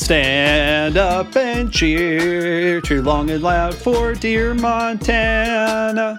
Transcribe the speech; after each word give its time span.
Stand 0.00 0.96
up 0.96 1.36
and 1.36 1.70
cheer, 1.70 2.80
cheer 2.80 3.02
long 3.02 3.30
and 3.30 3.42
loud 3.42 3.74
for 3.74 4.14
dear 4.14 4.54
Montana. 4.54 6.18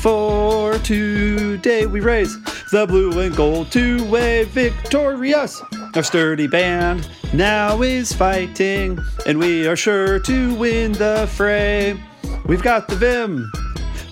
For 0.00 0.78
today 0.78 1.86
we 1.86 2.00
raise 2.00 2.40
the 2.70 2.86
blue 2.86 3.18
and 3.20 3.34
gold 3.34 3.72
to 3.72 4.04
wave 4.04 4.48
victorious. 4.48 5.62
Our 5.96 6.02
sturdy 6.02 6.46
band 6.46 7.08
now 7.32 7.80
is 7.80 8.12
fighting, 8.12 9.00
and 9.26 9.38
we 9.38 9.66
are 9.66 9.76
sure 9.76 10.20
to 10.20 10.54
win 10.54 10.92
the 10.92 11.26
fray. 11.32 12.00
We've 12.44 12.62
got 12.62 12.86
the 12.86 12.96
Vim, 12.96 13.50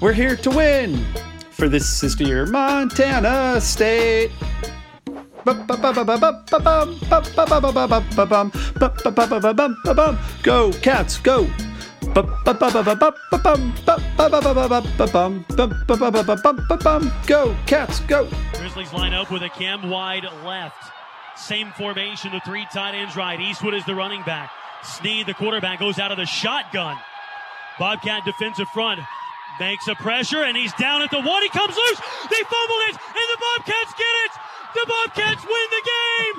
we're 0.01 0.15
here 0.15 0.35
to 0.35 0.51
win. 0.51 1.05
For 1.53 1.69
this 1.69 2.03
is 2.03 2.17
dear 2.17 2.47
Montana 2.47 3.61
State. 3.61 4.33
Go, 10.43 10.73
cats, 10.73 11.19
go! 11.19 11.49
Go, 17.27 17.57
cats, 17.67 18.01
go! 18.01 18.29
Grizzlies 18.55 18.93
line 18.93 19.15
up 19.15 19.31
with 19.31 19.43
a 19.43 19.49
cam 19.49 19.89
wide 19.89 20.25
left. 20.45 20.91
Same 21.37 21.71
formation, 21.73 22.33
the 22.33 22.41
three 22.41 22.67
tight 22.73 22.95
ends 22.95 23.17
right. 23.17 23.41
Eastwood 23.41 23.75
is 23.75 23.85
the 23.87 23.95
running 23.95 24.23
back. 24.25 24.51
Sneed, 24.83 25.27
the 25.27 25.35
quarterback, 25.35 25.79
goes 25.79 25.99
out 25.99 26.11
of 26.11 26.19
the 26.19 26.27
shotgun. 26.27 26.97
Bobcat 27.79 28.25
defensive 28.25 28.69
front 28.75 29.01
makes 29.59 29.89
a 29.89 29.95
pressure, 29.95 30.43
and 30.43 30.57
he's 30.57 30.73
down 30.75 31.03
at 31.03 31.11
the 31.11 31.21
one. 31.21 31.43
He 31.43 31.49
comes 31.49 31.77
loose. 31.77 32.01
They 32.29 32.43
fumbled 32.45 32.83
it, 32.89 32.97
and 32.97 33.27
the 33.29 33.39
Bobcats 33.41 33.93
get 33.97 34.15
it. 34.25 34.50
The 34.75 34.87
Bobcats 34.87 35.43
win 35.45 35.67
the 35.71 35.85
game. 35.85 36.37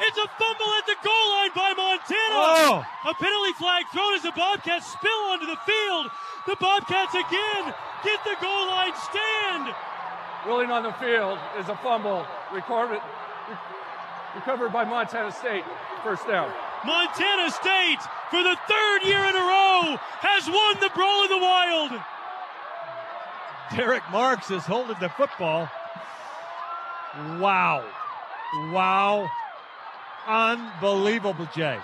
It's 0.00 0.18
a 0.18 0.28
fumble 0.36 0.70
at 0.78 0.86
the 0.86 0.98
goal 1.04 1.26
line 1.30 1.54
by 1.54 1.72
Montana. 1.76 2.34
Oh. 2.34 2.84
A 3.08 3.14
penalty 3.14 3.52
flag 3.54 3.84
thrown 3.92 4.14
as 4.14 4.22
the 4.22 4.32
Bobcats 4.32 4.90
spill 4.90 5.22
onto 5.30 5.46
the 5.46 5.56
field. 5.64 6.10
The 6.46 6.56
Bobcats 6.56 7.14
again 7.14 7.72
get 8.02 8.18
the 8.24 8.36
goal 8.42 8.66
line 8.66 8.92
stand. 8.98 9.74
Rolling 10.46 10.70
on 10.70 10.82
the 10.82 10.92
field 10.94 11.38
is 11.58 11.68
a 11.68 11.76
fumble 11.76 12.26
recorded, 12.52 13.00
recovered 14.34 14.72
by 14.72 14.84
Montana 14.84 15.32
State. 15.32 15.64
First 16.02 16.26
down. 16.26 16.52
Montana 16.84 17.50
State, 17.50 18.02
for 18.30 18.42
the 18.42 18.58
third 18.68 19.04
year 19.04 19.24
in 19.24 19.34
a 19.34 19.46
row, 19.46 19.96
has 20.20 20.46
won 20.46 20.76
the 20.80 20.90
Brawl 20.92 21.24
of 21.24 21.30
the 21.30 21.38
Wild. 21.38 21.92
Derek 23.74 24.02
Marks 24.10 24.50
is 24.50 24.64
holding 24.64 24.98
the 25.00 25.08
football. 25.08 25.70
Wow. 27.16 27.84
Wow. 28.72 29.30
Unbelievable, 30.26 31.48
Jay. 31.54 31.78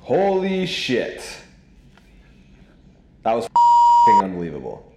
Holy 0.00 0.66
shit. 0.66 1.22
That 3.22 3.34
was 3.34 3.48
unbelievable. 4.22 4.92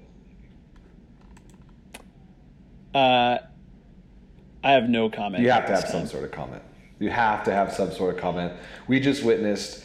Uh, 2.94 3.38
I 4.64 4.72
have 4.72 4.89
no 4.89 5.09
comment. 5.09 5.44
You 5.44 5.52
have 5.52 5.67
to 5.67 5.73
this 5.73 5.81
have 5.81 5.92
some 5.92 6.08
sort 6.08 6.23
of 6.23 6.31
comment. 6.31 6.64
You 6.97 7.11
have 7.11 7.44
to 7.44 7.53
have 7.53 7.72
some 7.72 7.92
sort 7.92 8.16
of 8.16 8.22
comment. 8.22 8.53
We 8.88 8.99
just 8.99 9.23
witnessed 9.23 9.83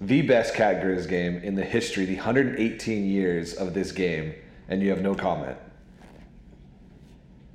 the 0.00 0.22
best 0.22 0.54
Cat 0.54 0.82
Grizz 0.82 1.08
game 1.08 1.36
in 1.36 1.54
the 1.54 1.64
history, 1.64 2.04
the 2.04 2.16
118 2.16 3.04
years 3.04 3.54
of 3.54 3.74
this 3.74 3.92
game, 3.92 4.34
and 4.68 4.82
you 4.82 4.90
have 4.90 5.02
no 5.02 5.14
comment. 5.14 5.56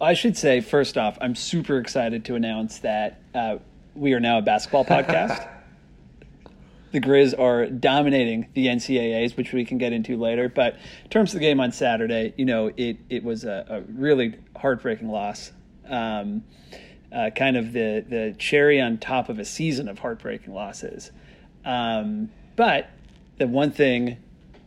I 0.04 0.14
should 0.14 0.38
say, 0.38 0.62
first 0.62 0.98
off, 0.98 1.18
I'm 1.22 1.36
super 1.36 1.78
excited 1.78 2.26
to 2.26 2.36
announce 2.36 2.80
that 2.80 3.22
uh, 3.34 3.58
we 3.96 4.14
are 4.14 4.20
now 4.20 4.40
a 4.40 4.42
basketball 4.42 4.84
podcast. 4.84 5.48
the 6.92 7.00
Grizz 7.00 7.38
are 7.40 7.68
dominating 7.68 8.48
the 8.54 8.68
NCAAs, 8.68 9.38
which 9.38 9.54
we 9.54 9.66
can 9.66 9.78
get 9.78 9.94
into 9.94 10.18
later. 10.18 10.50
But 10.50 10.76
in 11.06 11.10
terms 11.10 11.34
of 11.34 11.40
the 11.40 11.46
game 11.46 11.60
on 11.60 11.72
Saturday, 11.72 12.34
you 12.38 12.46
know, 12.46 12.72
it, 12.76 12.98
it 13.10 13.24
was 13.24 13.46
a, 13.46 13.66
a 13.70 13.82
really 13.94 14.36
heartbreaking 14.58 15.10
loss. 15.10 15.52
Um, 15.88 16.44
uh, 17.12 17.30
kind 17.30 17.58
of 17.58 17.74
the, 17.74 18.04
the 18.08 18.36
cherry 18.38 18.82
on 18.82 18.98
top 18.98 19.30
of 19.30 19.40
a 19.40 19.46
season 19.46 19.88
of 19.88 20.00
heartbreaking 20.00 20.54
losses. 20.54 21.12
Um, 21.64 22.30
but 22.56 22.90
the 23.38 23.48
one 23.48 23.72
thing 23.72 24.18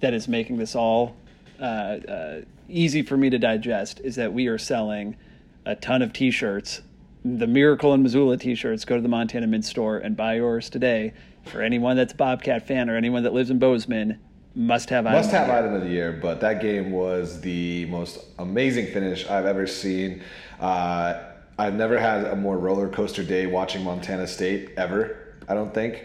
that 0.01 0.15
is 0.15 0.29
making 0.29 0.57
this 0.59 0.75
all 0.75 1.17
uh, 1.61 1.63
uh, 1.63 2.41
easy 2.69 3.03
for 3.03 3.17
me 3.17 3.31
to 3.31 3.39
digest 3.39 4.01
is 4.03 4.17
that 4.17 4.33
we 4.33 4.47
are 4.47 4.59
selling 4.59 5.17
a 5.67 5.75
ton 5.77 6.01
of 6.01 6.13
T-shirts. 6.13 6.81
The 7.25 7.47
Miracle 7.47 7.93
in 7.93 8.03
Missoula 8.03 8.37
T-shirts. 8.39 8.85
Go 8.85 8.97
to 8.97 9.03
the 9.03 9.09
Montana 9.09 9.47
Mint 9.47 9.65
store 9.65 9.99
and 9.99 10.17
buy 10.17 10.37
yours 10.37 10.71
today. 10.71 11.13
For 11.45 11.61
anyone 11.63 11.97
that's 11.97 12.13
a 12.13 12.17
Bobcat 12.17 12.67
fan 12.67 12.89
or 12.89 12.97
anyone 12.97 13.23
that 13.25 13.33
lives 13.33 13.51
in 13.51 13.59
Bozeman, 13.59 14.19
must 14.55 14.89
have 14.91 15.05
Must 15.05 15.29
item 15.35 15.49
have 15.49 15.49
of 15.49 15.49
the 15.49 15.53
year. 15.53 15.59
item 15.59 15.75
of 15.75 15.83
the 15.83 15.91
year, 15.95 16.19
but 16.23 16.41
that 16.41 16.61
game 16.63 16.91
was 16.93 17.41
the 17.43 17.85
most 17.87 18.25
amazing 18.39 18.87
finish 18.87 19.27
I've 19.29 19.45
ever 19.45 19.67
seen. 19.67 20.23
Uh, 20.61 21.23
I've 21.59 21.75
never 21.75 21.99
had 21.99 22.25
a 22.25 22.37
more 22.37 22.57
roller 22.59 22.89
coaster 22.89 23.23
day 23.23 23.47
watching 23.47 23.85
Montana 23.85 24.27
State 24.27 24.71
ever. 24.77 25.35
I 25.49 25.55
don't 25.55 25.75
think. 25.75 26.05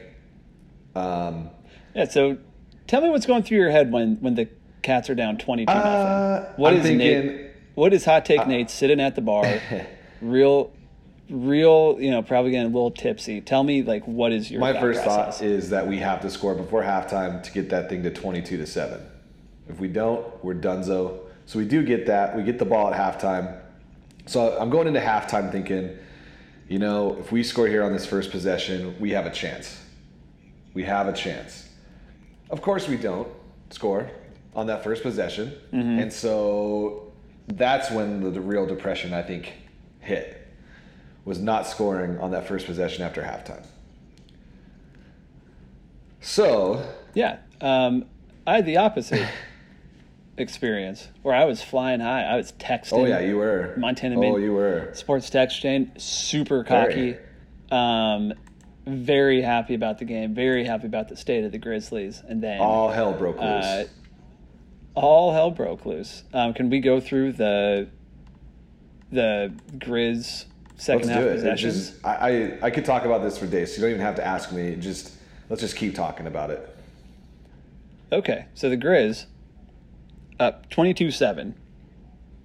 Um, 0.95 1.49
Yeah. 1.95 2.05
So, 2.05 2.37
tell 2.87 3.01
me 3.01 3.09
what's 3.09 3.25
going 3.25 3.43
through 3.43 3.57
your 3.57 3.71
head 3.71 3.91
when 3.91 4.17
when 4.21 4.35
the 4.35 4.47
Cats 4.81 5.09
are 5.11 5.15
down 5.15 5.37
twenty 5.37 5.65
two 5.65 5.71
Uh, 5.71 6.39
nothing. 6.41 6.53
What 6.61 6.73
I'm 6.73 6.79
is 6.79 6.85
thinking- 6.85 7.27
Nate? 7.27 7.50
What 7.75 7.93
is 7.93 8.05
hot 8.05 8.25
take 8.25 8.41
uh, 8.41 8.45
Nate 8.45 8.69
sitting 8.69 8.99
at 8.99 9.15
the 9.15 9.21
bar? 9.21 9.61
real, 10.21 10.71
real. 11.29 11.97
You 11.99 12.11
know, 12.11 12.21
probably 12.21 12.51
getting 12.51 12.71
a 12.71 12.73
little 12.73 12.91
tipsy. 12.91 13.41
Tell 13.41 13.63
me, 13.63 13.83
like, 13.83 14.05
what 14.07 14.31
is 14.31 14.51
your 14.51 14.59
My 14.59 14.79
first 14.79 15.03
process? 15.03 15.39
thought 15.39 15.45
is 15.45 15.69
that 15.69 15.87
we 15.87 15.97
have 15.97 16.21
to 16.21 16.29
score 16.29 16.55
before 16.55 16.83
halftime 16.83 17.41
to 17.43 17.51
get 17.51 17.69
that 17.69 17.89
thing 17.89 18.03
to 18.03 18.11
22 18.11 18.57
to 18.57 18.65
7. 18.65 19.01
If 19.69 19.79
we 19.79 19.87
don't, 19.87 20.25
we're 20.43 20.55
donezo. 20.55 21.19
So 21.45 21.59
we 21.59 21.65
do 21.65 21.83
get 21.83 22.05
that. 22.07 22.35
We 22.35 22.43
get 22.43 22.59
the 22.59 22.65
ball 22.65 22.93
at 22.93 22.99
halftime. 22.99 23.59
So 24.25 24.57
I'm 24.59 24.69
going 24.69 24.87
into 24.87 24.99
halftime 24.99 25.51
thinking, 25.51 25.97
you 26.67 26.79
know, 26.79 27.17
if 27.19 27.31
we 27.31 27.43
score 27.43 27.67
here 27.67 27.83
on 27.83 27.91
this 27.91 28.05
first 28.05 28.31
possession, 28.31 28.95
we 28.99 29.11
have 29.11 29.25
a 29.25 29.31
chance. 29.31 29.81
We 30.73 30.83
have 30.83 31.07
a 31.07 31.13
chance. 31.13 31.67
Of 32.49 32.61
course, 32.61 32.87
we 32.87 32.97
don't 32.97 33.27
score 33.71 34.09
on 34.55 34.67
that 34.67 34.83
first 34.83 35.03
possession. 35.03 35.53
Mm-hmm. 35.73 35.99
And 35.99 36.13
so 36.13 37.10
that's 37.57 37.91
when 37.91 38.21
the, 38.21 38.29
the 38.29 38.41
real 38.41 38.65
depression, 38.65 39.13
I 39.13 39.21
think, 39.21 39.53
hit, 39.99 40.47
was 41.25 41.39
not 41.39 41.67
scoring 41.67 42.17
on 42.19 42.31
that 42.31 42.47
first 42.47 42.65
possession 42.65 43.03
after 43.03 43.21
halftime. 43.21 43.65
So, 46.21 46.85
Yeah. 47.13 47.37
Um, 47.59 48.05
I 48.45 48.55
had 48.55 48.65
the 48.65 48.77
opposite 48.77 49.27
experience 50.37 51.07
where 51.21 51.35
I 51.35 51.45
was 51.45 51.61
flying 51.61 51.99
high. 51.99 52.23
I 52.23 52.35
was 52.37 52.51
texting. 52.53 52.93
oh 52.93 53.05
yeah, 53.05 53.19
you 53.19 53.37
were. 53.37 53.73
Montana 53.77 54.19
Oh, 54.19 54.37
you 54.37 54.53
were. 54.53 54.91
Sports 54.93 55.29
Text 55.29 55.61
Chain, 55.61 55.91
super 55.97 56.63
cocky. 56.63 57.17
Um, 57.69 58.33
very 58.85 59.41
happy 59.41 59.75
about 59.75 59.99
the 59.99 60.05
game. 60.05 60.33
Very 60.33 60.65
happy 60.65 60.87
about 60.87 61.07
the 61.07 61.15
state 61.15 61.43
of 61.43 61.51
the 61.51 61.59
Grizzlies. 61.59 62.23
And 62.27 62.41
then 62.41 62.59
All 62.59 62.89
hell 62.89 63.13
broke 63.13 63.37
loose. 63.37 63.65
Uh, 63.65 63.87
all 64.95 65.33
hell 65.33 65.51
broke 65.51 65.85
loose. 65.85 66.23
Um, 66.33 66.53
can 66.53 66.69
we 66.69 66.79
go 66.79 66.99
through 66.99 67.33
the 67.33 67.89
the 69.11 69.53
Grizz 69.77 70.45
second 70.77 71.07
let's 71.07 71.09
half 71.09 71.23
do 71.23 71.27
it. 71.27 71.31
It 71.31 71.35
possessions? 71.35 71.89
just, 71.91 72.05
I, 72.05 72.15
I 72.15 72.59
I 72.63 72.71
could 72.71 72.85
talk 72.85 73.05
about 73.05 73.21
this 73.21 73.37
for 73.37 73.47
days. 73.47 73.71
So 73.71 73.77
you 73.77 73.81
don't 73.81 73.91
even 73.91 74.05
have 74.05 74.15
to 74.15 74.25
ask 74.25 74.51
me. 74.51 74.75
Just 74.75 75.13
let's 75.49 75.61
just 75.61 75.75
keep 75.75 75.95
talking 75.95 76.27
about 76.27 76.49
it. 76.49 76.75
Okay, 78.11 78.45
so 78.53 78.69
the 78.69 78.77
Grizz 78.77 79.25
up 80.39 80.69
22-7. 80.69 81.53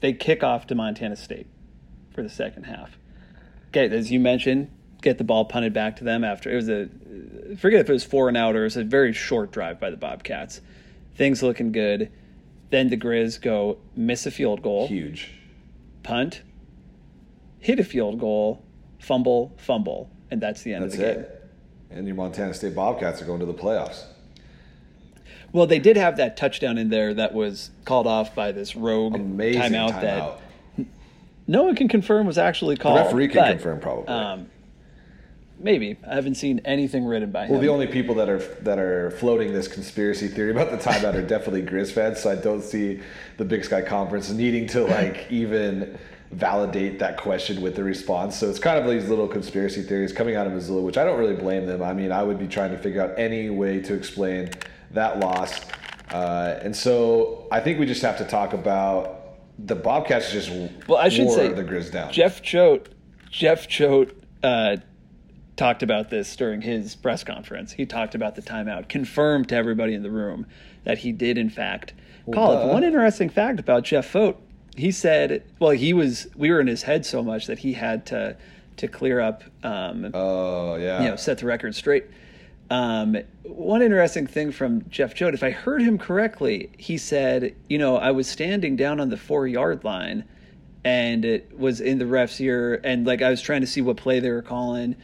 They 0.00 0.12
kick 0.12 0.44
off 0.44 0.66
to 0.68 0.74
Montana 0.74 1.16
State 1.16 1.48
for 2.14 2.22
the 2.22 2.28
second 2.28 2.64
half. 2.64 2.98
Okay, 3.68 3.88
as 3.94 4.12
you 4.12 4.20
mentioned, 4.20 4.70
get 5.02 5.18
the 5.18 5.24
ball 5.24 5.44
punted 5.46 5.72
back 5.72 5.96
to 5.96 6.04
them 6.04 6.22
after 6.22 6.52
it 6.52 6.56
was 6.56 6.68
a 6.68 6.88
forget 7.56 7.80
if 7.80 7.88
it 7.88 7.92
was 7.92 8.04
four 8.04 8.28
and 8.28 8.36
out 8.36 8.54
or 8.54 8.60
it 8.60 8.64
was 8.64 8.76
a 8.76 8.84
very 8.84 9.12
short 9.12 9.50
drive 9.50 9.80
by 9.80 9.90
the 9.90 9.96
Bobcats. 9.96 10.60
Things 11.16 11.42
looking 11.42 11.72
good. 11.72 12.12
Then 12.70 12.88
the 12.88 12.96
Grizz 12.96 13.40
go 13.40 13.78
miss 13.94 14.26
a 14.26 14.30
field 14.30 14.62
goal, 14.62 14.88
Huge. 14.88 15.30
punt, 16.02 16.42
hit 17.58 17.78
a 17.78 17.84
field 17.84 18.18
goal, 18.18 18.64
fumble, 18.98 19.52
fumble, 19.56 20.10
and 20.30 20.40
that's 20.40 20.62
the 20.62 20.74
end 20.74 20.84
That's 20.84 20.94
of 20.94 21.00
the 21.00 21.06
game. 21.06 21.20
it. 21.20 21.32
And 21.90 22.06
your 22.06 22.16
Montana 22.16 22.52
State 22.54 22.74
Bobcats 22.74 23.22
are 23.22 23.24
going 23.24 23.40
to 23.40 23.46
the 23.46 23.54
playoffs. 23.54 24.04
Well, 25.52 25.66
they 25.66 25.78
did 25.78 25.96
have 25.96 26.16
that 26.16 26.36
touchdown 26.36 26.76
in 26.76 26.90
there 26.90 27.14
that 27.14 27.32
was 27.32 27.70
called 27.84 28.06
off 28.06 28.34
by 28.34 28.52
this 28.52 28.74
rogue 28.76 29.14
Amazing 29.14 29.62
timeout, 29.62 29.90
timeout. 29.92 30.00
that 30.76 30.86
no 31.46 31.62
one 31.62 31.76
can 31.76 31.86
confirm 31.88 32.26
was 32.26 32.36
actually 32.36 32.74
The 32.74 32.82
called. 32.82 32.96
referee 32.98 33.28
can 33.28 33.36
but, 33.42 33.50
confirm 33.52 33.80
probably. 33.80 34.08
Um, 34.08 34.50
maybe 35.58 35.96
I 36.06 36.14
haven't 36.14 36.36
seen 36.36 36.60
anything 36.64 37.04
written 37.04 37.30
by 37.30 37.46
well, 37.46 37.58
him. 37.58 37.60
the 37.60 37.68
only 37.68 37.86
people 37.86 38.14
that 38.16 38.28
are 38.28 38.38
that 38.62 38.78
are 38.78 39.10
floating 39.12 39.52
this 39.52 39.68
conspiracy 39.68 40.28
theory 40.28 40.50
about 40.50 40.70
the 40.70 40.78
timeout 40.78 41.14
are 41.14 41.22
definitely 41.26 41.62
Grizz 41.62 41.92
fans. 41.92 42.20
So 42.20 42.30
I 42.30 42.36
don't 42.36 42.62
see 42.62 43.00
the 43.36 43.44
Big 43.44 43.64
Sky 43.64 43.82
Conference 43.82 44.30
needing 44.30 44.66
to 44.68 44.84
like 44.84 45.26
even 45.30 45.98
validate 46.32 46.98
that 46.98 47.16
question 47.16 47.62
with 47.62 47.76
the 47.76 47.84
response. 47.84 48.36
So 48.36 48.50
it's 48.50 48.58
kind 48.58 48.78
of 48.78 48.90
these 48.90 49.08
little 49.08 49.28
conspiracy 49.28 49.82
theories 49.82 50.12
coming 50.12 50.34
out 50.36 50.46
of 50.46 50.52
Missoula, 50.52 50.82
which 50.82 50.98
I 50.98 51.04
don't 51.04 51.18
really 51.18 51.36
blame 51.36 51.66
them. 51.66 51.82
I 51.82 51.92
mean, 51.92 52.12
I 52.12 52.22
would 52.22 52.38
be 52.38 52.48
trying 52.48 52.72
to 52.72 52.78
figure 52.78 53.00
out 53.00 53.18
any 53.18 53.48
way 53.48 53.80
to 53.80 53.94
explain 53.94 54.50
that 54.90 55.20
loss. 55.20 55.60
Uh, 56.10 56.58
and 56.62 56.74
so 56.74 57.46
I 57.50 57.60
think 57.60 57.78
we 57.78 57.86
just 57.86 58.02
have 58.02 58.18
to 58.18 58.24
talk 58.24 58.52
about 58.52 59.38
the 59.58 59.74
Bobcats 59.74 60.32
just 60.32 60.50
Well, 60.86 60.98
I 60.98 61.08
should 61.08 61.26
wore 61.26 61.36
say 61.36 61.48
the 61.52 61.64
Grizz 61.64 61.92
down. 61.92 62.12
Jeff 62.12 62.42
Choate, 62.42 62.88
Jeff 63.30 63.68
Choate 63.68 64.16
uh, 64.42 64.76
talked 65.56 65.82
about 65.82 66.10
this 66.10 66.34
during 66.36 66.60
his 66.62 66.94
press 66.94 67.24
conference. 67.24 67.72
He 67.72 67.86
talked 67.86 68.14
about 68.14 68.36
the 68.36 68.42
timeout, 68.42 68.88
confirmed 68.88 69.48
to 69.48 69.56
everybody 69.56 69.94
in 69.94 70.02
the 70.02 70.10
room 70.10 70.46
that 70.84 70.98
he 70.98 71.12
did 71.12 71.38
in 71.38 71.50
fact 71.50 71.94
call 72.32 72.60
it. 72.60 72.72
One 72.72 72.84
interesting 72.84 73.28
fact 73.28 73.60
about 73.60 73.84
Jeff 73.84 74.10
Choate, 74.12 74.36
he 74.76 74.90
said, 74.90 75.42
well, 75.58 75.70
he 75.70 75.92
was 75.92 76.28
we 76.36 76.50
were 76.50 76.60
in 76.60 76.66
his 76.66 76.82
head 76.82 77.06
so 77.06 77.22
much 77.22 77.46
that 77.46 77.58
he 77.60 77.72
had 77.72 78.06
to 78.06 78.36
to 78.78 78.88
clear 78.88 79.20
up 79.20 79.42
um, 79.62 80.10
Oh 80.12 80.76
yeah. 80.76 81.02
you 81.02 81.08
know, 81.08 81.16
set 81.16 81.38
the 81.38 81.46
record 81.46 81.74
straight. 81.74 82.04
Um, 82.68 83.16
one 83.44 83.80
interesting 83.80 84.26
thing 84.26 84.50
from 84.50 84.88
Jeff 84.90 85.14
Choate, 85.14 85.34
if 85.34 85.42
I 85.44 85.50
heard 85.50 85.80
him 85.80 85.98
correctly, 85.98 86.70
he 86.76 86.98
said, 86.98 87.54
you 87.68 87.78
know, 87.78 87.96
I 87.96 88.10
was 88.10 88.28
standing 88.28 88.74
down 88.74 88.98
on 88.98 89.08
the 89.08 89.16
four 89.16 89.46
yard 89.46 89.84
line 89.84 90.24
and 90.84 91.24
it 91.24 91.58
was 91.58 91.80
in 91.80 91.98
the 91.98 92.06
ref's 92.06 92.40
ear 92.40 92.80
and 92.84 93.06
like 93.06 93.22
I 93.22 93.30
was 93.30 93.40
trying 93.40 93.60
to 93.60 93.66
see 93.66 93.80
what 93.80 93.96
play 93.96 94.20
they 94.20 94.30
were 94.30 94.42
calling. 94.42 94.96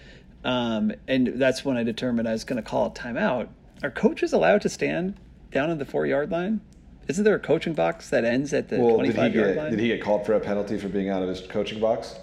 Um, 0.45 0.93
and 1.07 1.29
that's 1.41 1.65
when 1.65 1.77
I 1.77 1.83
determined 1.85 2.29
I 2.29 2.33
was 2.33 2.45
going 2.45 2.63
to 2.63 2.69
call 2.69 2.87
a 2.87 2.91
timeout. 2.91 3.49
Are 3.83 3.91
coaches 3.91 4.33
allowed 4.33 4.63
to 4.63 4.69
stand 4.69 5.15
down 5.51 5.71
on 5.71 5.79
the 5.79 5.85
four 5.85 6.07
yard 6.07 6.31
line? 6.31 6.61
Isn't 7.09 7.25
there 7.25 7.35
a 7.35 7.41
coaching 7.41 7.73
box 7.75 8.11
that 8.11 8.25
ends 8.25 8.53
at 8.53 8.69
the 8.69 8.79
well, 8.79 8.99
did 8.99 9.07
he 9.07 9.13
25 9.13 9.35
yard 9.35 9.57
line? 9.57 9.71
did 9.71 9.81
he 9.81 9.89
get 9.89 10.03
called 10.03 10.25
for 10.25 10.35
a 10.35 10.41
penalty 10.41 10.79
for 10.79 10.89
being 10.89 11.09
out 11.09 11.23
of 11.23 11.29
his 11.29 11.41
coaching 11.41 11.81
box? 11.81 12.15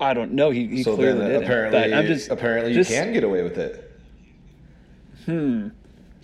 I 0.00 0.14
don't 0.14 0.32
know. 0.32 0.50
He, 0.50 0.66
he 0.66 0.82
so 0.82 0.94
clearly 0.94 1.18
then 1.20 1.28
didn't. 1.30 1.44
apparently, 1.44 1.80
but 1.80 1.92
I'm 1.92 2.06
just 2.06 2.30
apparently 2.30 2.74
just- 2.74 2.90
you 2.90 2.96
can 2.96 3.12
get 3.12 3.24
away 3.24 3.42
with 3.42 3.58
it. 3.58 3.84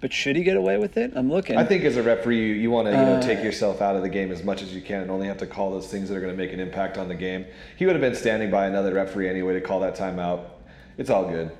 But 0.05 0.13
should 0.13 0.37
he 0.37 0.43
get 0.43 0.59
away 0.59 0.77
with 0.77 0.99
it? 0.99 1.15
I'm 1.17 1.31
looking. 1.31 1.57
I 1.57 1.65
think 1.65 1.83
as 1.85 1.97
a 1.97 2.03
referee, 2.03 2.37
you, 2.37 2.55
you 2.57 2.71
want 2.71 2.89
to 2.89 2.91
you 2.91 2.99
know 2.99 3.15
Uh. 3.15 3.23
take 3.23 3.43
yourself 3.43 3.81
out 3.81 3.97
of 3.97 4.03
the 4.03 4.11
game 4.11 4.31
as 4.33 4.45
much 4.45 4.61
as 4.61 4.75
you 4.75 4.83
can, 4.83 5.01
and 5.01 5.11
only 5.11 5.27
have 5.29 5.39
to 5.39 5.47
call 5.47 5.71
those 5.71 5.87
things 5.87 6.11
that 6.11 6.15
are 6.15 6.21
going 6.21 6.31
to 6.31 6.37
make 6.37 6.53
an 6.53 6.61
impact 6.61 6.99
on 6.99 7.09
the 7.09 7.15
game. 7.15 7.47
He 7.79 7.87
would 7.87 7.95
have 7.95 8.03
been 8.03 8.15
standing 8.15 8.51
by 8.51 8.67
another 8.67 8.93
referee 8.93 9.31
anyway 9.31 9.55
to 9.55 9.63
call 9.63 9.81
that 9.81 9.97
timeout. 9.97 10.45
It's 10.99 11.09
all 11.09 11.27
good. 11.27 11.53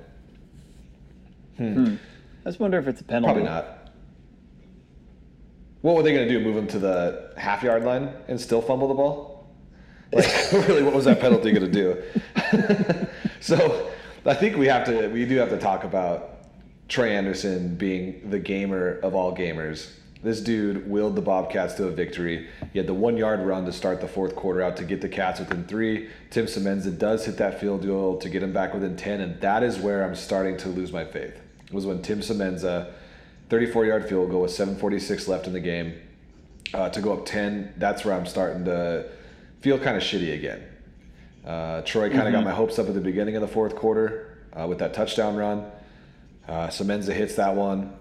I 1.59 1.97
just 2.45 2.61
wonder 2.61 2.77
if 2.79 2.87
it's 2.87 3.01
a 3.01 3.05
penalty. 3.05 3.33
Probably 3.33 3.49
not. 3.49 3.89
What 5.81 5.97
were 5.97 6.03
they 6.03 6.13
going 6.13 6.29
to 6.29 6.39
do? 6.39 6.45
Move 6.45 6.59
him 6.59 6.67
to 6.67 6.79
the 6.79 7.33
half 7.39 7.63
yard 7.63 7.83
line 7.83 8.13
and 8.29 8.39
still 8.39 8.61
fumble 8.61 8.89
the 8.89 8.95
ball? 8.95 9.49
Like, 10.13 10.53
really, 10.53 10.83
what 10.83 10.93
was 10.93 11.07
that 11.07 11.19
penalty 11.19 11.51
going 11.51 11.73
to 11.73 11.73
do? 11.73 13.07
so, 13.41 13.91
I 14.27 14.35
think 14.35 14.59
we 14.59 14.67
have 14.67 14.85
to, 14.85 15.09
we 15.09 15.25
do 15.25 15.39
have 15.39 15.49
to 15.49 15.59
talk 15.59 15.85
about 15.85 16.34
Troy 16.89 17.11
Andersen 17.11 17.77
being 17.77 18.31
the 18.31 18.39
gamer 18.39 18.99
of 19.01 19.15
all 19.15 19.35
gamers. 19.35 19.91
This 20.23 20.41
dude 20.41 20.89
willed 20.89 21.17
the 21.17 21.23
Bobcats 21.23 21.75
to 21.75 21.87
a 21.87 21.91
victory. 21.91 22.49
He 22.73 22.79
had 22.79 22.87
the 22.87 22.95
one 22.95 23.19
yard 23.19 23.41
run 23.41 23.67
to 23.67 23.73
start 23.73 24.01
the 24.01 24.09
fourth 24.09 24.35
quarter 24.35 24.63
out 24.63 24.77
to 24.79 24.85
get 24.85 25.03
the 25.03 25.09
Cats 25.09 25.39
within 25.39 25.65
three. 25.65 26.09
Tim 26.31 26.47
Semenza 26.47 26.99
does 26.99 27.27
hit 27.27 27.37
that 27.37 27.61
field 27.61 27.87
goal 27.87 28.17
to 28.19 28.31
get 28.31 28.43
him 28.43 28.53
back 28.53 28.73
within 28.73 28.97
10, 28.97 29.21
and 29.21 29.41
that 29.43 29.63
is 29.63 29.79
where 29.79 30.03
I'm 30.03 30.15
starting 30.15 30.57
to 30.59 30.71
lose 30.71 30.93
my 30.93 31.05
faith. 31.05 31.39
It 31.67 31.75
was 31.75 31.85
when 31.85 32.01
Tim 32.01 32.21
Semenza, 32.21 32.93
34 33.51 33.85
yard 33.85 34.09
field 34.09 34.31
goal 34.31 34.43
with 34.43 34.53
7.46 34.53 35.29
left 35.29 35.47
in 35.47 35.53
the 35.53 35.61
game, 35.61 35.95
uh, 36.73 36.89
to 36.89 37.03
go 37.03 37.13
up 37.13 37.27
10. 37.27 37.75
That's 37.77 38.05
where 38.05 38.15
I'm 38.15 38.27
starting 38.27 38.65
to 38.65 39.07
feel 39.61 39.79
kind 39.79 39.97
of 39.97 40.03
shitty 40.03 40.35
again. 40.35 40.65
Uh, 41.45 41.83
Troy 41.83 42.09
kind 42.09 42.27
of 42.27 42.33
got 42.33 42.45
my 42.45 42.53
hopes 42.53 42.79
up 42.79 42.89
at 42.89 42.95
the 42.95 43.01
beginning 43.01 43.37
of 43.37 43.43
the 43.43 43.49
fourth 43.49 43.77
quarter 43.77 44.39
uh, 44.55 44.67
with 44.67 44.79
that 44.79 44.95
touchdown 44.95 45.37
run. 45.37 45.71
Uh, 46.49 46.69
Semenza 46.69 47.13
hits 47.13 47.37
that 47.37 47.55
one. 47.55 47.95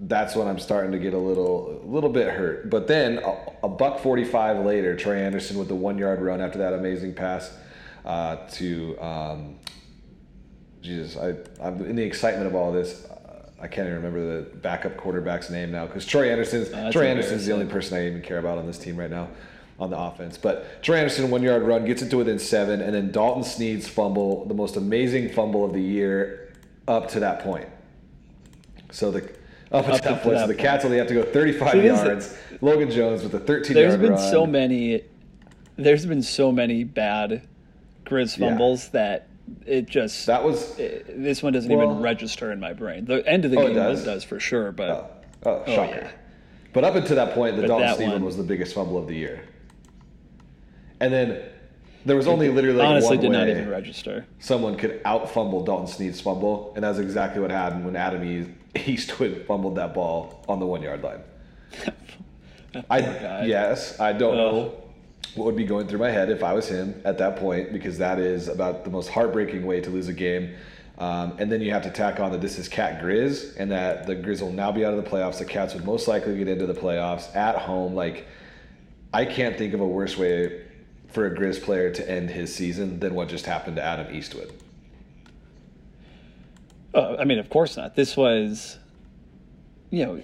That's 0.00 0.36
when 0.36 0.46
I'm 0.46 0.60
starting 0.60 0.92
to 0.92 0.98
get 0.98 1.12
a 1.12 1.18
little, 1.18 1.80
a 1.82 1.86
little 1.86 2.10
bit 2.10 2.32
hurt. 2.32 2.70
But 2.70 2.86
then 2.86 3.18
a, 3.18 3.36
a 3.64 3.68
buck 3.68 3.98
45 4.00 4.64
later, 4.64 4.96
Troy 4.96 5.16
Andersen 5.16 5.58
with 5.58 5.68
the 5.68 5.74
one 5.74 5.98
yard 5.98 6.20
run 6.20 6.40
after 6.40 6.58
that 6.58 6.72
amazing 6.72 7.14
pass 7.14 7.52
uh, 8.04 8.36
to, 8.52 8.96
um, 9.00 9.58
Jesus, 10.82 11.16
I, 11.16 11.34
I'm 11.60 11.84
in 11.84 11.96
the 11.96 12.04
excitement 12.04 12.46
of 12.46 12.54
all 12.54 12.72
this. 12.72 13.04
uh, 13.06 13.50
I 13.60 13.66
can't 13.66 13.88
even 13.88 13.96
remember 13.96 14.40
the 14.40 14.56
backup 14.58 14.96
quarterback's 14.96 15.50
name 15.50 15.72
now 15.72 15.86
because 15.86 16.06
Troy 16.06 16.30
Andersen's 16.30 16.70
that's 16.70 16.92
Troy 16.92 17.08
Andersen's 17.08 17.44
the 17.44 17.52
only 17.52 17.66
person 17.66 17.98
I 17.98 18.06
even 18.06 18.22
care 18.22 18.38
about 18.38 18.58
on 18.58 18.66
this 18.66 18.78
team 18.78 18.96
right 18.96 19.10
now 19.10 19.28
on 19.80 19.90
the 19.90 19.98
offense. 19.98 20.38
But 20.38 20.82
Troy 20.82 20.96
Andersen 20.96 21.30
one 21.30 21.42
yard 21.42 21.62
run 21.62 21.84
gets 21.84 22.02
it 22.02 22.10
to 22.10 22.16
within 22.18 22.38
seven, 22.38 22.80
and 22.80 22.94
then 22.94 23.10
Dalton 23.10 23.42
Sneed's 23.44 23.88
fumble, 23.88 24.44
the 24.46 24.54
most 24.54 24.76
amazing 24.76 25.30
fumble 25.30 25.64
of 25.64 25.72
the 25.72 25.82
year, 25.82 26.47
up 26.88 27.08
to 27.10 27.20
that 27.20 27.40
point. 27.40 27.68
So 28.90 29.10
the 29.10 29.18
up, 29.70 29.84
to 29.84 29.92
Up 29.92 30.02
that 30.02 30.02
to 30.02 30.16
point, 30.16 30.38
so 30.38 30.46
the. 30.46 30.54
Cats 30.54 30.84
only 30.84 30.96
have 30.96 31.06
to 31.08 31.14
go 31.14 31.22
35 31.22 31.72
See, 31.72 31.80
this 31.80 31.98
is- 32.00 32.04
yards. 32.06 32.38
Logan 32.62 32.90
Jones 32.90 33.22
with 33.22 33.34
a 33.34 33.38
13 33.38 33.74
There's 33.74 33.90
yard 33.90 34.00
been 34.00 34.12
run. 34.12 34.30
so 34.30 34.46
many. 34.46 35.02
There's 35.76 36.06
been 36.06 36.22
so 36.22 36.50
many 36.50 36.82
bad 36.84 37.42
Grizz 38.06 38.38
Yeah. 38.38 38.48
fumbles 38.48 38.88
that 38.88 39.28
it 39.66 39.86
just 39.86 40.26
That 40.26 40.42
was 40.42 40.76
it- 40.78 41.22
this 41.22 41.42
one 41.42 41.52
doesn't 41.52 41.70
Well- 41.70 41.90
even 41.90 42.02
register 42.02 42.50
in 42.50 42.58
my 42.58 42.72
brain. 42.72 43.04
The 43.04 43.24
end 43.28 43.44
of 43.44 43.50
the 43.50 43.58
Oh, 43.58 43.66
game 43.66 43.76
does? 43.76 43.98
does. 43.98 44.06
does 44.06 44.24
for 44.24 44.40
sure, 44.40 44.72
but 44.72 44.90
oh, 44.90 45.06
oh, 45.46 45.62
oh, 45.66 45.74
shocker. 45.74 45.96
yeah. 46.02 46.08
But 46.72 46.84
up 46.84 46.94
until 46.96 47.16
that 47.16 47.34
point, 47.34 47.56
the 47.56 47.62
But 47.62 47.68
Dalton 47.68 47.86
that 47.86 47.96
Steven 47.96 48.24
was 48.24 48.36
the 48.38 48.42
biggest 48.42 48.74
fumble 48.74 48.96
of 48.98 49.06
the 49.06 49.14
year. 49.14 49.40
And 51.00 51.12
then 51.12 51.40
there 52.04 52.16
was 52.16 52.26
only 52.26 52.48
literally 52.48 52.78
like 52.78 52.88
honestly 52.88 53.16
one 53.16 53.20
did 53.20 53.32
not 53.32 53.48
even 53.48 53.68
register. 53.68 54.26
someone 54.38 54.76
could 54.76 55.00
out 55.04 55.30
fumble 55.30 55.64
Dalton 55.64 55.86
Sneed's 55.86 56.20
fumble, 56.20 56.72
and 56.74 56.84
that's 56.84 56.98
exactly 56.98 57.40
what 57.40 57.50
happened 57.50 57.84
when 57.84 57.96
Adam 57.96 58.54
Eastwood 58.74 59.44
fumbled 59.46 59.76
that 59.76 59.94
ball 59.94 60.44
on 60.48 60.60
the 60.60 60.66
one 60.66 60.82
yard 60.82 61.02
line. 61.02 61.20
I 62.90 63.00
guy. 63.00 63.44
yes, 63.46 63.98
I 63.98 64.12
don't 64.12 64.36
know 64.36 64.74
what 65.34 65.46
would 65.46 65.56
be 65.56 65.64
going 65.64 65.86
through 65.86 65.98
my 65.98 66.10
head 66.10 66.30
if 66.30 66.42
I 66.42 66.52
was 66.52 66.68
him 66.68 67.00
at 67.04 67.18
that 67.18 67.36
point 67.36 67.72
because 67.72 67.98
that 67.98 68.18
is 68.18 68.48
about 68.48 68.84
the 68.84 68.90
most 68.90 69.08
heartbreaking 69.08 69.64
way 69.66 69.80
to 69.80 69.90
lose 69.90 70.08
a 70.08 70.12
game. 70.12 70.54
Um, 70.98 71.36
and 71.38 71.50
then 71.50 71.60
you 71.60 71.70
have 71.70 71.82
to 71.84 71.90
tack 71.90 72.18
on 72.18 72.32
that 72.32 72.40
this 72.40 72.58
is 72.58 72.68
Cat 72.68 73.00
Grizz 73.00 73.56
and 73.56 73.70
that 73.70 74.06
the 74.06 74.16
Grizz 74.16 74.42
will 74.42 74.52
now 74.52 74.72
be 74.72 74.84
out 74.84 74.94
of 74.94 75.02
the 75.02 75.08
playoffs. 75.08 75.38
The 75.38 75.44
Cats 75.44 75.74
would 75.74 75.84
most 75.84 76.08
likely 76.08 76.36
get 76.36 76.48
into 76.48 76.66
the 76.66 76.74
playoffs 76.74 77.34
at 77.36 77.56
home. 77.56 77.94
Like 77.94 78.26
I 79.14 79.24
can't 79.24 79.56
think 79.56 79.74
of 79.74 79.80
a 79.80 79.86
worse 79.86 80.16
way 80.16 80.64
for 81.08 81.26
a 81.26 81.34
Grizz 81.34 81.62
player 81.62 81.90
to 81.90 82.10
end 82.10 82.30
his 82.30 82.54
season 82.54 83.00
than 83.00 83.14
what 83.14 83.28
just 83.28 83.46
happened 83.46 83.76
to 83.76 83.82
Adam 83.82 84.14
Eastwood. 84.14 84.52
Uh, 86.94 87.16
I 87.18 87.24
mean, 87.24 87.38
of 87.38 87.50
course 87.50 87.76
not. 87.76 87.94
This 87.94 88.16
was, 88.16 88.78
you 89.90 90.04
know, 90.04 90.20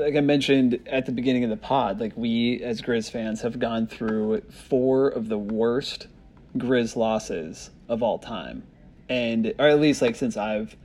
like 0.00 0.16
I 0.16 0.20
mentioned 0.20 0.80
at 0.86 1.06
the 1.06 1.12
beginning 1.12 1.44
of 1.44 1.50
the 1.50 1.56
pod, 1.56 2.00
like 2.00 2.12
we 2.16 2.62
as 2.62 2.80
Grizz 2.80 3.10
fans 3.10 3.40
have 3.42 3.58
gone 3.58 3.86
through 3.86 4.40
four 4.68 5.08
of 5.08 5.28
the 5.28 5.38
worst 5.38 6.08
Grizz 6.56 6.96
losses 6.96 7.70
of 7.88 8.02
all 8.02 8.18
time, 8.18 8.64
and 9.08 9.54
or 9.58 9.68
at 9.68 9.80
least 9.80 10.02
like 10.02 10.16
since 10.16 10.36
I've 10.36 10.76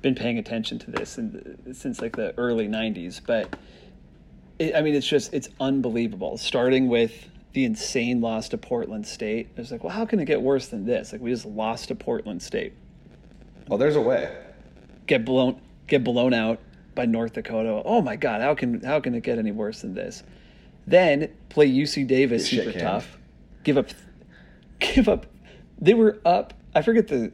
been 0.00 0.14
paying 0.14 0.38
attention 0.38 0.78
to 0.78 0.90
this 0.90 1.18
and 1.18 1.72
since 1.72 2.00
like 2.00 2.16
the 2.16 2.34
early 2.38 2.68
'90s. 2.68 3.20
But 3.24 3.56
it, 4.58 4.74
I 4.74 4.80
mean, 4.80 4.94
it's 4.94 5.06
just 5.06 5.34
it's 5.34 5.48
unbelievable. 5.60 6.36
Starting 6.38 6.88
with 6.88 7.28
the 7.52 7.64
insane 7.64 8.20
loss 8.20 8.48
to 8.50 8.58
Portland 8.58 9.06
State, 9.06 9.48
it's 9.56 9.70
like, 9.70 9.82
well, 9.82 9.92
how 9.92 10.04
can 10.04 10.20
it 10.20 10.26
get 10.26 10.42
worse 10.42 10.68
than 10.68 10.84
this? 10.84 11.12
Like 11.12 11.20
we 11.20 11.30
just 11.30 11.46
lost 11.46 11.88
to 11.88 11.94
Portland 11.94 12.42
State 12.42 12.72
Well, 13.68 13.78
there's 13.78 13.96
a 13.96 14.00
way. 14.00 14.36
get 15.06 15.24
blown 15.24 15.60
get 15.86 16.04
blown 16.04 16.34
out 16.34 16.60
by 16.94 17.06
North 17.06 17.32
Dakota. 17.32 17.82
Oh 17.84 18.02
my 18.02 18.16
God, 18.16 18.40
how 18.40 18.54
can 18.54 18.82
how 18.82 19.00
can 19.00 19.14
it 19.14 19.22
get 19.22 19.38
any 19.38 19.52
worse 19.52 19.80
than 19.82 19.94
this? 19.94 20.22
Then 20.86 21.30
play 21.48 21.68
UC 21.70 22.06
Davis 22.06 22.46
shit 22.46 22.64
super 22.64 22.78
tough. 22.78 23.18
Give 23.64 23.78
up, 23.78 23.88
give 24.78 25.08
up. 25.08 25.26
They 25.80 25.94
were 25.94 26.18
up. 26.24 26.54
I 26.74 26.82
forget 26.82 27.08
the 27.08 27.32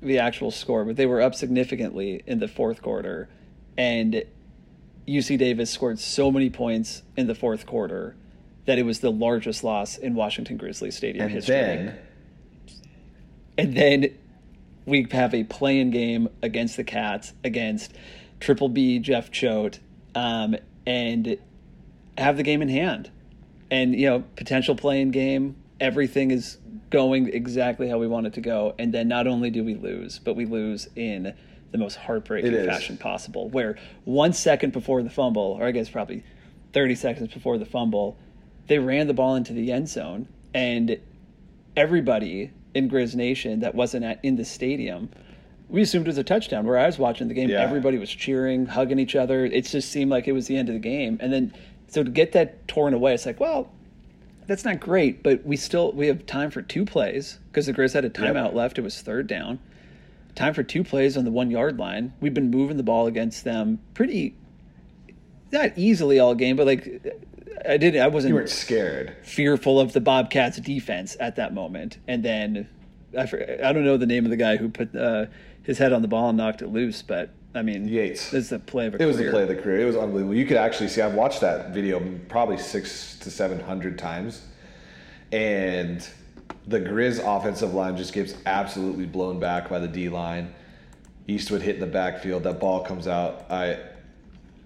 the 0.00 0.18
actual 0.18 0.50
score, 0.50 0.84
but 0.84 0.96
they 0.96 1.06
were 1.06 1.20
up 1.20 1.34
significantly 1.34 2.22
in 2.26 2.38
the 2.38 2.48
fourth 2.48 2.82
quarter, 2.82 3.28
and 3.76 4.24
UC 5.06 5.38
Davis 5.38 5.70
scored 5.70 5.98
so 5.98 6.30
many 6.30 6.50
points 6.50 7.02
in 7.16 7.26
the 7.26 7.34
fourth 7.34 7.66
quarter 7.66 8.14
that 8.68 8.78
it 8.78 8.84
was 8.84 9.00
the 9.00 9.10
largest 9.10 9.64
loss 9.64 9.96
in 9.96 10.14
Washington 10.14 10.58
Grizzlies 10.58 10.94
Stadium 10.94 11.24
And 11.24 11.34
history 11.34 11.54
then 11.54 11.98
and 13.58 13.76
then 13.76 14.14
we 14.86 15.06
have 15.10 15.34
a 15.34 15.44
playing 15.44 15.90
game 15.90 16.28
against 16.42 16.76
the 16.76 16.84
Cats 16.84 17.32
against 17.44 17.92
Triple 18.40 18.68
B 18.68 19.00
Jeff 19.00 19.30
Choate, 19.30 19.80
um, 20.14 20.56
and 20.86 21.36
have 22.16 22.36
the 22.36 22.42
game 22.42 22.62
in 22.62 22.68
hand, 22.68 23.10
and 23.70 23.94
you 23.94 24.08
know 24.08 24.24
potential 24.36 24.76
playing 24.76 25.10
game. 25.10 25.56
Everything 25.80 26.30
is 26.30 26.58
going 26.90 27.28
exactly 27.28 27.88
how 27.88 27.98
we 27.98 28.06
want 28.06 28.26
it 28.26 28.34
to 28.34 28.40
go, 28.40 28.74
and 28.78 28.94
then 28.94 29.08
not 29.08 29.26
only 29.26 29.50
do 29.50 29.64
we 29.64 29.74
lose, 29.74 30.18
but 30.18 30.34
we 30.34 30.46
lose 30.46 30.88
in 30.94 31.34
the 31.70 31.78
most 31.78 31.96
heartbreaking 31.96 32.64
fashion 32.64 32.96
possible. 32.96 33.48
Where 33.48 33.76
one 34.04 34.32
second 34.32 34.72
before 34.72 35.02
the 35.02 35.10
fumble, 35.10 35.56
or 35.60 35.66
I 35.66 35.72
guess 35.72 35.88
probably 35.88 36.22
thirty 36.72 36.94
seconds 36.94 37.32
before 37.32 37.58
the 37.58 37.66
fumble, 37.66 38.16
they 38.68 38.78
ran 38.78 39.06
the 39.06 39.14
ball 39.14 39.34
into 39.34 39.52
the 39.52 39.72
end 39.72 39.88
zone, 39.88 40.28
and 40.54 40.98
everybody 41.76 42.50
in 42.74 42.88
Grizz 42.88 43.14
Nation 43.14 43.60
that 43.60 43.74
wasn't 43.74 44.04
at, 44.04 44.20
in 44.22 44.36
the 44.36 44.44
stadium, 44.44 45.10
we 45.68 45.82
assumed 45.82 46.06
it 46.06 46.10
was 46.10 46.18
a 46.18 46.24
touchdown. 46.24 46.66
Where 46.66 46.78
I 46.78 46.86
was 46.86 46.98
watching 46.98 47.28
the 47.28 47.34
game, 47.34 47.50
Yeah. 47.50 47.62
everybody 47.62 47.98
was 47.98 48.10
cheering, 48.10 48.66
hugging 48.66 48.98
each 48.98 49.16
other. 49.16 49.44
It 49.44 49.62
just 49.66 49.90
seemed 49.90 50.10
like 50.10 50.28
it 50.28 50.32
was 50.32 50.46
the 50.46 50.56
end 50.56 50.68
of 50.68 50.74
the 50.74 50.78
game. 50.80 51.18
And 51.20 51.32
then, 51.32 51.52
so 51.88 52.02
to 52.02 52.10
get 52.10 52.32
that 52.32 52.66
torn 52.68 52.94
away, 52.94 53.14
it's 53.14 53.26
like, 53.26 53.40
well, 53.40 53.70
that's 54.46 54.64
not 54.64 54.80
great, 54.80 55.22
but 55.22 55.44
we 55.44 55.56
still 55.56 55.92
we 55.92 56.06
have 56.06 56.24
time 56.24 56.50
for 56.50 56.62
two 56.62 56.84
plays 56.86 57.38
because 57.50 57.66
the 57.66 57.74
Grizz 57.74 57.92
had 57.92 58.04
a 58.06 58.10
timeout 58.10 58.54
left. 58.54 58.78
It 58.78 58.82
was 58.82 59.00
third 59.02 59.26
down. 59.26 59.58
Time 60.34 60.54
for 60.54 60.62
two 60.62 60.84
plays 60.84 61.16
on 61.16 61.24
the 61.24 61.30
one 61.30 61.50
yard 61.50 61.78
line. 61.78 62.12
We've 62.20 62.32
been 62.32 62.50
moving 62.50 62.76
the 62.78 62.82
ball 62.82 63.06
against 63.06 63.44
them 63.44 63.78
pretty, 63.92 64.34
not 65.52 65.72
easily 65.76 66.18
all 66.18 66.34
game, 66.34 66.56
but 66.56 66.66
like 66.66 67.02
I 67.68 67.76
didn't. 67.76 68.02
I 68.02 68.08
wasn't 68.08 68.30
You 68.30 68.34
weren't 68.36 68.48
scared. 68.50 69.16
fearful 69.22 69.80
of 69.80 69.92
the 69.92 70.00
Bobcats 70.00 70.58
defense 70.58 71.16
at 71.20 71.36
that 71.36 71.54
moment. 71.54 71.98
And 72.06 72.24
then 72.24 72.68
I, 73.16 73.22
I 73.22 73.72
don't 73.72 73.84
know 73.84 73.96
the 73.96 74.06
name 74.06 74.24
of 74.24 74.30
the 74.30 74.36
guy 74.36 74.56
who 74.56 74.68
put 74.68 74.94
uh, 74.94 75.26
his 75.62 75.78
head 75.78 75.92
on 75.92 76.02
the 76.02 76.08
ball 76.08 76.28
and 76.28 76.38
knocked 76.38 76.62
it 76.62 76.68
loose, 76.68 77.02
but 77.02 77.30
I 77.54 77.62
mean, 77.62 77.88
Yates. 77.88 78.30
The 78.30 78.58
play 78.58 78.86
of 78.86 78.94
a 78.94 79.02
It 79.02 79.06
was 79.06 79.16
the 79.16 79.30
play 79.30 79.42
of 79.42 79.48
the 79.48 79.56
career. 79.56 79.80
It 79.80 79.84
was 79.86 79.96
unbelievable. 79.96 80.34
You 80.34 80.46
could 80.46 80.58
actually 80.58 80.88
see. 80.88 81.00
I've 81.00 81.14
watched 81.14 81.40
that 81.40 81.70
video 81.70 82.00
probably 82.28 82.58
six 82.58 83.16
to 83.20 83.30
seven 83.30 83.58
hundred 83.58 83.98
times, 83.98 84.42
and 85.32 86.06
the 86.66 86.80
Grizz 86.80 87.20
offensive 87.24 87.72
line 87.74 87.96
just 87.96 88.12
gets 88.12 88.34
absolutely 88.46 89.06
blown 89.06 89.40
back 89.40 89.68
by 89.68 89.78
the 89.78 89.88
D 89.88 90.08
line. 90.08 90.54
Eastwood 91.26 91.62
hitting 91.62 91.80
the 91.80 91.86
backfield. 91.86 92.44
That 92.44 92.60
ball 92.60 92.84
comes 92.84 93.08
out. 93.08 93.46
I, 93.50 93.78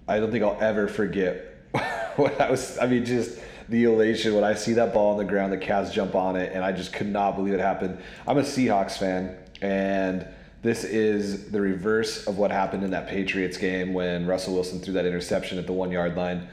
I 0.07 0.19
don't 0.19 0.31
think 0.31 0.43
I'll 0.43 0.57
ever 0.61 0.87
forget 0.87 1.45
what 2.17 2.39
I 2.39 2.49
was. 2.49 2.77
I 2.79 2.87
mean, 2.87 3.05
just 3.05 3.39
the 3.69 3.85
elation 3.85 4.35
when 4.35 4.43
I 4.43 4.53
see 4.53 4.73
that 4.73 4.93
ball 4.93 5.11
on 5.11 5.17
the 5.17 5.25
ground. 5.25 5.53
The 5.53 5.57
Cavs 5.57 5.91
jump 5.91 6.15
on 6.15 6.35
it, 6.35 6.51
and 6.53 6.63
I 6.63 6.71
just 6.71 6.93
could 6.93 7.07
not 7.07 7.35
believe 7.35 7.53
it 7.53 7.59
happened. 7.59 7.97
I'm 8.27 8.37
a 8.37 8.41
Seahawks 8.41 8.97
fan, 8.97 9.37
and 9.61 10.27
this 10.61 10.83
is 10.83 11.51
the 11.51 11.59
reverse 11.59 12.25
of 12.25 12.37
what 12.37 12.51
happened 12.51 12.83
in 12.83 12.91
that 12.91 13.07
Patriots 13.07 13.57
game 13.57 13.93
when 13.93 14.25
Russell 14.25 14.53
Wilson 14.53 14.79
threw 14.79 14.93
that 14.93 15.05
interception 15.05 15.57
at 15.57 15.65
the 15.65 15.73
one 15.73 15.91
yard 15.91 16.15
line. 16.15 16.47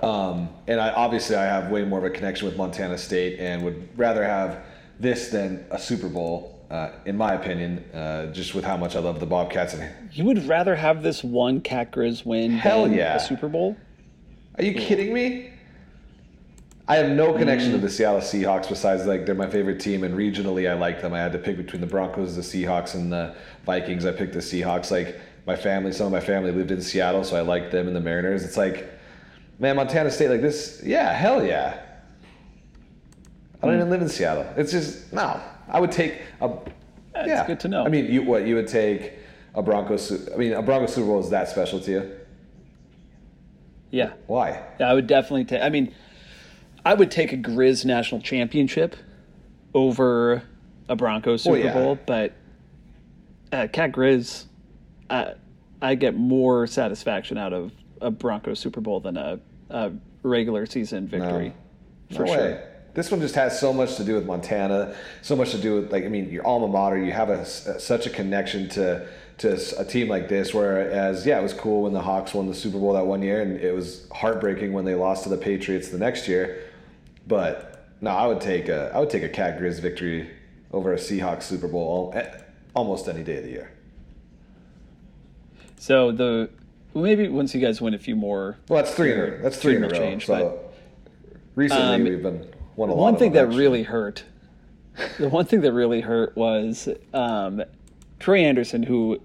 Um, 0.00 0.48
and 0.66 0.80
I 0.80 0.90
obviously 0.90 1.36
I 1.36 1.44
have 1.44 1.70
way 1.70 1.84
more 1.84 1.98
of 1.98 2.04
a 2.04 2.10
connection 2.10 2.46
with 2.46 2.56
Montana 2.56 2.98
State 2.98 3.38
and 3.40 3.64
would 3.64 3.88
rather 3.98 4.24
have 4.24 4.64
this 5.00 5.28
than 5.28 5.64
a 5.70 5.78
Super 5.78 6.08
Bowl, 6.08 6.64
uh, 6.70 6.90
in 7.04 7.16
my 7.16 7.34
opinion, 7.34 7.84
uh, 7.92 8.26
just 8.26 8.54
with 8.54 8.64
how 8.64 8.76
much 8.76 8.96
I 8.96 9.00
love 9.00 9.20
the 9.20 9.26
Bobcats. 9.26 9.74
And 9.74 9.92
You 10.12 10.24
would 10.24 10.46
rather 10.46 10.76
have 10.76 11.02
this 11.02 11.24
one 11.24 11.60
Cat 11.60 11.90
Grizz 11.90 12.24
win 12.24 12.52
Hell 12.52 12.84
than 12.84 12.94
yeah. 12.94 13.16
a 13.16 13.20
Super 13.20 13.48
Bowl? 13.48 13.76
Are 14.56 14.64
you 14.64 14.74
kidding 14.74 15.12
me? 15.12 15.50
I 16.86 16.96
have 16.96 17.10
no 17.10 17.32
connection 17.32 17.72
to 17.72 17.78
the 17.78 17.86
mm. 17.86 17.90
Seattle 17.90 18.20
Seahawks 18.20 18.68
besides 18.68 19.06
like 19.06 19.24
they're 19.24 19.34
my 19.34 19.48
favorite 19.48 19.80
team 19.80 20.04
and 20.04 20.14
regionally 20.14 20.70
I 20.70 20.74
like 20.74 21.00
them. 21.00 21.14
I 21.14 21.18
had 21.18 21.32
to 21.32 21.38
pick 21.38 21.56
between 21.56 21.80
the 21.80 21.86
Broncos, 21.86 22.36
the 22.36 22.42
Seahawks, 22.42 22.94
and 22.94 23.10
the 23.10 23.34
Vikings. 23.64 24.04
I 24.04 24.12
picked 24.12 24.34
the 24.34 24.40
Seahawks. 24.40 24.90
Like 24.90 25.18
my 25.46 25.56
family, 25.56 25.92
some 25.92 26.06
of 26.06 26.12
my 26.12 26.20
family 26.20 26.52
lived 26.52 26.70
in 26.70 26.82
Seattle, 26.82 27.24
so 27.24 27.36
I 27.36 27.40
liked 27.40 27.72
them 27.72 27.86
and 27.86 27.96
the 27.96 28.00
Mariners. 28.00 28.44
It's 28.44 28.58
like, 28.58 28.90
man, 29.58 29.76
Montana 29.76 30.10
State 30.10 30.28
like 30.28 30.42
this. 30.42 30.82
Yeah, 30.84 31.10
hell 31.12 31.44
yeah. 31.44 31.80
I 33.62 33.66
don't 33.66 33.76
mm. 33.76 33.78
even 33.78 33.90
live 33.90 34.02
in 34.02 34.08
Seattle. 34.10 34.46
It's 34.56 34.70
just 34.70 35.10
no. 35.10 35.40
I 35.68 35.80
would 35.80 35.92
take 35.92 36.20
a. 36.42 36.50
That's 37.14 37.28
yeah, 37.28 37.46
good 37.46 37.60
to 37.60 37.68
know. 37.68 37.84
I 37.84 37.88
mean, 37.88 38.12
you 38.12 38.22
what 38.22 38.46
you 38.46 38.56
would 38.56 38.68
take 38.68 39.14
a 39.54 39.62
Broncos? 39.62 40.08
Su- 40.08 40.28
I 40.34 40.36
mean, 40.36 40.52
a 40.52 40.60
Broncos 40.60 40.94
Super 40.94 41.06
Bowl 41.06 41.20
is 41.20 41.30
that 41.30 41.48
special 41.48 41.80
to 41.80 41.90
you? 41.90 42.12
Yeah. 43.94 44.14
Why? 44.26 44.60
Yeah, 44.80 44.90
I 44.90 44.94
would 44.94 45.06
definitely 45.06 45.44
take. 45.44 45.62
I 45.62 45.68
mean, 45.68 45.94
I 46.84 46.94
would 46.94 47.12
take 47.12 47.32
a 47.32 47.36
Grizz 47.36 47.84
national 47.84 48.20
championship 48.20 48.96
over 49.72 50.42
a 50.88 50.96
Broncos 50.96 51.42
Super 51.42 51.52
Well, 51.56 51.64
yeah. 51.64 51.72
Bowl, 51.74 51.98
but 52.04 52.32
uh, 53.52 53.68
Cat 53.72 53.92
Grizz, 53.92 54.46
I, 55.08 55.34
I 55.80 55.94
get 55.94 56.16
more 56.16 56.66
satisfaction 56.66 57.38
out 57.38 57.52
of 57.52 57.70
a 58.00 58.10
Broncos 58.10 58.58
Super 58.58 58.80
Bowl 58.80 58.98
than 58.98 59.16
a, 59.16 59.38
a 59.70 59.92
regular 60.24 60.66
season 60.66 61.06
victory. 61.06 61.54
No 62.10 62.16
For 62.16 62.24
way. 62.24 62.34
sure. 62.34 62.62
This 62.94 63.10
one 63.12 63.20
just 63.20 63.34
has 63.36 63.58
so 63.58 63.72
much 63.72 63.96
to 63.96 64.04
do 64.04 64.14
with 64.16 64.26
Montana, 64.26 64.96
so 65.22 65.34
much 65.36 65.50
to 65.52 65.58
do 65.58 65.76
with 65.76 65.92
like 65.92 66.04
I 66.04 66.08
mean 66.08 66.30
your 66.30 66.44
alma 66.46 66.66
mater. 66.68 66.98
You 66.98 67.12
have 67.12 67.28
a, 67.30 67.40
s- 67.40 67.68
such 67.78 68.06
a 68.06 68.10
connection 68.10 68.68
to 68.70 69.08
to 69.38 69.58
a 69.78 69.84
team 69.84 70.08
like 70.08 70.28
this. 70.28 70.54
Whereas 70.54 71.26
yeah, 71.26 71.38
it 71.38 71.42
was 71.42 71.52
cool 71.52 71.82
when 71.82 71.92
the 71.92 72.00
Hawks 72.02 72.34
won 72.34 72.46
the 72.46 72.54
Super 72.54 72.78
Bowl 72.78 72.92
that 72.94 73.06
one 73.06 73.22
year, 73.22 73.40
and 73.42 73.58
it 73.58 73.74
was 73.74 74.06
heartbreaking 74.12 74.72
when 74.72 74.84
they 74.84 74.94
lost 74.94 75.24
to 75.24 75.28
the 75.28 75.36
Patriots 75.36 75.88
the 75.88 75.98
next 75.98 76.28
year. 76.28 76.62
But 77.26 77.88
no, 78.00 78.10
I 78.10 78.26
would 78.26 78.40
take 78.40 78.68
a 78.68 78.90
I 78.94 78.98
would 79.00 79.10
take 79.10 79.22
a 79.22 79.28
Cat 79.28 79.58
Grizz 79.58 79.80
victory 79.80 80.30
over 80.72 80.92
a 80.92 80.96
Seahawks 80.96 81.42
Super 81.44 81.68
Bowl 81.68 82.12
eh, 82.14 82.28
almost 82.74 83.08
any 83.08 83.22
day 83.22 83.38
of 83.38 83.44
the 83.44 83.50
year. 83.50 83.70
So 85.78 86.12
the 86.12 86.50
well, 86.92 87.04
maybe 87.04 87.28
once 87.28 87.54
you 87.54 87.60
guys 87.60 87.80
win 87.80 87.94
a 87.94 87.98
few 87.98 88.14
more, 88.16 88.56
Well, 88.68 88.82
that's 88.82 88.94
three 88.94 89.12
in 89.12 89.18
a 89.20 89.38
that's 89.42 89.58
three 89.58 89.76
in 89.76 89.84
a 89.84 89.88
row. 89.88 89.94
change, 89.94 90.26
so 90.26 90.60
recently 91.54 91.94
Um, 91.96 92.04
we've 92.04 92.22
been 92.22 92.46
won 92.76 92.88
a 92.88 92.92
lot. 92.94 93.00
one 93.02 93.16
thing 93.16 93.32
that 93.32 93.44
actually. 93.46 93.58
really 93.60 93.82
hurt 93.82 94.24
the 95.18 95.28
one 95.28 95.44
thing 95.44 95.60
that 95.62 95.72
really 95.72 96.00
hurt 96.00 96.36
was 96.36 96.88
um, 97.12 97.62
Troy 98.24 98.38
Andersen, 98.38 98.82
who 98.84 99.20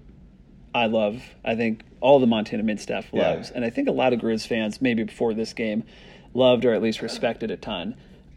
I 0.74 0.84
love. 0.84 1.22
I 1.42 1.54
think 1.54 1.84
all 2.02 2.20
the 2.20 2.26
Montana 2.26 2.62
Mint 2.62 2.80
staff 2.80 3.06
Yeah. 3.14 3.30
loves, 3.30 3.50
and 3.50 3.64
I 3.64 3.70
think 3.70 3.88
a 3.88 3.92
lot 3.92 4.12
of 4.12 4.20
Grizz 4.20 4.46
fans, 4.46 4.82
maybe 4.82 5.04
before 5.04 5.32
this 5.32 5.54
game, 5.54 5.84
loved 6.34 6.66
or 6.66 6.74
at 6.74 6.82
least 6.82 7.00
respected 7.00 7.50
a 7.50 7.56
ton. 7.56 7.94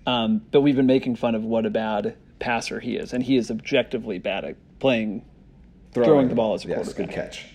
Um, 0.07 0.41
but 0.51 0.61
we've 0.61 0.77
been 0.77 0.85
making 0.85 1.17
fun 1.17 1.35
of 1.35 1.43
what 1.43 1.65
a 1.65 1.69
bad 1.69 2.15
passer 2.39 2.79
he 2.79 2.95
is, 2.95 3.11
and 3.11 3.23
he 3.23 3.35
is 3.35 3.51
objectively 3.51 4.19
bad 4.19 4.45
at 4.45 4.55
playing. 4.79 5.25
throwing 5.91 6.29
the 6.29 6.33
ball 6.35 6.53
as 6.53 6.63
a 6.63 6.69
yes, 6.69 6.77
quarterback. 6.77 7.07
good 7.07 7.13
catch. 7.13 7.45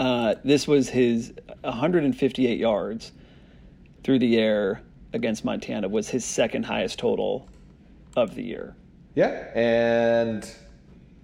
Uh, 0.00 0.34
this 0.44 0.66
was 0.66 0.88
his 0.90 1.32
158 1.62 2.58
yards 2.58 3.12
through 4.02 4.18
the 4.18 4.36
air 4.38 4.82
against 5.12 5.44
Montana 5.44 5.88
was 5.88 6.08
his 6.08 6.24
second 6.24 6.64
highest 6.64 6.98
total 6.98 7.48
of 8.16 8.34
the 8.34 8.42
year. 8.42 8.74
Yeah, 9.14 9.46
and 9.54 10.52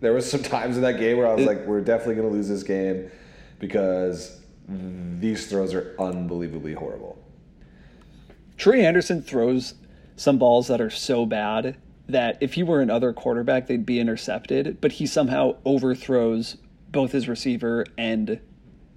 there 0.00 0.12
was 0.12 0.31
some 0.31 0.43
times 0.43 0.76
in 0.76 0.83
that 0.83 0.99
game 0.99 1.19
where 1.19 1.26
I 1.26 1.35
was 1.35 1.47
like, 1.47 1.67
"We're 1.67 1.81
definitely 1.81 2.17
going 2.17 2.28
to 2.28 2.35
lose 2.35 2.49
this 2.49 2.62
game 2.62 3.11
because 3.59 4.40
these 4.69 5.47
throws 5.49 5.75
are 5.75 5.95
unbelievably 5.99 6.75
horrible." 6.75 7.19
Troy 8.57 8.83
Andersen 8.85 9.23
throws 9.23 9.75
some 10.17 10.38
balls 10.38 10.67
that 10.67 10.81
are 10.81 10.90
so 10.90 11.25
bad 11.26 11.76
that 12.09 12.38
if 12.40 12.55
he 12.55 12.62
were 12.62 12.81
another 12.81 13.12
quarterback, 13.12 13.67
they'd 13.67 13.87
be 13.87 14.00
intercepted, 14.00 14.81
but 14.81 14.93
he 14.93 15.07
somehow 15.07 15.57
overthrows 15.64 16.57
both 16.90 17.12
his 17.12 17.28
receiver 17.28 17.85
and 17.97 18.40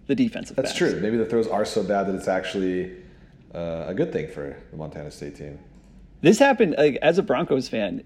the 0.08 0.15
defensive 0.15 0.55
That's 0.55 0.70
backs. 0.70 0.77
true. 0.77 1.00
Maybe 1.00 1.17
the 1.17 1.25
throws 1.25 1.48
are 1.48 1.65
so 1.65 1.84
bad 1.84 2.08
that 2.08 2.15
it's 2.15 2.27
actually 2.27 2.91
uh, 3.53 3.86
a 3.88 3.93
good 3.93 4.12
thing 4.12 4.29
for 4.29 4.58
the 4.72 4.77
Montana 4.77 5.12
State 5.12 5.36
team. 5.36 5.60
This 6.22 6.39
happened 6.39 6.75
like 6.77 6.98
as 7.01 7.17
a 7.17 7.24
Broncos 7.24 7.67
fan. 7.67 8.03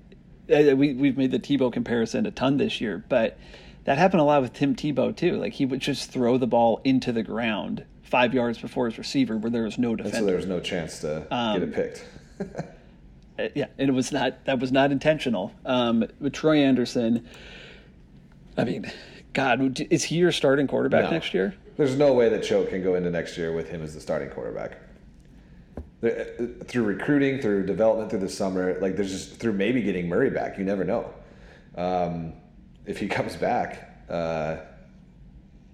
Uh, 0.49 0.75
We 0.75 0.93
we've 0.93 1.17
made 1.17 1.31
the 1.31 1.39
Tebow 1.39 1.71
comparison 1.71 2.25
a 2.25 2.31
ton 2.31 2.57
this 2.57 2.79
year, 2.81 3.03
but 3.09 3.37
that 3.85 3.97
happened 3.97 4.21
a 4.21 4.23
lot 4.23 4.41
with 4.41 4.53
Tim 4.53 4.75
Tebow 4.75 5.15
too. 5.15 5.37
Like 5.37 5.53
he 5.53 5.65
would 5.65 5.79
just 5.79 6.11
throw 6.11 6.37
the 6.37 6.47
ball 6.47 6.81
into 6.83 7.11
the 7.11 7.23
ground 7.23 7.83
five 8.03 8.33
yards 8.33 8.57
before 8.59 8.85
his 8.85 8.97
receiver, 8.97 9.37
where 9.37 9.49
there 9.51 9.63
was 9.63 9.77
no 9.77 9.93
And 9.93 10.11
so 10.13 10.25
there 10.25 10.35
was 10.35 10.45
no 10.45 10.59
chance 10.59 10.99
to 11.01 11.25
Um, 11.33 11.59
get 11.59 11.69
it 11.69 11.73
picked. 11.75 12.05
Uh, 13.37 13.49
yeah, 13.53 13.65
and 13.77 13.89
it 13.89 13.91
was 13.91 14.13
not 14.13 14.45
that 14.45 14.59
was 14.61 14.71
not 14.71 14.93
intentional. 14.93 15.51
Um, 15.65 16.05
with 16.21 16.31
Troy 16.31 16.59
Andersen, 16.59 17.27
I 18.57 18.63
mean, 18.63 18.89
God, 19.33 19.81
is 19.91 20.05
he 20.05 20.15
your 20.15 20.31
starting 20.31 20.67
quarterback 20.67 21.03
No. 21.03 21.09
next 21.11 21.33
year? 21.33 21.53
There's 21.75 21.97
no 21.97 22.13
way 22.13 22.29
that 22.29 22.43
Choate 22.43 22.69
can 22.69 22.81
go 22.81 22.95
into 22.95 23.09
next 23.09 23.37
year 23.37 23.51
with 23.51 23.67
him 23.67 23.81
as 23.83 23.93
the 23.93 23.99
starting 23.99 24.29
quarterback. 24.29 24.77
Through 26.67 26.83
recruiting, 26.83 27.41
through 27.41 27.65
development, 27.65 28.09
through 28.09 28.19
the 28.19 28.29
summer, 28.29 28.79
like 28.79 28.95
there's 28.95 29.11
just 29.11 29.39
through 29.39 29.53
maybe 29.53 29.81
getting 29.81 30.07
Murray 30.07 30.29
back. 30.29 30.57
You 30.57 30.63
never 30.63 30.83
know. 30.83 31.13
Um, 31.75 32.33
if 32.85 32.99
he 32.99 33.07
comes 33.17 33.35
back, 33.35 34.03
uh, 34.09 34.57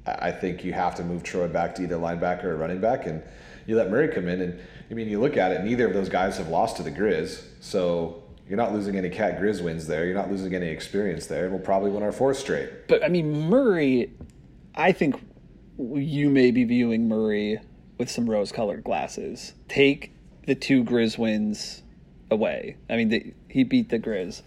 I 0.06 0.30
I 0.30 0.32
think 0.32 0.64
you 0.64 0.74
have 0.74 0.96
to 0.96 1.04
move 1.04 1.24
Troy 1.24 1.48
back 1.48 1.76
to 1.76 1.84
either 1.84 1.98
linebacker 1.98 2.46
or 2.46 2.58
running 2.58 2.80
back, 2.80 3.06
and 3.08 3.22
you 3.68 3.76
let 3.76 3.90
Murray 3.90 4.08
come 4.08 4.28
in. 4.28 4.42
And 4.42 4.60
I 4.90 4.94
mean, 4.94 5.10
you 5.10 5.20
look 5.20 5.38
at 5.38 5.52
it, 5.52 5.64
neither 5.64 5.88
of 5.88 5.94
those 5.94 6.10
guys 6.10 6.38
have 6.38 6.48
lost 6.48 6.78
to 6.78 6.84
the 6.84 6.92
Grizz, 6.92 7.44
so 7.60 8.24
you're 8.48 8.58
not 8.58 8.74
losing 8.74 8.98
any 8.98 9.10
Cat 9.10 9.40
Grizz 9.40 9.64
wins 9.64 9.88
there. 9.88 10.06
You're 10.06 10.16
not 10.16 10.30
losing 10.30 10.54
any 10.54 10.68
experience 10.68 11.28
there. 11.28 11.50
We'll 11.50 11.60
probably 11.60 11.92
win 11.92 12.04
our 12.04 12.12
fourth 12.12 12.38
straight. 12.38 12.88
But 12.88 13.04
I 13.04 13.08
mean, 13.08 13.50
Murray, 13.50 14.12
I 14.76 14.92
think 14.92 15.16
you 15.78 16.30
may 16.30 16.52
be 16.52 16.64
viewing 16.64 17.08
Murray 17.08 17.60
with 17.98 18.10
some 18.10 18.30
rose-colored 18.30 18.84
glasses. 18.84 19.54
Take 19.68 20.14
the 20.46 20.56
two 20.56 20.84
Grizz 20.84 21.18
wins 21.18 21.84
away. 22.30 22.78
I 22.90 22.96
mean, 22.96 23.10
the, 23.10 23.34
he 23.50 23.64
beat 23.64 23.90
the 23.90 24.00
Grizz. 24.00 24.42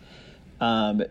Um, 0.60 1.02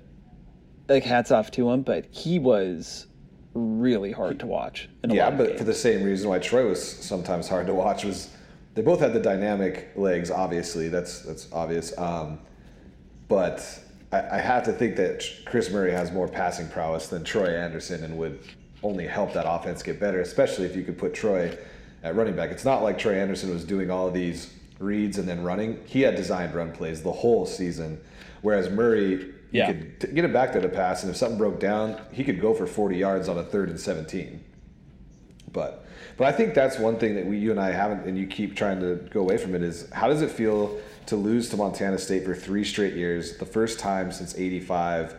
like 0.89 1.03
hats 1.03 1.31
off 1.31 1.51
to 1.51 1.69
him, 1.69 1.81
but 1.83 2.05
he 2.11 2.39
was 2.39 3.07
really 3.53 4.11
hard 4.11 4.39
to 4.39 4.47
watch. 4.47 4.89
Yeah, 5.07 5.29
but 5.29 5.57
for 5.57 5.63
the 5.63 5.73
same 5.73 6.03
reason 6.03 6.29
why 6.29 6.39
Troy 6.39 6.67
was 6.67 6.81
sometimes 6.83 7.47
hard 7.47 7.67
to 7.67 7.73
watch 7.73 8.03
was 8.03 8.29
they 8.73 8.81
both 8.81 8.99
had 8.99 9.13
the 9.13 9.19
dynamic 9.19 9.91
legs. 9.95 10.31
Obviously, 10.31 10.89
that's 10.89 11.21
that's 11.21 11.47
obvious. 11.53 11.97
Um, 11.97 12.39
but 13.27 13.79
I, 14.11 14.37
I 14.37 14.37
have 14.39 14.63
to 14.63 14.73
think 14.73 14.95
that 14.97 15.23
Chris 15.45 15.69
Murray 15.69 15.91
has 15.91 16.11
more 16.11 16.27
passing 16.27 16.67
prowess 16.67 17.07
than 17.07 17.23
Troy 17.23 17.55
Andersen, 17.55 18.03
and 18.03 18.17
would 18.17 18.39
only 18.81 19.07
help 19.07 19.33
that 19.33 19.45
offense 19.47 19.83
get 19.83 19.99
better. 19.99 20.19
Especially 20.21 20.65
if 20.65 20.75
you 20.75 20.83
could 20.83 20.97
put 20.97 21.13
Troy 21.13 21.57
at 22.01 22.15
running 22.15 22.35
back. 22.35 22.49
It's 22.49 22.65
not 22.65 22.83
like 22.83 22.97
Troy 22.97 23.13
Andersen 23.13 23.49
was 23.49 23.63
doing 23.63 23.89
all 23.89 24.07
of 24.07 24.13
these 24.13 24.51
reads 24.83 25.17
and 25.17 25.27
then 25.27 25.43
running. 25.43 25.81
He 25.85 26.01
had 26.01 26.15
designed 26.15 26.53
run 26.53 26.71
plays 26.71 27.01
the 27.01 27.11
whole 27.11 27.45
season, 27.45 27.99
whereas 28.41 28.69
Murray. 28.69 29.31
He 29.51 29.59
Yeah. 29.59 29.67
could 29.67 29.99
t- 29.99 30.07
get 30.07 30.25
it 30.25 30.33
back 30.33 30.51
to 30.53 30.59
the 30.59 30.67
pass, 30.67 31.03
and 31.03 31.11
if 31.11 31.15
something 31.15 31.37
broke 31.37 31.59
down, 31.59 32.01
he 32.11 32.23
could 32.23 32.41
go 32.41 32.55
for 32.55 32.65
40 32.65 32.97
yards 32.97 33.29
on 33.29 33.37
a 33.37 33.43
third 33.43 33.69
and 33.69 33.79
17. 33.79 34.39
But 35.51 35.85
but 36.17 36.27
I 36.27 36.31
think 36.31 36.53
that's 36.55 36.77
one 36.79 36.97
thing 36.97 37.15
that 37.15 37.25
we 37.27 37.37
you 37.37 37.51
and 37.51 37.59
I 37.59 37.71
haven't 37.71 38.05
and 38.07 38.17
you 38.17 38.25
keep 38.27 38.55
trying 38.55 38.79
to 38.81 38.95
go 39.11 39.19
away 39.21 39.37
from 39.37 39.53
it 39.55 39.61
is 39.63 39.87
how 39.91 40.07
does 40.07 40.21
it 40.23 40.31
feel 40.31 40.77
to 41.07 41.15
lose 41.15 41.49
to 41.49 41.57
Montana 41.57 41.97
State 41.99 42.23
for 42.25 42.33
three 42.33 42.63
straight 42.63 42.93
years, 42.95 43.37
the 43.37 43.45
first 43.45 43.77
time 43.79 44.11
since 44.11 44.35
85. 44.35 45.15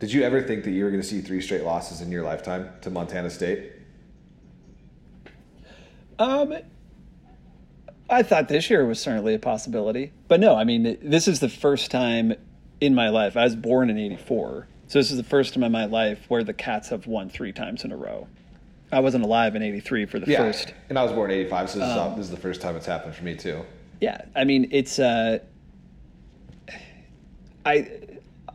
Did 0.00 0.12
you 0.12 0.22
ever 0.22 0.40
think 0.42 0.64
that 0.64 0.70
you 0.70 0.84
were 0.84 0.90
going 0.90 1.02
to 1.02 1.06
see 1.06 1.20
three 1.20 1.40
straight 1.40 1.64
losses 1.64 2.00
in 2.00 2.10
your 2.10 2.22
lifetime 2.22 2.68
to 2.82 2.90
Montana 2.90 3.30
State? 3.30 3.72
Um, 6.18 6.54
I 8.08 8.22
thought 8.22 8.48
this 8.48 8.68
year 8.68 8.84
was 8.84 9.00
certainly 9.00 9.34
a 9.34 9.38
possibility, 9.38 10.12
but 10.28 10.40
no. 10.40 10.54
I 10.56 10.64
mean, 10.64 10.98
this 11.02 11.26
is 11.26 11.40
the 11.40 11.48
first 11.48 11.90
time 11.90 12.34
in 12.80 12.94
my 12.94 13.08
life. 13.08 13.36
I 13.36 13.44
was 13.44 13.56
born 13.56 13.88
in 13.88 13.98
'84, 13.98 14.68
so 14.88 14.98
this 14.98 15.10
is 15.10 15.16
the 15.16 15.24
first 15.24 15.54
time 15.54 15.62
in 15.62 15.72
my 15.72 15.86
life 15.86 16.26
where 16.28 16.44
the 16.44 16.52
Cats 16.52 16.90
have 16.90 17.06
won 17.06 17.30
three 17.30 17.52
times 17.52 17.84
in 17.84 17.92
a 17.92 17.96
row. 17.96 18.28
I 18.92 19.00
wasn't 19.00 19.24
alive 19.24 19.56
in 19.56 19.62
'83 19.62 20.06
for 20.06 20.18
the 20.18 20.26
first. 20.26 20.74
And 20.88 20.98
I 20.98 21.02
was 21.02 21.12
born 21.12 21.30
in 21.30 21.38
85, 21.38 21.70
so 21.70 21.78
this, 21.78 21.88
is, 21.88 22.16
this 22.16 22.24
is 22.26 22.30
the 22.30 22.36
first 22.36 22.60
time 22.60 22.76
it's 22.76 22.86
happened 22.86 23.14
for 23.14 23.24
me 23.24 23.34
too. 23.34 23.64
Yeah, 24.00 24.20
I 24.36 24.44
mean, 24.44 24.68
it's. 24.70 24.98
Uh, 24.98 25.38
I, 27.64 27.90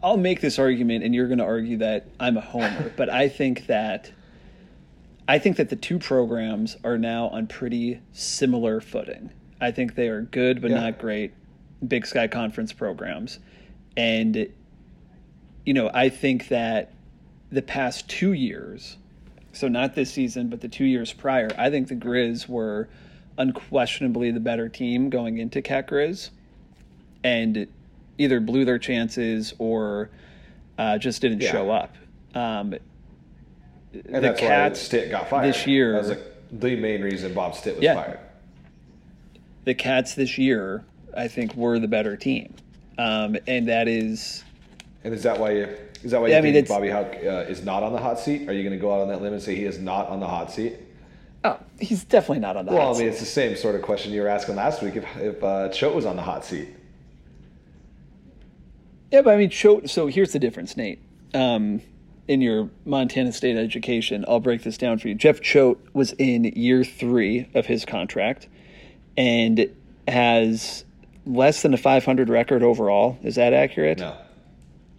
I'll 0.04 0.18
make 0.18 0.42
this 0.42 0.60
argument, 0.60 1.04
and 1.04 1.16
you're 1.16 1.28
going 1.28 1.40
to 1.40 1.46
argue 1.46 1.78
that 1.78 2.08
I'm 2.20 2.38
a 2.38 2.42
homer, 2.42 2.94
but 2.98 3.10
I 3.10 3.30
think 3.30 3.66
that. 3.66 4.12
I 5.28 5.38
think 5.38 5.58
that 5.58 5.70
the 5.70 5.76
two 5.76 6.00
programs 6.00 6.76
are 6.84 6.98
now 6.98 7.28
on 7.28 7.46
pretty 7.46 8.02
similar 8.14 8.82
footing. 8.82 9.30
I 9.62 9.72
think 9.72 9.96
they 9.96 10.08
are 10.10 10.22
good 10.22 10.62
but 10.62 10.72
Yeah. 10.72 10.80
not 10.82 11.00
great 11.00 11.32
Big 11.88 12.06
Sky 12.06 12.28
Conference 12.28 12.74
programs. 12.74 13.40
And, 13.98 14.48
you 15.66 15.74
know, 15.74 15.90
I 15.94 16.10
think 16.10 16.48
that 16.50 16.92
the 17.52 17.62
past 17.62 18.08
two 18.10 18.34
years, 18.34 18.98
so 19.54 19.68
not 19.68 19.96
this 19.96 20.12
season, 20.12 20.48
but 20.50 20.62
the 20.62 20.68
two 20.68 20.86
years 20.86 21.12
prior, 21.14 21.50
I 21.58 21.70
think 21.70 21.88
the 21.88 21.96
Grizz 21.96 22.48
were 22.48 22.88
unquestionably 23.38 24.32
the 24.32 24.40
better 24.40 24.68
team 24.70 25.10
going 25.10 25.38
into 25.38 25.62
Cat 25.62 25.88
Grizz 25.88 26.30
and 27.24 27.68
either 28.18 28.40
blew 28.40 28.66
their 28.66 28.80
chances 28.80 29.54
or 29.58 30.10
uh, 30.78 30.98
just 30.98 31.22
didn't 31.22 31.42
Yeah. 31.42 31.52
show 31.52 31.70
up. 31.72 31.96
Um, 32.36 32.74
And 33.94 34.04
the 34.16 34.20
that's 34.22 34.40
Cats 34.40 34.80
why 34.80 34.84
Stitt 34.86 35.12
got 35.12 35.30
fired. 35.30 35.48
this 35.50 35.66
year- 35.68 35.94
That 35.94 35.98
was 36.00 36.10
like 36.10 36.24
the 36.52 36.76
main 36.76 37.02
reason 37.02 37.34
Bob 37.34 37.56
Stitt 37.56 37.76
was 37.76 37.84
Yeah. 37.84 37.96
fired. 37.96 38.20
The 39.66 39.74
Cats 39.76 40.16
this 40.16 40.38
year, 40.38 40.84
I 41.16 41.28
think, 41.28 41.56
were 41.56 41.80
the 41.80 41.88
better 41.88 42.16
team, 42.18 42.54
um, 42.98 43.38
and 43.48 43.68
that 43.68 43.88
is 43.88 44.44
And 45.04 45.14
is 45.14 45.24
that 45.24 45.40
why 45.40 45.52
you 45.52 45.68
is 46.04 46.12
that 46.12 46.22
why 46.22 46.30
you 46.30 46.36
I 46.36 46.42
mean, 46.42 46.54
think 46.54 46.68
Bobby 46.68 46.90
Hauck 46.90 47.16
uh, 47.24 47.50
is 47.50 47.64
not 47.64 47.84
on 47.84 47.92
the 47.92 48.00
hot 48.00 48.20
seat? 48.20 48.48
Are 48.50 48.54
you 48.54 48.64
going 48.64 48.74
to 48.78 48.82
go 48.82 48.94
out 48.94 49.02
on 49.02 49.10
that 49.10 49.22
limb 49.22 49.34
and 49.34 49.42
say 49.42 49.56
he 49.56 49.66
is 49.66 49.80
not 49.80 50.08
on 50.08 50.20
the 50.20 50.28
hot 50.28 50.52
seat? 50.52 50.76
oh, 51.46 51.58
he's 51.80 52.04
definitely 52.04 52.40
not 52.40 52.58
on 52.58 52.66
the 52.66 52.72
Well, 52.74 52.88
hot 52.88 52.96
I 52.98 53.00
mean, 53.00 53.08
it's 53.10 53.20
the 53.20 53.26
same 53.26 53.56
sort 53.56 53.76
of 53.76 53.82
question 53.82 54.12
you 54.12 54.22
were 54.22 54.28
asking 54.28 54.56
last 54.56 54.82
week 54.82 54.96
if 54.96 55.06
if 55.18 55.44
uh, 55.44 55.70
Choate 55.70 55.96
was 55.96 56.06
on 56.06 56.16
the 56.16 56.22
hot 56.22 56.44
seat. 56.46 56.70
Yeah, 59.12 59.22
but 59.22 59.34
I 59.34 59.38
mean, 59.38 59.50
Choate. 59.50 59.90
So 59.90 60.08
here's 60.08 60.32
the 60.34 60.40
difference, 60.40 60.78
Nate. 60.78 61.00
Um, 61.34 61.82
in 62.28 62.42
your 62.42 62.70
Montana 62.86 63.32
State 63.32 63.58
education, 63.58 64.24
I'll 64.28 64.40
break 64.40 64.62
this 64.64 64.78
down 64.78 65.00
for 65.00 65.08
you. 65.08 65.16
Jeff 65.16 65.42
Choate 65.42 65.80
was 65.94 66.12
in 66.14 66.44
year 66.44 66.84
three 66.84 67.48
of 67.56 67.66
his 67.66 67.86
contract 67.86 68.48
and 69.18 69.70
has 70.08 70.84
less 71.26 71.62
than 71.62 71.74
a 71.74 71.78
500 71.78 72.30
record 72.30 72.64
overall. 72.64 73.18
Is 73.24 73.36
that 73.36 73.54
accurate? 73.54 74.00
No, 74.00 74.18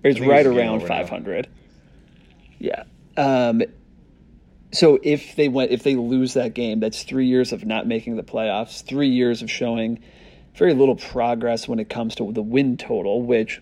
Or 0.05 0.13
think 0.13 0.27
right 0.27 0.47
around 0.47 0.77
over 0.77 0.89
now. 0.89 1.05
500. 1.07 1.49
Yeah. 2.59 2.85
Um, 3.17 3.63
so 4.73 4.99
if 5.03 5.35
they 5.37 5.49
went, 5.49 5.73
if 5.73 5.83
they 5.83 5.97
lose 5.97 6.35
that 6.35 6.55
game, 6.55 6.81
that's 6.81 7.03
three 7.03 7.27
years 7.27 7.53
of 7.53 7.65
not 7.65 7.87
making 7.87 8.17
the 8.17 8.23
playoffs, 8.23 8.85
three 8.85 9.09
years 9.09 9.43
of 9.43 9.51
showing 9.51 10.01
very 10.55 10.75
little 10.75 10.97
progress 10.97 11.67
when 11.67 11.79
it 11.79 11.89
comes 11.89 12.15
to 12.17 12.33
the 12.33 12.43
win 12.43 12.77
total, 12.77 13.23
which, 13.23 13.61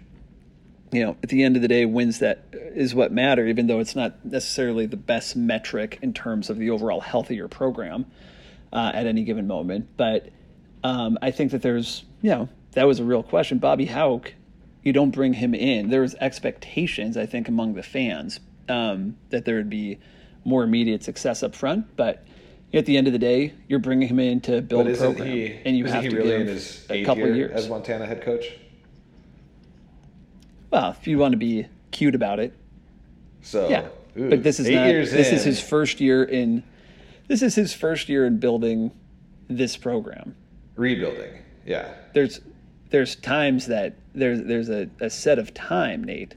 you 0.93 1.05
know, 1.05 1.17
at 1.23 1.29
the 1.29 1.45
end 1.45 1.57
of 1.57 1.63
the 1.63 1.69
day, 1.69 1.85
wins 1.87 2.19
that 2.19 2.45
is 2.53 2.95
what 2.95 3.13
matter, 3.13 3.47
even 3.47 3.67
though 3.67 3.79
it's 3.79 3.97
not 3.97 4.25
necessarily 4.25 4.87
the 4.87 4.97
best 4.97 5.37
metric 5.37 5.99
in 6.03 6.13
terms 6.13 6.51
of 6.51 6.59
the 6.59 6.71
overall 6.71 7.01
healthier 7.01 7.49
program 7.49 8.05
uh, 8.73 8.91
at 8.93 9.07
any 9.07 9.25
given 9.25 9.47
moment. 9.47 9.89
But 9.97 10.29
um, 10.89 11.19
I 11.21 11.31
think 11.31 11.53
that 11.53 11.61
there's, 11.61 12.05
you 12.23 12.31
know, 12.31 12.49
that 12.73 12.87
was 12.87 12.99
a 12.99 13.05
real 13.05 13.23
question. 13.23 13.59
Bobby 13.59 13.85
Hauk, 13.85 14.33
you 14.83 14.93
don't 14.95 15.11
bring 15.11 15.35
him 15.35 15.55
in. 15.55 15.91
There 15.91 16.01
was 16.01 16.15
expectations, 16.15 17.17
I 17.17 17.27
think, 17.27 17.49
among 17.49 17.75
the 17.75 17.83
fans 17.83 18.41
um, 18.71 19.17
that 19.29 19.45
there 19.45 19.57
would 19.57 19.69
be 19.69 19.99
more 20.45 20.65
immediate 20.65 21.05
success 21.05 21.43
up 21.43 21.55
front. 21.55 21.95
But 21.97 22.25
at 22.73 22.87
the 22.87 22.97
end 22.97 23.07
of 23.07 23.13
the 23.13 23.19
day, 23.19 23.53
you're 23.69 23.81
bringing 23.81 24.09
him 24.09 24.19
in 24.19 24.41
to 24.43 24.63
build 24.63 24.89
a 24.89 24.97
program, 24.97 25.29
he? 25.29 25.61
and 25.67 25.77
you 25.77 25.85
have 25.85 26.05
to 26.05 26.17
really 26.17 26.31
give 26.31 26.41
in 26.41 26.47
his 26.47 26.87
a 26.89 27.05
couple 27.05 27.27
year 27.27 27.37
years. 27.37 27.53
as 27.53 27.69
Montana 27.69 28.07
head 28.07 28.23
coach? 28.23 28.47
well, 30.71 30.97
if 30.99 31.07
you 31.07 31.19
want 31.19 31.33
to 31.33 31.39
be 31.39 31.67
cute 31.91 32.15
about 32.15 32.41
it, 32.41 32.55
So 33.43 33.69
yeah. 33.69 33.89
ooh, 34.17 34.31
but 34.31 34.43
this 34.43 34.59
is 34.59 34.69
not. 34.69 34.87
This 34.87 35.29
in, 35.29 35.35
is 35.35 35.45
his 35.45 35.61
first 35.61 36.01
year 36.01 36.25
in. 36.25 36.63
This 37.27 37.43
is 37.43 37.55
his 37.55 37.75
first 37.75 38.09
year 38.09 38.25
in 38.25 38.39
building 38.39 38.91
this 39.49 39.77
program. 39.77 40.35
Rebuilding. 40.79 41.33
Yeah, 41.67 41.93
there's 42.15 42.41
there's 42.91 43.17
times 43.17 43.67
that 43.67 43.95
there's 44.15 44.41
there's 44.43 44.69
a, 44.71 44.89
a 45.01 45.11
set 45.11 45.39
of 45.39 45.53
time, 45.53 46.03
Nate, 46.05 46.37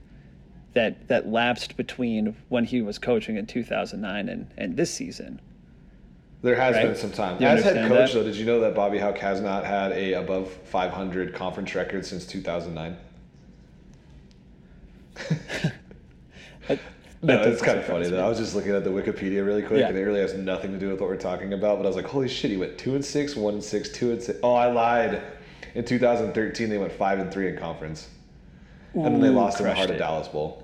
that 0.74 1.08
that 1.08 1.28
lapsed 1.30 1.78
between 1.78 2.36
when 2.50 2.66
he 2.66 2.82
was 2.82 2.98
coaching 2.98 3.38
in 3.38 3.46
2009 3.46 4.28
and 4.28 4.48
and 4.58 4.76
this 4.76 4.92
season. 4.94 5.40
there 6.42 6.56
has 6.56 6.76
Right. 6.76 6.88
been 6.88 6.96
some 6.96 7.12
time. 7.12 7.40
You 7.40 7.48
As 7.48 7.64
head 7.64 7.88
coach, 7.88 8.14
that? 8.14 8.18
though, 8.20 8.24
did 8.26 8.36
you 8.36 8.46
know 8.46 8.60
that 8.62 8.74
Bobby 8.74 8.98
Hauck 8.98 9.20
has 9.20 9.40
not 9.42 9.64
had 9.64 9.92
a 9.92 10.14
above 10.14 10.52
500 10.52 11.34
conference 11.36 11.74
record 11.76 12.04
since 12.06 12.26
2009? 12.26 12.98
No, 17.24 17.38
That 17.38 17.48
it's 17.48 17.62
kind 17.62 17.78
of 17.78 17.86
funny 17.86 18.08
though. 18.10 18.26
I 18.26 18.28
was 18.28 18.40
just 18.40 18.56
looking 18.56 18.72
at 18.72 18.84
the 18.84 18.90
Wikipedia 18.90 19.46
really 19.46 19.62
quick, 19.62 19.82
Yeah. 19.82 19.90
and 19.90 19.98
it 19.98 20.02
really 20.02 20.22
has 20.22 20.34
nothing 20.34 20.72
to 20.72 20.80
do 20.80 20.90
with 20.90 21.00
what 21.00 21.08
we're 21.10 21.18
talking 21.18 21.54
about. 21.54 21.78
But 21.78 21.86
I 21.86 21.88
was 21.88 21.96
like, 21.96 22.06
holy 22.08 22.28
shit, 22.28 22.50
he 22.50 22.58
went 22.58 22.78
two 22.80 22.96
and 22.96 23.06
six, 23.06 23.36
one 23.36 23.54
and 23.56 23.64
six, 23.64 23.90
two 23.90 24.12
and 24.12 24.22
six. 24.22 24.40
Oh, 24.42 24.54
I 24.56 24.72
lied. 24.72 25.22
In 25.76 25.86
2013, 25.86 26.70
they 26.70 26.78
went 26.80 26.92
five 26.92 27.20
and 27.20 27.32
three 27.32 27.48
in 27.48 27.58
conference, 27.58 28.10
and 28.94 29.06
then 29.06 29.22
they 29.22 29.30
lost 29.30 29.60
in 29.60 29.68
the 29.68 29.74
heart 29.74 29.90
of. 29.92 29.98
Dallas 29.98 30.28
Bowl. 30.28 30.64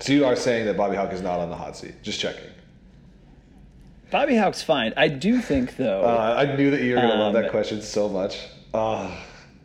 So 0.00 0.12
you 0.12 0.24
are 0.26 0.36
saying 0.36 0.66
that 0.66 0.76
Bobby 0.76 0.96
Hauck 0.96 1.12
is 1.12 1.20
not 1.22 1.40
on 1.40 1.50
the 1.50 1.56
hot 1.56 1.76
seat? 1.76 1.94
Just 2.02 2.20
checking. 2.20 2.50
Bobby 4.10 4.36
Hauck's 4.36 4.62
fine. 4.62 4.92
I 4.96 5.08
do 5.08 5.40
think 5.40 5.76
though. 5.76 6.02
Uh, 6.02 6.34
I 6.38 6.54
knew 6.56 6.70
that 6.70 6.82
you 6.82 6.94
were 6.94 7.00
gonna 7.00 7.14
love 7.16 7.34
Um, 7.34 7.42
that 7.42 7.50
question 7.50 7.82
so 7.82 8.08
much. 8.08 8.38
Uh, 8.72 9.10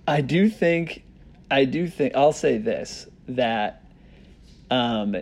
I 0.08 0.22
do 0.22 0.50
think, 0.50 1.04
I 1.52 1.66
do 1.66 1.88
think, 1.88 2.16
I'll 2.16 2.32
say 2.34 2.58
this 2.58 3.08
that 3.28 3.84
um, 4.72 5.16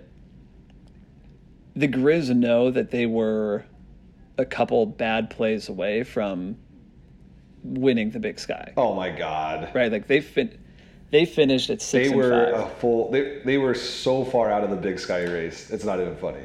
the 1.75 1.87
Grizz 1.87 2.35
know 2.35 2.71
that 2.71 2.91
they 2.91 3.05
were 3.05 3.65
a 4.37 4.45
couple 4.45 4.85
bad 4.85 5.29
plays 5.29 5.69
away 5.69 6.03
from 6.03 6.57
winning 7.63 8.11
the 8.11 8.19
Big 8.19 8.39
Sky, 8.39 8.73
oh 8.77 8.95
my 8.95 9.09
God. 9.09 9.71
right? 9.73 9.91
Like 9.91 10.07
they 10.07 10.21
fin- 10.21 10.57
they 11.11 11.25
finished 11.25 11.69
at 11.69 11.81
six 11.81 12.09
They 12.09 12.15
were 12.15 12.51
a 12.51 12.67
full. 12.79 13.11
They, 13.11 13.39
they 13.45 13.57
were 13.57 13.73
so 13.73 14.25
far 14.25 14.51
out 14.51 14.63
of 14.63 14.69
the 14.69 14.75
Big 14.75 14.99
Sky 14.99 15.23
race. 15.23 15.69
It's 15.71 15.85
not 15.85 15.99
even 15.99 16.15
funny. 16.17 16.43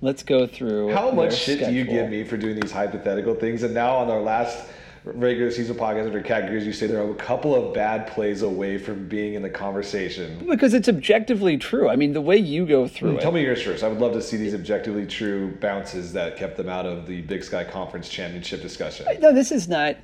Let's 0.00 0.22
go 0.22 0.46
through. 0.46 0.92
How 0.92 1.10
much 1.10 1.36
shit 1.36 1.58
do 1.58 1.72
you 1.72 1.84
give 1.84 2.08
me 2.08 2.22
for 2.22 2.36
doing 2.36 2.58
these 2.60 2.70
hypothetical 2.70 3.34
things? 3.34 3.64
And 3.64 3.74
now 3.74 3.96
on 3.96 4.10
our 4.10 4.20
last 4.20 4.66
regular 5.14 5.50
season 5.50 5.76
podcast 5.76 6.06
under 6.06 6.20
Cat 6.22 6.50
you 6.50 6.72
say 6.72 6.86
they're 6.86 7.08
a 7.10 7.14
couple 7.14 7.54
of 7.54 7.74
bad 7.74 8.06
plays 8.06 8.42
away 8.42 8.78
from 8.78 9.08
being 9.08 9.34
in 9.34 9.42
the 9.42 9.50
conversation. 9.50 10.46
Because 10.48 10.74
it's 10.74 10.88
objectively 10.88 11.56
true. 11.56 11.88
I 11.88 11.96
mean, 11.96 12.12
the 12.12 12.20
way 12.20 12.36
you 12.36 12.66
go 12.66 12.88
through 12.88 13.16
it. 13.16 13.20
Tell 13.20 13.32
me 13.32 13.42
yours 13.42 13.62
first. 13.62 13.82
I 13.82 13.88
would 13.88 13.98
love 13.98 14.12
to 14.14 14.22
see 14.22 14.36
these 14.36 14.54
objectively 14.54 15.06
true 15.06 15.56
bounces 15.60 16.12
that 16.12 16.36
kept 16.36 16.56
them 16.56 16.68
out 16.68 16.86
of 16.86 17.06
the 17.06 17.22
Big 17.22 17.44
Sky 17.44 17.64
Conference 17.64 18.08
championship 18.08 18.62
discussion. 18.62 19.06
No, 19.20 19.32
this 19.32 19.52
is 19.52 19.68
not. 19.68 19.96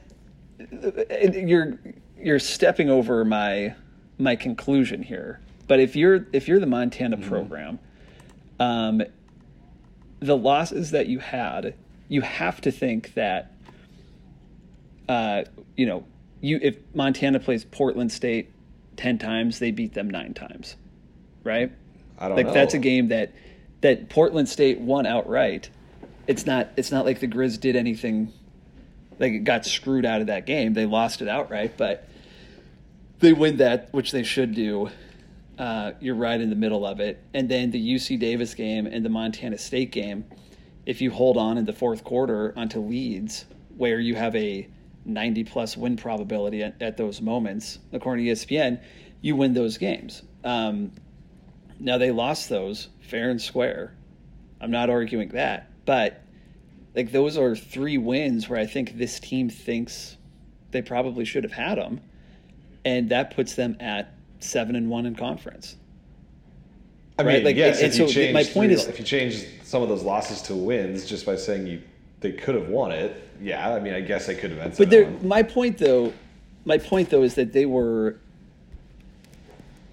You're 1.32 1.78
you're 2.18 2.38
stepping 2.38 2.90
over 2.90 3.24
my 3.24 3.74
my 4.18 4.36
conclusion 4.36 5.02
here. 5.02 5.40
But 5.66 5.80
if 5.80 5.96
you're 5.96 6.26
if 6.32 6.48
you're 6.48 6.60
the 6.60 6.66
Montana 6.66 7.16
Mm-hmm. 7.16 7.28
program, 7.28 7.78
um, 8.60 9.02
the 10.20 10.36
losses 10.36 10.90
that 10.92 11.06
you 11.06 11.18
had, 11.18 11.74
you 12.08 12.20
have 12.20 12.60
to 12.62 12.70
think 12.70 13.14
that 13.14 13.52
uh, 15.08 15.44
you 15.76 15.86
know, 15.86 16.04
you 16.40 16.58
if 16.62 16.76
Montana 16.94 17.40
plays 17.40 17.64
Portland 17.64 18.12
State 18.12 18.52
ten 18.96 19.18
times, 19.18 19.58
they 19.58 19.70
beat 19.70 19.94
them 19.94 20.08
nine 20.08 20.34
times, 20.34 20.76
right? 21.42 21.72
I 22.18 22.28
don't 22.28 22.36
like 22.36 22.46
know. 22.46 22.54
that's 22.54 22.74
a 22.74 22.78
game 22.78 23.08
that 23.08 23.32
that 23.80 24.08
Portland 24.08 24.48
State 24.48 24.78
won 24.80 25.06
outright. 25.06 25.70
It's 26.26 26.46
not 26.46 26.70
it's 26.76 26.90
not 26.90 27.04
like 27.04 27.20
the 27.20 27.28
Grizz 27.28 27.60
did 27.60 27.76
anything 27.76 28.32
like 29.18 29.32
it 29.32 29.40
got 29.40 29.64
screwed 29.64 30.04
out 30.04 30.20
of 30.20 30.28
that 30.28 30.46
game. 30.46 30.74
They 30.74 30.86
lost 30.86 31.22
it 31.22 31.28
outright, 31.28 31.76
but 31.76 32.08
they 33.20 33.32
win 33.32 33.58
that, 33.58 33.92
which 33.92 34.12
they 34.12 34.22
should 34.22 34.54
do. 34.54 34.90
Uh, 35.58 35.92
you're 36.00 36.16
right 36.16 36.40
in 36.40 36.50
the 36.50 36.56
middle 36.56 36.84
of 36.84 36.98
it, 36.98 37.22
and 37.32 37.48
then 37.48 37.70
the 37.70 37.94
UC 37.94 38.18
Davis 38.18 38.54
game 38.54 38.86
and 38.86 39.04
the 39.04 39.08
Montana 39.08 39.58
State 39.58 39.92
game. 39.92 40.24
If 40.84 41.00
you 41.00 41.10
hold 41.10 41.36
on 41.36 41.56
in 41.56 41.64
the 41.64 41.72
fourth 41.72 42.04
quarter 42.04 42.52
onto 42.56 42.80
leads, 42.80 43.46
where 43.76 44.00
you 44.00 44.16
have 44.16 44.34
a 44.36 44.68
90 45.04 45.44
plus 45.44 45.76
win 45.76 45.96
probability 45.96 46.62
at, 46.62 46.80
at 46.80 46.96
those 46.96 47.20
moments, 47.20 47.78
according 47.92 48.24
to 48.26 48.32
ESPN, 48.32 48.80
you 49.20 49.36
win 49.36 49.54
those 49.54 49.78
games. 49.78 50.22
Um, 50.44 50.92
now 51.78 51.98
they 51.98 52.10
lost 52.10 52.48
those 52.48 52.88
fair 53.00 53.30
and 53.30 53.40
square. 53.40 53.94
I'm 54.60 54.70
not 54.70 54.90
arguing 54.90 55.30
that, 55.30 55.70
but 55.84 56.22
like 56.94 57.12
those 57.12 57.36
are 57.36 57.54
three 57.56 57.98
wins 57.98 58.48
where 58.48 58.58
I 58.58 58.66
think 58.66 58.96
this 58.96 59.20
team 59.20 59.50
thinks 59.50 60.16
they 60.70 60.82
probably 60.82 61.24
should 61.24 61.44
have 61.44 61.52
had 61.52 61.78
them, 61.78 62.00
and 62.84 63.08
that 63.10 63.34
puts 63.34 63.54
them 63.54 63.76
at 63.80 64.14
seven 64.40 64.76
and 64.76 64.88
one 64.88 65.06
in 65.06 65.14
conference. 65.14 65.76
I 67.18 67.22
mean, 67.22 67.34
right, 67.34 67.44
like, 67.44 67.56
yes. 67.56 67.80
and 67.80 67.92
if 67.92 67.98
you 67.98 68.08
so 68.08 68.12
change 68.12 68.34
my 68.34 68.42
point 68.42 68.72
three- 68.72 68.74
is- 68.74 68.86
if 68.86 68.98
you 68.98 69.04
change 69.04 69.44
some 69.62 69.82
of 69.82 69.88
those 69.88 70.02
losses 70.02 70.42
to 70.42 70.54
wins 70.54 71.06
just 71.06 71.24
by 71.24 71.36
saying 71.36 71.66
you 71.66 71.80
they 72.24 72.32
could 72.32 72.54
have 72.54 72.68
won 72.68 72.90
it, 72.90 73.22
yeah. 73.38 73.74
I 73.74 73.80
mean, 73.80 73.92
I 73.92 74.00
guess 74.00 74.26
they 74.26 74.34
could 74.34 74.50
have 74.50 74.58
been. 74.58 74.72
But 74.78 74.88
there, 74.88 75.10
my 75.22 75.42
point 75.42 75.76
though, 75.76 76.14
my 76.64 76.78
point 76.78 77.10
though 77.10 77.22
is 77.22 77.34
that 77.34 77.52
they 77.52 77.66
were 77.66 78.16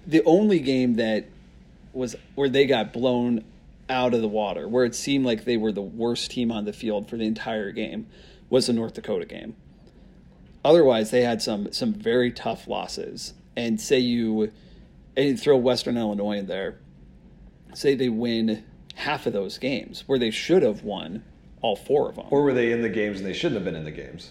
the 0.06 0.24
only 0.24 0.58
game 0.58 0.94
that 0.94 1.26
was 1.92 2.16
where 2.34 2.48
they 2.48 2.64
got 2.64 2.90
blown 2.90 3.44
out 3.90 4.14
of 4.14 4.22
the 4.22 4.28
water, 4.28 4.66
where 4.66 4.86
it 4.86 4.94
seemed 4.94 5.26
like 5.26 5.44
they 5.44 5.58
were 5.58 5.72
the 5.72 5.82
worst 5.82 6.30
team 6.30 6.50
on 6.50 6.64
the 6.64 6.72
field 6.72 7.10
for 7.10 7.18
the 7.18 7.26
entire 7.26 7.70
game, 7.70 8.06
was 8.48 8.66
the 8.66 8.72
North 8.72 8.94
Dakota 8.94 9.26
game. 9.26 9.54
Otherwise, 10.64 11.10
they 11.10 11.20
had 11.20 11.42
some 11.42 11.70
some 11.70 11.92
very 11.92 12.32
tough 12.32 12.66
losses. 12.66 13.34
And 13.54 13.78
say 13.78 13.98
you 13.98 14.50
and 15.14 15.26
you 15.28 15.36
throw 15.36 15.58
Western 15.58 15.98
Illinois 15.98 16.38
in 16.38 16.46
there, 16.46 16.78
say 17.74 17.94
they 17.94 18.08
win 18.08 18.64
half 18.94 19.26
of 19.26 19.34
those 19.34 19.58
games 19.58 20.04
where 20.06 20.18
they 20.18 20.30
should 20.30 20.62
have 20.62 20.82
won 20.82 21.24
all 21.62 21.76
four 21.76 22.08
of 22.08 22.16
them. 22.16 22.26
Or 22.30 22.42
were 22.42 22.52
they 22.52 22.72
in 22.72 22.82
the 22.82 22.88
games 22.88 23.18
and 23.18 23.26
they 23.26 23.32
shouldn't 23.32 23.54
have 23.54 23.64
been 23.64 23.76
in 23.76 23.84
the 23.84 23.90
games? 23.90 24.30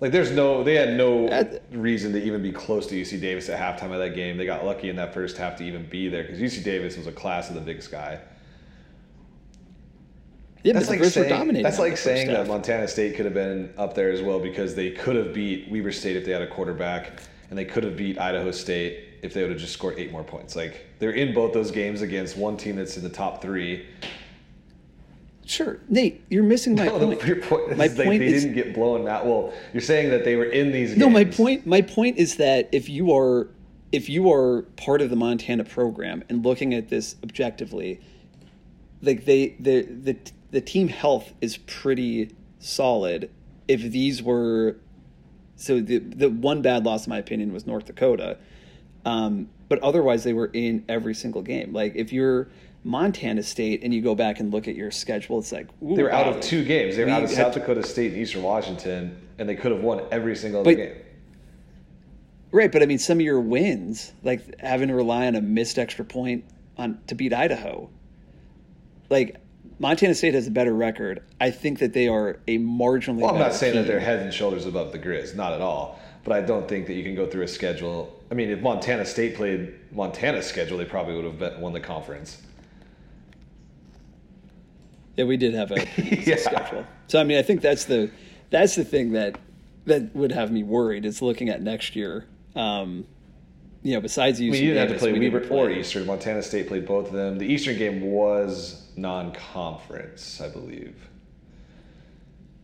Like, 0.00 0.12
there's 0.12 0.30
no, 0.30 0.62
they 0.64 0.76
had 0.76 0.96
no 0.96 1.28
At- 1.28 1.62
reason 1.72 2.12
to 2.12 2.22
even 2.22 2.40
be 2.42 2.52
close 2.52 2.86
to 2.86 2.94
UC 2.94 3.20
Davis 3.20 3.48
at 3.50 3.58
halftime 3.58 3.92
of 3.92 3.98
that 3.98 4.14
game. 4.14 4.38
They 4.38 4.46
got 4.46 4.64
lucky 4.64 4.88
in 4.88 4.96
that 4.96 5.12
first 5.12 5.36
half 5.36 5.56
to 5.56 5.64
even 5.64 5.84
be 5.90 6.08
there 6.08 6.22
because 6.22 6.38
UC 6.38 6.62
Davis 6.64 6.96
was 6.96 7.06
a 7.06 7.12
class 7.12 7.48
of 7.50 7.54
the 7.54 7.60
Big 7.60 7.82
Sky. 7.82 8.18
yeah, 10.62 10.72
That's 10.72 10.88
like 10.88 11.04
saying, 11.04 11.28
dominating 11.28 11.62
that's 11.62 11.78
like 11.78 11.98
saying 11.98 12.28
that. 12.28 12.46
Montana 12.46 12.88
State 12.88 13.14
could 13.16 13.26
have 13.26 13.34
been 13.34 13.72
up 13.76 13.94
there 13.94 14.10
as 14.10 14.22
well 14.22 14.40
because 14.40 14.74
they 14.74 14.90
could 14.90 15.16
have 15.16 15.34
beat 15.34 15.70
Weber 15.70 15.92
State 15.92 16.16
if 16.16 16.24
they 16.24 16.32
had 16.32 16.42
a 16.42 16.46
quarterback, 16.46 17.20
and 17.50 17.58
they 17.58 17.64
could 17.66 17.84
have 17.84 17.96
beat 17.96 18.18
Idaho 18.18 18.50
State 18.52 19.04
if 19.22 19.34
they 19.34 19.42
would 19.42 19.50
have 19.50 19.60
just 19.60 19.74
scored 19.74 19.98
eight 19.98 20.12
more 20.12 20.24
points. 20.24 20.56
Like 20.56 20.86
they're 20.98 21.12
in 21.12 21.34
both 21.34 21.52
those 21.52 21.70
games 21.70 22.00
against 22.00 22.38
one 22.38 22.56
team 22.56 22.76
that's 22.76 22.96
in 22.96 23.02
the 23.02 23.10
top 23.10 23.42
three. 23.42 23.86
Sure, 25.50 25.80
Nate, 25.88 26.22
you're 26.30 26.44
missing 26.44 26.76
my 26.76 26.84
No, 26.86 26.98
point. 27.00 27.24
your 27.24 27.42
point 27.42 27.72
is 27.72 27.76
My 27.78 27.86
like 27.88 27.96
point 28.06 28.20
they 28.20 28.26
is- 28.28 28.44
didn't 28.44 28.54
get 28.54 28.72
blown 28.72 29.08
out. 29.08 29.26
Well, 29.26 29.52
you're 29.72 29.80
saying 29.80 30.10
that 30.10 30.24
they 30.24 30.36
were 30.36 30.44
in 30.44 30.70
these. 30.70 30.90
Games. 30.90 31.00
No, 31.00 31.10
my 31.10 31.24
point. 31.24 31.66
My 31.66 31.82
point 31.82 32.18
is 32.18 32.36
that 32.36 32.68
if 32.70 32.88
you 32.88 33.12
are 33.12 33.48
if 33.90 34.08
you 34.08 34.30
are 34.32 34.62
part 34.76 35.00
of 35.02 35.10
the 35.10 35.16
Montana 35.16 35.64
program 35.64 36.22
and 36.28 36.44
looking 36.44 36.72
at 36.72 36.88
this 36.88 37.16
objectively, 37.24 38.00
like 39.02 39.24
they 39.24 39.56
the 39.58 39.82
the 39.82 40.16
the 40.52 40.60
team 40.60 40.86
health 40.86 41.32
is 41.40 41.56
pretty 41.56 42.30
solid. 42.60 43.28
If 43.66 43.80
these 43.82 44.22
were 44.22 44.76
so 45.56 45.80
the 45.80 45.98
the 45.98 46.30
one 46.30 46.62
bad 46.62 46.84
loss, 46.84 47.06
in 47.08 47.10
my 47.10 47.18
opinion, 47.18 47.52
was 47.52 47.66
North 47.66 47.86
Dakota, 47.86 48.38
um, 49.04 49.48
but 49.68 49.80
otherwise 49.80 50.22
they 50.22 50.32
were 50.32 50.50
in 50.52 50.84
every 50.88 51.14
single 51.14 51.42
game. 51.42 51.72
Like 51.72 51.96
if 51.96 52.12
you're 52.12 52.46
Montana 52.84 53.42
State 53.42 53.82
and 53.82 53.92
you 53.92 54.00
go 54.00 54.14
back 54.14 54.40
and 54.40 54.52
look 54.52 54.66
at 54.68 54.74
your 54.74 54.90
schedule, 54.90 55.38
it's 55.38 55.52
like 55.52 55.68
ooh, 55.82 55.96
They 55.96 56.02
were 56.02 56.12
out 56.12 56.28
of 56.28 56.40
two 56.40 56.64
games. 56.64 56.96
They 56.96 57.02
were 57.02 57.06
We 57.06 57.12
out 57.12 57.22
of 57.24 57.30
South 57.30 57.54
Dakota 57.54 57.82
State 57.82 58.12
and 58.12 58.22
Eastern 58.22 58.42
Washington, 58.42 59.16
and 59.38 59.48
they 59.48 59.54
could 59.56 59.72
have 59.72 59.82
won 59.82 60.02
every 60.10 60.34
single 60.36 60.62
But- 60.62 60.74
other 60.74 60.84
game. 60.86 60.96
Right, 62.52 62.72
but 62.72 62.82
I 62.82 62.86
mean, 62.86 62.98
some 62.98 63.18
of 63.18 63.24
your 63.24 63.40
wins, 63.40 64.12
like 64.24 64.58
having 64.60 64.88
to 64.88 64.94
rely 64.94 65.28
on 65.28 65.36
a 65.36 65.40
missed 65.40 65.78
extra 65.78 66.04
point 66.04 66.44
on 66.76 66.98
to 67.06 67.14
beat 67.14 67.32
Idaho, 67.32 67.88
like 69.08 69.36
Montana 69.78 70.14
State 70.14 70.34
has 70.34 70.48
a 70.48 70.50
better 70.50 70.74
record. 70.74 71.22
I 71.40 71.52
think 71.52 71.78
that 71.78 71.92
they 71.92 72.08
are 72.08 72.40
a 72.48 72.58
marginally. 72.58 73.20
Well, 73.20 73.34
I'm 73.34 73.38
not 73.38 73.54
saying 73.54 73.76
that 73.76 73.86
they're 73.86 74.00
head 74.00 74.18
and 74.18 74.34
shoulders 74.34 74.66
above 74.66 74.90
the 74.90 74.98
Grizz, 74.98 75.36
not 75.36 75.52
at 75.52 75.60
all. 75.60 76.00
But 76.24 76.34
I 76.34 76.42
don't 76.42 76.68
think 76.68 76.86
that 76.88 76.94
you 76.94 77.02
can 77.02 77.14
go 77.14 77.26
through 77.26 77.44
a 77.44 77.48
schedule. 77.48 78.14
I 78.30 78.34
mean, 78.34 78.50
if 78.50 78.60
Montana 78.60 79.06
State 79.06 79.36
played 79.36 79.72
Montana's 79.90 80.46
schedule, 80.46 80.76
they 80.76 80.84
probably 80.84 81.14
would 81.14 81.24
have 81.40 81.58
won 81.60 81.72
the 81.72 81.80
conference. 81.80 82.42
Yeah, 85.20 85.26
we 85.26 85.36
did 85.36 85.52
have 85.52 85.70
a 85.70 85.86
Yeah. 86.26 86.36
schedule. 86.36 86.86
So 87.08 87.20
I 87.20 87.24
mean, 87.24 87.36
I 87.36 87.42
think 87.42 87.60
that's 87.60 87.84
the 87.84 88.10
that's 88.48 88.74
the 88.74 88.84
thing 88.84 89.12
that 89.12 89.38
that 89.84 90.16
would 90.16 90.32
have 90.32 90.50
me 90.50 90.62
worried. 90.62 91.04
Is 91.04 91.20
looking 91.20 91.50
at 91.50 91.60
next 91.60 91.94
year. 91.94 92.26
Um, 92.56 93.06
you 93.82 93.94
know, 93.94 94.00
besides 94.00 94.40
UC 94.40 94.44
you 94.44 94.52
didn't 94.52 94.88
have 94.88 94.88
to 94.88 94.98
play 94.98 95.12
we 95.12 95.28
Weber 95.28 95.46
or 95.50 95.70
Eastern. 95.70 96.06
Montana 96.06 96.42
State 96.42 96.68
played 96.68 96.86
both 96.86 97.08
of 97.08 97.12
them. 97.12 97.36
The 97.36 97.44
Eastern 97.44 97.76
game 97.76 98.00
was 98.00 98.90
non-conference, 98.96 100.40
I 100.40 100.48
believe. 100.48 100.96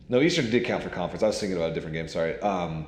No, 0.09 0.19
Eastern 0.21 0.49
did 0.49 0.65
count 0.65 0.83
for 0.83 0.89
conference. 0.89 1.21
I 1.23 1.27
was 1.27 1.39
thinking 1.39 1.57
about 1.57 1.71
a 1.71 1.73
different 1.73 1.93
game. 1.93 2.07
Sorry. 2.07 2.39
Um, 2.39 2.87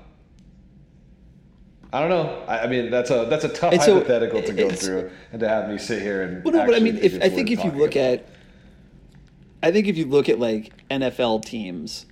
I 1.94 2.02
don't 2.02 2.10
know. 2.10 2.44
I, 2.48 2.62
I 2.62 2.68
mean, 2.68 2.90
that's 2.90 3.12
a 3.12 3.26
that's 3.30 3.46
a 3.46 3.50
tough 3.50 3.74
so, 3.84 3.96
hypothetical 3.96 4.42
to 4.44 4.54
go 4.54 4.70
through, 4.70 5.12
and 5.32 5.40
to 5.40 5.48
have 5.48 5.70
me 5.70 5.78
sit 5.78 6.02
here 6.02 6.24
and. 6.24 6.44
Well, 6.44 6.54
no, 6.54 6.66
but 6.66 6.76
I 6.76 6.80
mean, 6.80 6.98
if 6.98 7.22
I 7.22 7.30
think 7.30 7.52
if 7.52 7.64
you 7.64 7.72
look 7.72 7.96
about. 7.96 8.20
at, 8.20 8.30
I 9.62 9.72
think 9.72 9.88
if 9.88 9.98
you 9.98 10.06
look 10.06 10.30
at 10.30 10.40
like 10.40 10.72
NFL 10.90 11.44
teams, 11.46 12.06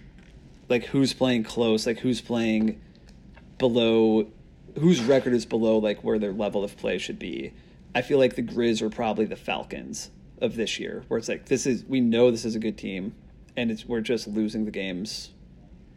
like 0.70 0.86
who's 0.86 1.14
playing 1.14 1.44
close, 1.44 1.86
like 1.86 2.00
who's 2.00 2.22
playing 2.22 2.82
below, 3.58 4.28
whose 4.80 5.02
record 5.02 5.34
is 5.34 5.46
below 5.46 5.78
like 5.78 6.04
where 6.04 6.20
their 6.20 6.34
level 6.34 6.64
of 6.64 6.78
play 6.78 6.98
should 6.98 7.20
be. 7.20 7.54
I 7.96 8.02
feel 8.02 8.20
like 8.20 8.36
the 8.36 8.44
Grizz 8.44 8.82
are 8.82 8.90
probably 8.90 9.26
the 9.26 9.36
Falcons 9.36 10.12
of 10.42 10.56
this 10.56 10.80
year, 10.80 11.04
where 11.08 11.18
it's 11.18 11.30
like 11.30 11.46
this 11.46 11.66
is 11.66 11.84
we 11.86 12.00
know 12.02 12.30
this 12.32 12.46
is 12.46 12.56
a 12.56 12.60
good 12.60 12.78
team, 12.78 13.16
and 13.56 13.72
it's 13.72 13.86
we're 13.86 14.02
just 14.02 14.28
losing 14.28 14.66
the 14.66 14.72
games. 14.72 15.32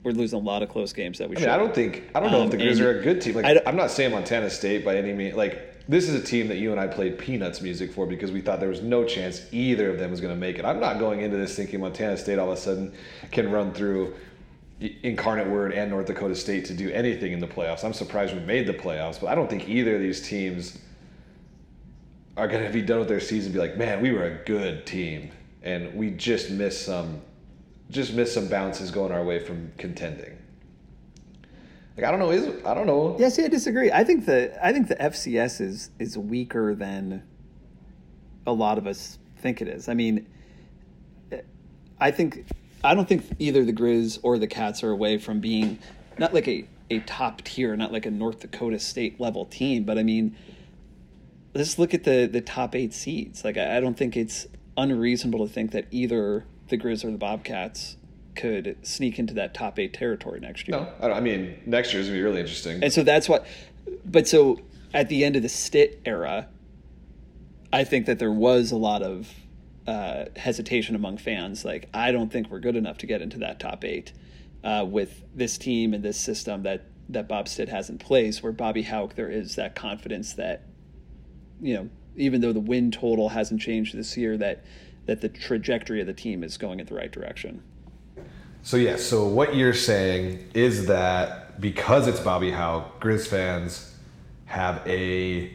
We're 0.02 0.12
losing 0.12 0.38
a 0.38 0.42
lot 0.42 0.62
of 0.62 0.70
close 0.70 0.94
games 0.94 1.18
that 1.18 1.28
we 1.28 1.36
I 1.36 1.40
should. 1.40 1.46
mean, 1.46 1.54
I 1.54 1.58
don't 1.58 1.74
think 1.74 2.04
I 2.14 2.20
don't 2.20 2.32
know 2.32 2.38
Um, 2.40 2.44
if 2.46 2.52
the 2.52 2.56
Grizz 2.56 2.80
are 2.80 3.00
a 3.00 3.02
good 3.02 3.20
team. 3.20 3.34
Like, 3.34 3.44
I 3.44 3.60
I'm 3.66 3.76
not 3.76 3.90
saying 3.90 4.12
Montana 4.12 4.48
State 4.48 4.82
by 4.82 4.96
any 4.96 5.12
means. 5.12 5.34
Like, 5.36 5.69
this 5.90 6.08
is 6.08 6.14
a 6.14 6.24
team 6.24 6.46
that 6.46 6.58
you 6.58 6.70
and 6.70 6.80
I 6.80 6.86
played 6.86 7.18
peanuts 7.18 7.60
music 7.60 7.92
for 7.92 8.06
because 8.06 8.30
we 8.30 8.40
thought 8.40 8.60
there 8.60 8.68
was 8.68 8.80
no 8.80 9.04
chance 9.04 9.44
either 9.50 9.90
of 9.90 9.98
them 9.98 10.12
was 10.12 10.20
going 10.20 10.32
to 10.32 10.38
make 10.38 10.56
it. 10.56 10.64
I'm 10.64 10.78
not 10.78 11.00
going 11.00 11.20
into 11.20 11.36
this 11.36 11.56
thinking 11.56 11.80
Montana 11.80 12.16
State 12.16 12.38
all 12.38 12.52
of 12.52 12.56
a 12.56 12.60
sudden 12.60 12.94
can 13.32 13.50
run 13.50 13.74
through 13.74 14.14
Incarnate 15.02 15.48
Word 15.48 15.72
and 15.72 15.90
North 15.90 16.06
Dakota 16.06 16.36
State 16.36 16.64
to 16.66 16.74
do 16.74 16.90
anything 16.92 17.32
in 17.32 17.40
the 17.40 17.48
playoffs. 17.48 17.82
I'm 17.82 17.92
surprised 17.92 18.34
we 18.34 18.40
made 18.40 18.68
the 18.68 18.72
playoffs, 18.72 19.20
but 19.20 19.30
I 19.30 19.34
don't 19.34 19.50
think 19.50 19.68
either 19.68 19.96
of 19.96 20.00
these 20.00 20.24
teams 20.24 20.78
are 22.36 22.46
going 22.46 22.64
to 22.64 22.72
be 22.72 22.82
done 22.82 23.00
with 23.00 23.08
their 23.08 23.18
season 23.18 23.50
be 23.50 23.58
like, 23.58 23.76
man, 23.76 24.00
we 24.00 24.12
were 24.12 24.26
a 24.26 24.44
good 24.44 24.86
team 24.86 25.32
and 25.64 25.92
we 25.96 26.10
just 26.12 26.52
missed 26.52 26.86
some, 26.86 27.20
just 27.90 28.14
missed 28.14 28.32
some 28.32 28.46
bounces 28.46 28.92
going 28.92 29.10
our 29.10 29.24
way 29.24 29.40
from 29.40 29.72
contending. 29.76 30.38
Like 31.96 32.06
I 32.06 32.10
don't 32.10 32.20
know, 32.20 32.30
is 32.30 32.64
I 32.64 32.74
don't 32.74 32.86
know. 32.86 33.16
Yeah, 33.18 33.28
see, 33.28 33.44
I 33.44 33.48
disagree. 33.48 33.90
I 33.90 34.04
think 34.04 34.26
the 34.26 34.52
I 34.64 34.72
think 34.72 34.88
the 34.88 34.96
FCS 34.96 35.60
is 35.60 35.90
is 35.98 36.16
weaker 36.16 36.74
than 36.74 37.22
a 38.46 38.52
lot 38.52 38.78
of 38.78 38.86
us 38.86 39.18
think 39.38 39.60
it 39.60 39.68
is. 39.68 39.88
I 39.88 39.94
mean, 39.94 40.26
I 41.98 42.10
think 42.10 42.46
I 42.82 42.94
don't 42.94 43.08
think 43.08 43.24
either 43.38 43.64
the 43.64 43.72
Grizz 43.72 44.20
or 44.22 44.38
the 44.38 44.46
Cats 44.46 44.82
are 44.82 44.90
away 44.90 45.18
from 45.18 45.40
being 45.40 45.78
not 46.18 46.32
like 46.32 46.48
a 46.48 46.66
a 46.90 47.00
top 47.00 47.42
tier, 47.42 47.76
not 47.76 47.92
like 47.92 48.06
a 48.06 48.10
North 48.10 48.40
Dakota 48.40 48.78
State 48.78 49.20
level 49.20 49.44
team, 49.44 49.84
but 49.84 49.98
I 49.98 50.02
mean, 50.02 50.36
let's 51.54 51.78
look 51.78 51.94
at 51.94 52.04
the 52.04 52.26
the 52.26 52.40
top 52.40 52.74
eight 52.74 52.94
seeds. 52.94 53.44
Like 53.44 53.56
I, 53.56 53.76
I 53.76 53.80
don't 53.80 53.96
think 53.96 54.16
it's 54.16 54.46
unreasonable 54.76 55.46
to 55.46 55.52
think 55.52 55.72
that 55.72 55.86
either 55.90 56.44
the 56.68 56.78
Grizz 56.78 57.04
or 57.04 57.10
the 57.10 57.18
Bobcats 57.18 57.96
could 58.34 58.76
sneak 58.82 59.18
into 59.18 59.34
that 59.34 59.54
top 59.54 59.78
eight 59.78 59.92
territory 59.94 60.40
next 60.40 60.68
year. 60.68 60.78
No, 60.78 60.92
I, 61.00 61.08
don't, 61.08 61.16
I 61.16 61.20
mean 61.20 61.60
next 61.66 61.92
year 61.92 62.00
is 62.00 62.08
gonna 62.08 62.18
be 62.18 62.22
really 62.22 62.40
interesting. 62.40 62.82
And 62.82 62.92
so 62.92 63.02
that's 63.02 63.28
what, 63.28 63.46
but 64.04 64.28
so 64.28 64.60
at 64.94 65.08
the 65.08 65.24
end 65.24 65.36
of 65.36 65.42
the 65.42 65.48
Stitt 65.48 66.00
era, 66.04 66.48
I 67.72 67.84
think 67.84 68.06
that 68.06 68.18
there 68.18 68.32
was 68.32 68.72
a 68.72 68.76
lot 68.76 69.02
of 69.02 69.32
uh, 69.86 70.26
hesitation 70.36 70.94
among 70.94 71.18
fans. 71.18 71.64
Like, 71.64 71.88
I 71.94 72.12
don't 72.12 72.30
think 72.30 72.50
we're 72.50 72.60
good 72.60 72.76
enough 72.76 72.98
to 72.98 73.06
get 73.06 73.22
into 73.22 73.38
that 73.38 73.60
top 73.60 73.84
eight. 73.84 74.12
uh, 74.64 74.84
with 74.88 75.22
this 75.34 75.58
team 75.58 75.94
and 75.94 76.02
this 76.04 76.16
system 76.18 76.62
that 76.64 76.84
that 77.08 77.26
Bob 77.26 77.48
Stitt 77.48 77.68
has 77.68 77.90
in 77.90 77.98
place. 77.98 78.42
Where 78.42 78.52
Bobby 78.52 78.82
Hauck, 78.82 79.14
there 79.14 79.30
is 79.30 79.56
that 79.56 79.74
confidence 79.74 80.34
that 80.34 80.62
you 81.60 81.74
know, 81.74 81.88
even 82.16 82.40
though 82.40 82.52
the 82.52 82.60
win 82.60 82.90
total 82.90 83.30
hasn't 83.30 83.60
changed 83.60 83.96
this 83.96 84.16
year, 84.16 84.36
that 84.36 84.64
that 85.06 85.20
the 85.20 85.28
trajectory 85.28 86.00
of 86.00 86.06
the 86.06 86.12
team 86.14 86.44
is 86.44 86.56
going 86.56 86.80
in 86.80 86.86
the 86.86 86.94
right 86.94 87.10
direction. 87.10 87.62
So 88.62 88.76
yeah, 88.76 88.96
so 88.96 89.26
what 89.26 89.54
you're 89.54 89.74
saying 89.74 90.50
is 90.54 90.86
that 90.86 91.60
because 91.60 92.06
it's 92.06 92.20
Bobby 92.20 92.50
Howe, 92.50 92.90
Grizz 93.00 93.26
fans 93.26 93.94
have 94.46 94.86
a 94.86 95.50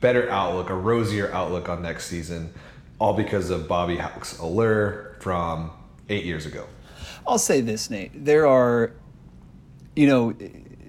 better 0.00 0.28
outlook, 0.30 0.70
a 0.70 0.74
rosier 0.74 1.32
outlook 1.32 1.68
on 1.68 1.82
next 1.82 2.06
season, 2.06 2.52
all 2.98 3.14
because 3.14 3.50
of 3.50 3.68
Bobby 3.68 3.96
Hauck's 3.96 4.38
allure 4.38 5.16
from 5.20 5.70
eight 6.08 6.24
years 6.24 6.46
ago. 6.46 6.66
I'll 7.26 7.38
say 7.38 7.60
this, 7.60 7.88
Nate. 7.88 8.24
There 8.24 8.46
are, 8.46 8.92
you 9.96 10.06
know, 10.06 10.34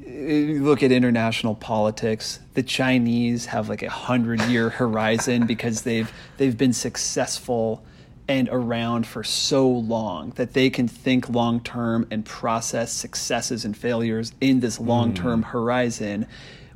you 0.05 0.63
look 0.63 0.83
at 0.83 0.91
international 0.91 1.55
politics. 1.55 2.39
The 2.53 2.63
Chinese 2.63 3.45
have 3.47 3.69
like 3.69 3.83
a 3.83 3.89
hundred 3.89 4.41
year 4.43 4.69
horizon 4.69 5.45
because 5.45 5.81
they've 5.81 6.11
they've 6.37 6.57
been 6.57 6.73
successful 6.73 7.83
and 8.27 8.49
around 8.51 9.05
for 9.05 9.23
so 9.23 9.67
long 9.67 10.31
that 10.31 10.53
they 10.53 10.69
can 10.69 10.87
think 10.87 11.29
long 11.29 11.59
term 11.59 12.07
and 12.09 12.25
process 12.25 12.91
successes 12.91 13.65
and 13.65 13.77
failures 13.77 14.33
in 14.41 14.59
this 14.59 14.79
long 14.79 15.13
term 15.13 15.41
mm. 15.41 15.47
horizon 15.47 16.27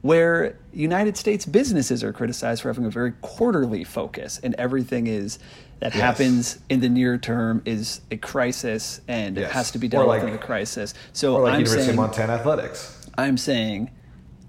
where 0.01 0.57
United 0.71 1.17
States 1.17 1.45
businesses 1.45 2.03
are 2.03 2.13
criticized 2.13 2.61
for 2.61 2.69
having 2.69 2.85
a 2.85 2.89
very 2.89 3.11
quarterly 3.21 3.83
focus 3.83 4.39
and 4.43 4.55
everything 4.55 5.07
is 5.07 5.39
that 5.79 5.93
yes. 5.93 6.01
happens 6.01 6.59
in 6.69 6.79
the 6.79 6.89
near 6.89 7.17
term 7.17 7.61
is 7.65 8.01
a 8.11 8.17
crisis 8.17 9.01
and 9.07 9.35
yes. 9.35 9.49
it 9.49 9.53
has 9.53 9.71
to 9.71 9.79
be 9.79 9.87
dealt 9.87 10.07
like, 10.07 10.21
with 10.21 10.29
in 10.29 10.35
the 10.37 10.41
crisis. 10.41 10.93
So 11.13 11.35
or 11.35 11.43
like 11.43 11.53
I'm 11.53 11.59
University 11.59 11.83
saying, 11.83 11.89
of 11.91 11.95
Montana 11.95 12.33
athletics. 12.33 13.09
I'm 13.17 13.37
saying 13.37 13.91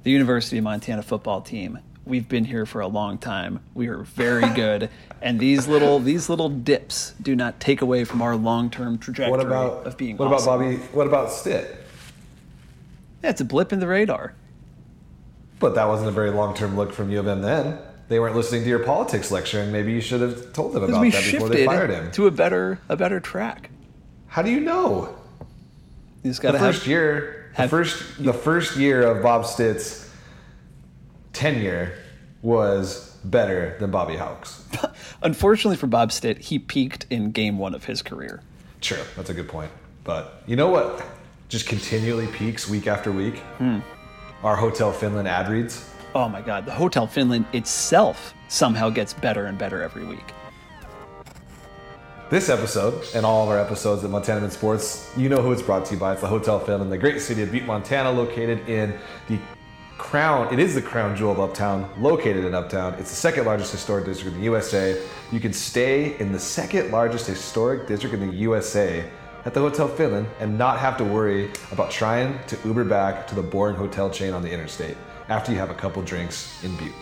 the 0.03 0.11
University 0.11 0.59
of 0.59 0.65
Montana 0.65 1.03
football 1.03 1.41
team 1.41 1.79
we've 2.11 2.29
been 2.29 2.45
here 2.45 2.67
for 2.67 2.81
a 2.81 2.87
long 2.87 3.17
time. 3.17 3.61
We 3.73 3.89
are 3.89 4.03
very 4.03 4.49
good, 4.55 4.91
and 5.23 5.41
these 5.41 5.67
little 5.67 6.01
these 6.01 6.29
little 6.29 6.51
dips 6.51 7.15
do 7.23 7.35
not 7.35 7.61
take 7.61 7.81
away 7.81 8.05
from 8.05 8.21
our 8.21 8.37
long 8.37 8.69
term 8.69 8.99
trajectory 8.99 9.31
what 9.31 9.41
about, 9.41 9.87
of 9.87 9.97
being. 9.97 10.19
What 10.19 10.31
awesome. 10.31 10.55
about 10.55 10.65
Bobby? 10.65 10.77
What 10.93 11.07
about 11.07 11.31
Stitt? 11.31 11.87
Yeah, 13.23 13.31
it's 13.31 13.41
a 13.41 13.45
blip 13.45 13.73
in 13.73 13.81
the 13.81 13.87
radar. 13.87 14.35
But 15.59 15.75
that 15.75 15.87
wasn't 15.89 16.09
a 16.09 16.13
very 16.13 16.31
long 16.31 16.55
term 16.55 16.77
look 16.77 16.93
from 16.93 17.11
U 17.11 17.21
of 17.21 17.27
M 17.27 17.41
then. 17.41 17.79
They 18.09 18.19
weren't 18.19 18.35
listening 18.35 18.65
to 18.65 18.69
your 18.69 18.81
politics 18.81 19.31
lecture, 19.31 19.61
and 19.61 19.71
maybe 19.71 19.93
you 19.93 20.01
should 20.01 20.21
have 20.21 20.53
told 20.53 20.73
them 20.73 20.83
about 20.83 21.01
that 21.13 21.31
before 21.33 21.49
they 21.49 21.65
fired 21.65 21.91
him. 21.91 22.11
To 22.13 22.27
a 22.27 22.31
better 22.31 22.81
a 22.89 22.97
better 22.97 23.21
track. 23.21 23.71
How 24.27 24.43
do 24.43 24.51
you 24.51 24.61
know? 24.61 25.17
You 26.23 26.31
just 26.31 26.43
got 26.43 26.53
the 26.53 26.59
first 26.59 26.87
year. 26.87 27.53
Have, 27.55 27.71
the 27.71 27.77
first 27.77 28.25
the 28.25 28.33
first 28.33 28.77
year 28.77 29.03
of 29.03 29.23
Bob 29.23 29.47
Stitt's 29.47 30.11
tenure 31.33 31.93
was 32.43 33.17
better 33.25 33.77
than 33.79 33.91
Bobby 33.91 34.17
Hauck's. 34.17 34.65
Unfortunately 35.23 35.77
for 35.77 35.87
Bob 35.87 36.13
Stitt, 36.13 36.39
he 36.39 36.59
peaked 36.59 37.07
in 37.11 37.33
game 37.33 37.59
one 37.59 37.75
of 37.75 37.85
his 37.85 38.03
career. 38.03 38.41
Sure, 38.81 38.99
that's 39.17 39.31
a 39.31 39.35
good 39.35 39.49
point. 39.49 39.71
But 40.05 40.43
you 40.47 40.57
know 40.57 40.69
what 40.69 41.05
just 41.49 41.67
continually 41.67 42.27
peaks 42.29 42.69
week 42.69 42.87
after 42.87 43.13
week? 43.13 43.39
Hmm. 43.59 43.81
Our 44.43 44.57
Hotel 44.57 44.93
Finlen 44.93 45.27
ad 45.27 45.49
reads. 45.49 45.87
Oh 46.15 46.29
my 46.29 46.41
God, 46.41 46.65
the 46.65 46.73
Hotel 46.73 47.07
Finlen 47.07 47.45
itself 47.53 48.35
somehow 48.49 48.89
gets 48.89 49.13
better 49.13 49.47
and 49.47 49.59
better 49.59 49.83
every 49.83 50.05
week. 50.05 50.33
This 52.31 52.49
episode 52.49 53.05
and 53.15 53.27
all 53.27 53.43
of 53.43 53.49
our 53.49 53.59
episodes 53.59 54.05
at 54.05 54.11
Montana 54.11 54.41
Mint 54.41 54.53
Sports, 54.53 55.13
you 55.17 55.29
know 55.29 55.43
who 55.43 55.51
it's 55.53 55.63
brought 55.63 55.85
to 55.87 55.95
you 55.95 56.01
by. 56.01 56.13
It's 56.13 56.21
the 56.21 56.29
Hotel 56.29 56.61
Finlen, 56.61 56.89
the 56.89 56.97
great 56.97 57.21
city 57.21 57.43
of 57.43 57.51
Butte, 57.51 57.67
Montana, 57.67 58.13
located 58.13 58.69
in 58.69 58.97
the 59.29 59.39
crown, 60.01 60.53
it 60.53 60.59
is 60.59 60.75
the 60.75 60.83
crown 60.83 61.15
jewel 61.15 61.31
of 61.31 61.39
Uptown, 61.39 61.89
located 61.99 62.45
in 62.45 62.55
Uptown. 62.55 62.95
It's 62.95 63.11
the 63.11 63.17
second 63.17 63.45
largest 63.45 63.71
historic 63.71 64.07
district 64.07 64.35
in 64.35 64.41
the 64.41 64.45
USA. 64.47 65.01
You 65.31 65.39
can 65.39 65.53
stay 65.53 66.19
in 66.19 66.33
the 66.33 66.39
second 66.39 66.91
largest 66.91 67.27
historic 67.27 67.87
district 67.87 68.15
in 68.15 68.31
the 68.31 68.37
USA 68.39 69.05
at 69.45 69.53
the 69.53 69.61
Hotel 69.61 69.89
Finlen 69.89 70.27
and 70.41 70.57
not 70.57 70.79
have 70.79 70.97
to 70.97 71.05
worry 71.05 71.51
about 71.71 71.91
trying 71.91 72.39
to 72.47 72.59
Uber 72.65 72.85
back 72.85 73.27
to 73.29 73.35
the 73.35 73.43
boring 73.43 73.77
hotel 73.77 74.11
chain 74.11 74.33
on 74.33 74.43
the 74.43 74.51
interstate 74.51 74.97
after 75.29 75.53
you 75.53 75.59
have 75.59 75.71
a 75.71 75.75
couple 75.75 76.03
drinks 76.03 76.65
in 76.65 76.75
Butte. 76.77 76.93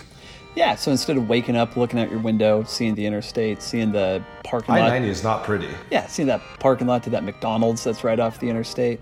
Yeah, 0.54 0.74
so 0.74 0.90
instead 0.90 1.16
of 1.16 1.28
waking 1.28 1.56
up, 1.56 1.76
looking 1.76 2.00
out 2.00 2.10
your 2.10 2.20
window, 2.20 2.64
seeing 2.64 2.96
the 2.96 3.06
interstate, 3.06 3.62
seeing 3.62 3.92
the 3.92 4.24
parking 4.44 4.74
lot. 4.74 4.82
I 4.82 4.88
90 4.98 5.08
is 5.08 5.22
not 5.22 5.44
pretty. 5.44 5.68
Yeah, 5.90 6.08
seeing 6.08 6.26
that 6.28 6.42
parking 6.58 6.88
lot 6.88 7.04
to 7.04 7.10
that 7.10 7.22
McDonald's 7.22 7.84
that's 7.84 8.02
right 8.02 8.18
off 8.18 8.40
the 8.40 8.50
interstate. 8.50 9.00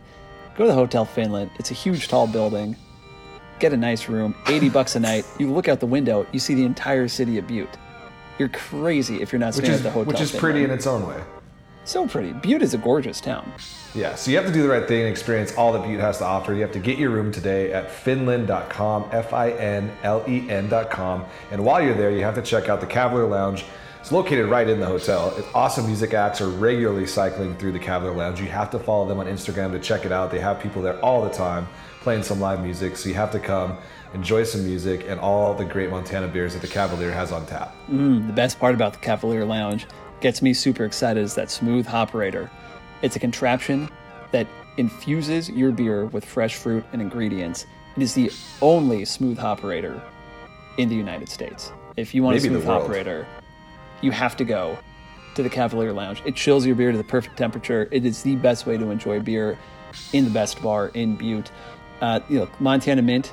Go 0.54 0.64
to 0.64 0.68
the 0.68 0.74
Hotel 0.74 1.06
Finlen. 1.06 1.50
It's 1.59 1.70
a 1.70 1.74
huge, 1.74 2.09
tall 2.09 2.26
building 2.26 2.76
get 3.58 3.72
a 3.72 3.76
nice 3.76 4.08
room, 4.08 4.34
80 4.46 4.68
bucks 4.70 4.96
a 4.96 5.00
night. 5.00 5.24
You 5.38 5.52
look 5.52 5.68
out 5.68 5.80
the 5.80 5.86
window, 5.86 6.26
you 6.32 6.38
see 6.38 6.54
the 6.54 6.64
entire 6.64 7.08
city 7.08 7.38
of 7.38 7.46
Butte. 7.46 7.76
You're 8.38 8.48
crazy 8.50 9.22
if 9.22 9.32
you're 9.32 9.38
not 9.38 9.54
staying 9.54 9.72
is, 9.72 9.80
at 9.80 9.82
the 9.84 9.90
hotel. 9.90 10.12
Which 10.12 10.20
is 10.20 10.32
pretty 10.32 10.62
in 10.64 10.70
its 10.70 10.86
own 10.86 11.06
way. 11.06 11.22
So 11.84 12.06
pretty. 12.06 12.32
Butte 12.32 12.62
is 12.62 12.74
a 12.74 12.78
gorgeous 12.78 13.20
town. 13.20 13.50
Yeah, 13.94 14.16
so 14.16 14.30
you 14.30 14.36
have 14.36 14.46
to 14.46 14.52
do 14.52 14.62
the 14.62 14.68
right 14.68 14.86
thing 14.86 15.02
and 15.02 15.08
experience 15.08 15.54
all 15.54 15.72
that 15.72 15.84
Butte 15.84 16.00
has 16.00 16.18
to 16.18 16.24
offer. 16.24 16.52
You 16.52 16.62
have 16.62 16.72
to 16.72 16.80
get 16.80 16.98
your 16.98 17.10
room 17.10 17.30
today 17.30 17.72
at 17.72 17.88
finlen.com, 17.88 19.08
F 19.12 19.32
I 19.32 19.50
N 19.52 19.96
L 20.02 20.24
E 20.28 20.50
N.com. 20.50 21.24
And 21.52 21.64
while 21.64 21.80
you're 21.80 21.94
there, 21.94 22.10
you 22.10 22.24
have 22.24 22.34
to 22.34 22.42
check 22.42 22.68
out 22.68 22.80
the 22.80 22.86
Cavalier 22.86 23.26
Lounge. 23.26 23.64
It's 24.06 24.12
located 24.12 24.46
right 24.46 24.68
in 24.68 24.78
the 24.78 24.86
hotel. 24.86 25.34
It's 25.36 25.48
awesome 25.52 25.84
music 25.84 26.14
acts 26.14 26.40
are 26.40 26.48
regularly 26.48 27.08
cycling 27.08 27.56
through 27.56 27.72
the 27.72 27.80
Cavalier 27.80 28.14
Lounge. 28.14 28.40
You 28.40 28.46
have 28.46 28.70
to 28.70 28.78
follow 28.78 29.04
them 29.04 29.18
on 29.18 29.26
Instagram 29.26 29.72
to 29.72 29.80
check 29.80 30.04
it 30.04 30.12
out. 30.12 30.30
They 30.30 30.38
have 30.38 30.60
people 30.60 30.80
there 30.80 30.96
all 31.00 31.24
the 31.24 31.30
time 31.30 31.66
playing 32.02 32.22
some 32.22 32.38
live 32.38 32.62
music. 32.62 32.96
So 32.96 33.08
you 33.08 33.16
have 33.16 33.32
to 33.32 33.40
come, 33.40 33.76
enjoy 34.14 34.44
some 34.44 34.64
music, 34.64 35.06
and 35.08 35.18
all 35.18 35.54
the 35.54 35.64
great 35.64 35.90
Montana 35.90 36.28
beers 36.28 36.52
that 36.52 36.62
the 36.62 36.68
Cavalier 36.68 37.10
has 37.10 37.32
on 37.32 37.46
tap. 37.46 37.74
Mm, 37.90 38.28
the 38.28 38.32
best 38.32 38.60
part 38.60 38.76
about 38.76 38.92
the 38.92 39.00
Cavalier 39.00 39.44
Lounge 39.44 39.88
gets 40.20 40.40
me 40.40 40.54
super 40.54 40.84
excited 40.84 41.20
is 41.20 41.34
that 41.34 41.50
smooth 41.50 41.84
hoperator. 41.84 42.48
It's 43.02 43.16
a 43.16 43.18
contraption 43.18 43.90
that 44.30 44.46
infuses 44.76 45.50
your 45.50 45.72
beer 45.72 46.04
with 46.06 46.24
fresh 46.24 46.54
fruit 46.54 46.84
and 46.92 47.02
ingredients. 47.02 47.66
It 47.96 48.04
is 48.04 48.14
the 48.14 48.30
only 48.62 49.04
smooth 49.04 49.36
hoperator 49.36 50.00
in 50.76 50.88
the 50.88 50.94
United 50.94 51.28
States. 51.28 51.72
If 51.96 52.14
you 52.14 52.22
want 52.22 52.36
Maybe 52.36 52.54
a 52.54 52.60
smooth 52.60 52.66
hoperator, 52.66 53.26
you 54.00 54.11
have 54.11 54.37
to 54.37 54.44
go 54.44 54.78
to 55.35 55.42
the 55.42 55.50
Cavalier 55.50 55.92
Lounge. 55.92 56.22
It 56.24 56.35
chills 56.35 56.66
your 56.66 56.74
beer 56.74 56.92
to 56.92 56.98
the 56.98 57.04
perfect 57.04 57.37
temperature. 57.37 57.88
It 57.90 58.04
is 58.04 58.22
the 58.22 58.37
best 58.37 58.66
way 58.66 58.76
to 58.76 58.90
enjoy 58.90 59.20
beer 59.20 59.59
in 60.12 60.24
the 60.24 60.30
best 60.30 60.62
bar 60.62 60.88
in 60.88 61.16
Butte. 61.16 61.50
Uh, 62.00 62.20
you 62.28 62.38
know, 62.38 62.48
Montana 62.61 63.02
Mint, 63.02 63.32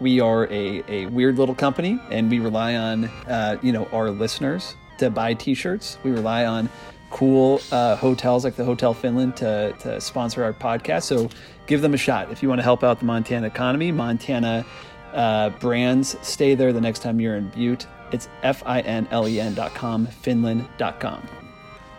we 0.00 0.20
are 0.20 0.46
a, 0.46 0.82
a 0.88 1.06
weird 1.06 1.38
little 1.38 1.54
company 1.54 2.00
and 2.10 2.30
we 2.30 2.38
rely 2.38 2.76
on, 2.76 3.04
uh, 3.26 3.58
you 3.62 3.72
know, 3.72 3.86
our 3.86 4.10
listeners 4.10 4.74
to 4.98 5.10
buy 5.10 5.34
t-shirts. 5.34 5.98
We 6.02 6.10
rely 6.10 6.44
on 6.44 6.68
cool 7.10 7.60
uh, 7.72 7.96
hotels 7.96 8.44
like 8.44 8.56
the 8.56 8.64
Hotel 8.64 8.94
Finlen 8.94 9.34
to, 9.36 9.74
to 9.80 10.00
sponsor 10.00 10.44
our 10.44 10.52
podcast. 10.52 11.02
So 11.02 11.28
give 11.66 11.82
them 11.82 11.94
a 11.94 11.98
shot. 11.98 12.30
If 12.30 12.42
you 12.42 12.48
want 12.48 12.60
to 12.60 12.62
help 12.64 12.84
out 12.84 13.00
the 13.00 13.04
Montana 13.04 13.46
economy, 13.46 13.92
Montana 13.92 14.64
uh, 15.12 15.50
brands, 15.50 16.16
stay 16.22 16.54
there 16.54 16.72
the 16.72 16.80
next 16.80 17.00
time 17.00 17.20
you're 17.20 17.36
in 17.36 17.48
Butte. 17.48 17.86
It's 18.12 18.28
F-I-N-L-E-N 18.42 19.54
dot 19.54 19.74
com, 19.74 20.06
Finlen 20.06 20.66
dot 20.78 21.00
com. 21.00 21.26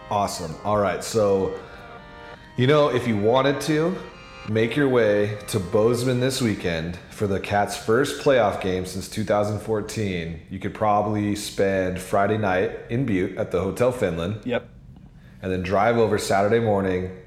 Awesome. 0.09 0.53
All 0.63 0.77
right. 0.77 1.03
So, 1.03 1.57
you 2.57 2.67
know, 2.67 2.89
if 2.89 3.07
you 3.07 3.17
wanted 3.17 3.61
to, 3.61 3.95
make 4.49 4.75
your 4.75 4.89
way 4.89 5.37
to 5.47 5.59
Bozeman 5.59 6.19
this 6.19 6.41
weekend 6.41 6.97
for 7.09 7.27
the 7.27 7.39
Cats' 7.39 7.77
first 7.77 8.21
playoff 8.21 8.59
game 8.61 8.85
since 8.85 9.07
2014. 9.07 10.41
You 10.49 10.59
could 10.59 10.73
probably 10.73 11.35
spend 11.35 11.99
Friday 11.99 12.37
night 12.37 12.71
in 12.89 13.05
Butte 13.05 13.37
at 13.37 13.51
the 13.51 13.61
Hotel 13.61 13.93
Finlen. 13.93 14.45
Yep. 14.45 14.67
And 15.41 15.51
then 15.51 15.63
drive 15.63 15.97
over 15.97 16.17
Saturday 16.17 16.59
morning 16.59 17.17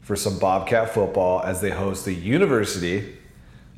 for 0.00 0.16
some 0.16 0.38
Bobcat 0.38 0.90
football 0.90 1.42
as 1.42 1.60
they 1.60 1.70
host 1.70 2.04
the 2.04 2.14
University 2.14 3.16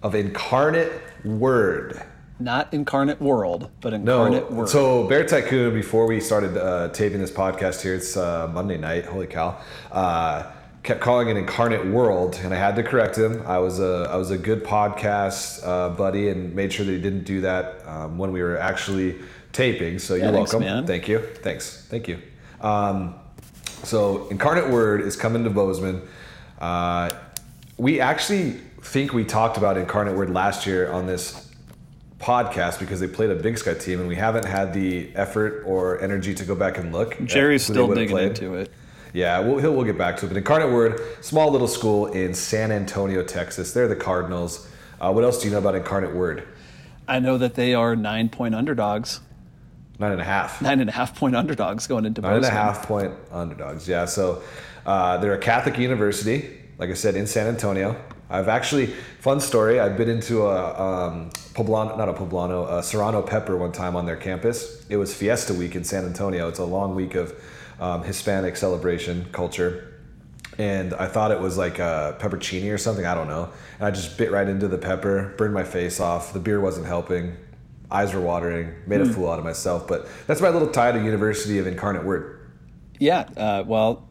of 0.03 0.15
Incarnate 0.15 0.93
Word. 1.25 2.03
Not 2.41 2.75
Incarnate 2.75 3.21
World, 3.21 3.71
but 3.81 3.95
Incarnate 3.95 4.51
no, 4.51 4.57
Word. 4.57 4.69
So 4.69 5.07
Bear 5.07 5.25
Tycoon, 5.25 5.73
before 5.73 6.07
we 6.07 6.21
started 6.21 6.57
uh, 6.57 6.89
taping 6.89 7.21
this 7.21 7.31
podcast 7.31 7.83
here, 7.83 7.95
it's 7.95 8.17
uh, 8.17 8.51
Monday 8.53 8.77
night. 8.77 9.05
Holy 9.05 9.29
cow! 9.29 9.57
Uh, 9.93 10.51
kept 10.83 11.01
calling 11.01 11.29
it 11.29 11.37
Incarnate 11.37 11.87
World, 11.87 12.41
and 12.43 12.53
I 12.53 12.57
had 12.57 12.75
to 12.77 12.83
correct 12.83 13.17
him. 13.17 13.43
I 13.47 13.59
was 13.59 13.79
a 13.79 14.09
I 14.11 14.17
was 14.17 14.33
a 14.33 14.39
good 14.39 14.65
podcast 14.65 15.65
uh, 15.65 15.91
buddy, 15.91 16.29
and 16.29 16.53
made 16.55 16.73
sure 16.73 16.85
that 16.85 16.93
he 16.93 17.01
didn't 17.01 17.25
do 17.25 17.41
that 17.43 17.87
um, 17.87 18.19
when 18.19 18.33
we 18.33 18.43
were 18.43 18.59
actually 18.59 19.17
taping. 19.53 20.01
So 20.01 20.15
yeah, 20.15 20.25
you're 20.25 20.33
thanks, 20.33 20.53
welcome. 20.53 20.69
Man. 20.69 20.87
Thank 20.87 21.07
you. 21.07 21.21
Thanks. 21.21 21.87
Thank 21.89 22.09
you. 22.09 22.21
Um, 22.61 23.15
so 23.85 24.27
Incarnate 24.29 24.71
Word 24.71 25.03
is 25.03 25.17
coming 25.17 25.45
to 25.45 25.51
Bozeman. 25.51 26.03
Uh, 26.61 27.11
we 27.77 28.01
actually 28.01 28.53
think 28.83 29.13
we 29.13 29.25
talked 29.25 29.57
about 29.57 29.77
Incarnate 29.77 30.17
Word 30.17 30.31
last 30.31 30.67
year 30.67 30.91
on 30.91 31.07
this 31.07 31.44
podcast 32.25 32.79
because 32.81 33.01
they 33.01 33.07
played 33.07 33.31
a 33.31 33.35
Big 33.35 33.59
Sky 33.59 33.75
team, 33.75 34.01
and 34.01 34.09
we 34.09 34.17
haven't 34.17 34.47
had 34.47 34.73
the 34.73 35.15
effort 35.15 35.63
or 35.67 36.01
energy 36.01 36.35
to 36.35 36.45
go 36.45 36.55
back 36.55 36.79
and 36.79 36.91
look. 36.93 37.23
Jerry's 37.25 37.65
still 37.65 37.93
digging 37.95 38.17
into 38.19 38.55
it. 38.55 38.73
Yeah, 39.13 39.41
we'll, 39.41 39.59
he'll, 39.59 39.75
we'll 39.75 39.85
get 39.85 39.99
back 39.99 40.17
to 40.19 40.27
it. 40.27 40.29
But 40.29 40.39
Incarnate 40.39 40.73
Word, 40.73 41.01
small 41.21 41.51
little 41.51 41.69
school 41.69 42.07
in 42.07 42.35
San 42.35 42.73
Antonio, 42.73 43.23
Texas. 43.23 43.73
They're 43.73 43.87
the 43.87 43.95
Cardinals. 43.95 44.67
Uh, 45.01 45.13
what 45.13 45.23
else 45.23 45.41
do 45.41 45.47
you 45.47 45.53
know 45.53 45.59
about 45.59 45.75
Incarnate 45.75 46.15
Word? 46.15 46.49
I 47.07 47.19
know 47.21 47.37
that 47.39 47.55
they 47.55 47.75
are 47.75 47.95
nine 47.95 48.31
point 48.31 48.55
underdogs, 48.55 49.21
Nine 49.99 50.13
and 50.13 50.21
a 50.21 50.25
half. 50.25 50.61
nine 50.63 50.81
and 50.81 50.89
a 50.89 50.93
half 50.93 51.17
point 51.17 51.37
underdogs 51.37 51.87
going 51.87 52.07
into 52.07 52.23
Nine 52.23 52.37
and 52.37 52.45
a 52.45 52.51
half 52.51 52.89
point 52.89 53.13
underdogs. 53.31 53.87
Yeah, 53.87 54.07
so 54.07 54.43
uh, 54.87 55.19
they're 55.19 55.35
a 55.35 55.39
Catholic 55.39 55.79
university, 55.79 56.59
like 56.79 56.91
I 56.91 56.95
said, 56.95 57.15
in 57.15 57.27
San 57.27 57.47
Antonio. 57.47 57.95
I've 58.31 58.49
actually, 58.49 58.87
fun 59.21 59.41
story, 59.41 59.79
I've 59.79 59.99
been 59.99 60.09
into 60.09 60.43
a 60.47 60.81
um, 60.81 61.31
poblano, 61.55 61.97
not 61.97 62.09
a 62.09 62.13
poblano, 62.13 62.79
a 62.79 62.83
serrano 62.83 63.23
pepper 63.23 63.57
one 63.57 63.73
time 63.73 63.97
on 63.97 64.07
their 64.07 64.17
campus. 64.17 64.85
It 64.89 64.97
was 64.97 65.15
Fiesta 65.15 65.55
Week 65.55 65.75
in 65.75 65.85
San 65.85 66.05
Antonio. 66.05 66.49
It's 66.49 66.59
a 66.59 66.65
long 66.65 66.95
week 66.95 67.15
of 67.15 67.35
um, 67.81 68.03
Hispanic 68.03 68.57
celebration 68.57 69.27
culture. 69.33 69.91
And 70.59 70.95
I 70.95 71.07
thought 71.07 71.31
it 71.31 71.41
was 71.41 71.57
like 71.57 71.79
a 71.79 72.17
peppercini 72.21 72.73
or 72.73 72.79
something, 72.79 73.07
I 73.07 73.15
don't 73.15 73.29
know. 73.29 73.51
And 73.79 73.87
I 73.87 73.91
just 73.91 74.19
bit 74.19 74.31
right 74.31 74.49
into 74.49 74.69
the 74.69 74.79
pepper, 74.79 75.35
burned 75.37 75.55
my 75.55 75.65
face 75.65 76.01
off. 76.01 76.33
The 76.33 76.39
beer 76.39 76.61
wasn't 76.61 76.87
helping. 76.87 77.37
Eyes 77.91 78.15
were 78.15 78.21
watering, 78.21 78.73
made 78.87 79.01
a 79.01 79.07
fool 79.07 79.31
out 79.31 79.39
of 79.39 79.45
myself. 79.45 79.87
But 79.87 80.09
that's 80.27 80.41
my 80.41 80.49
little 80.49 80.69
tie 80.69 80.93
to 80.93 81.03
University 81.03 81.59
of 81.59 81.67
Incarnate 81.67 82.05
Word. 82.05 82.51
Yeah, 82.99 83.29
uh, 83.37 83.65
well, 83.67 84.09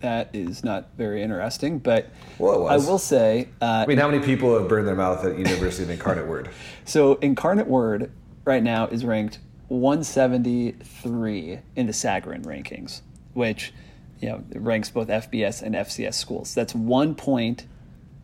that 0.00 0.30
is 0.34 0.62
not 0.62 0.90
very 0.96 1.22
interesting, 1.22 1.78
but 1.78 2.10
Well. 2.38 2.68
I 2.68 2.76
will 2.76 2.98
say, 2.98 3.48
uh, 3.60 3.84
I 3.84 3.86
mean, 3.86 3.98
how 3.98 4.08
many 4.08 4.24
people 4.24 4.58
have 4.58 4.68
burned 4.68 4.86
their 4.86 4.94
mouth 4.94 5.24
at 5.24 5.38
University 5.38 5.84
of 5.84 5.90
Incarnate 5.90 6.26
Word? 6.26 6.50
so 6.84 7.14
Incarnate 7.16 7.66
Word 7.66 8.10
right 8.44 8.62
now 8.62 8.86
is 8.86 9.04
ranked 9.04 9.38
173 9.68 11.58
in 11.74 11.86
the 11.86 11.92
Sagarin 11.92 12.44
rankings, 12.44 13.00
which 13.34 13.72
you 14.20 14.28
know 14.28 14.44
ranks 14.54 14.90
both 14.90 15.08
FBS 15.08 15.62
and 15.62 15.74
FCS 15.74 16.14
schools. 16.14 16.54
That's 16.54 16.74
one 16.74 17.14
point 17.14 17.66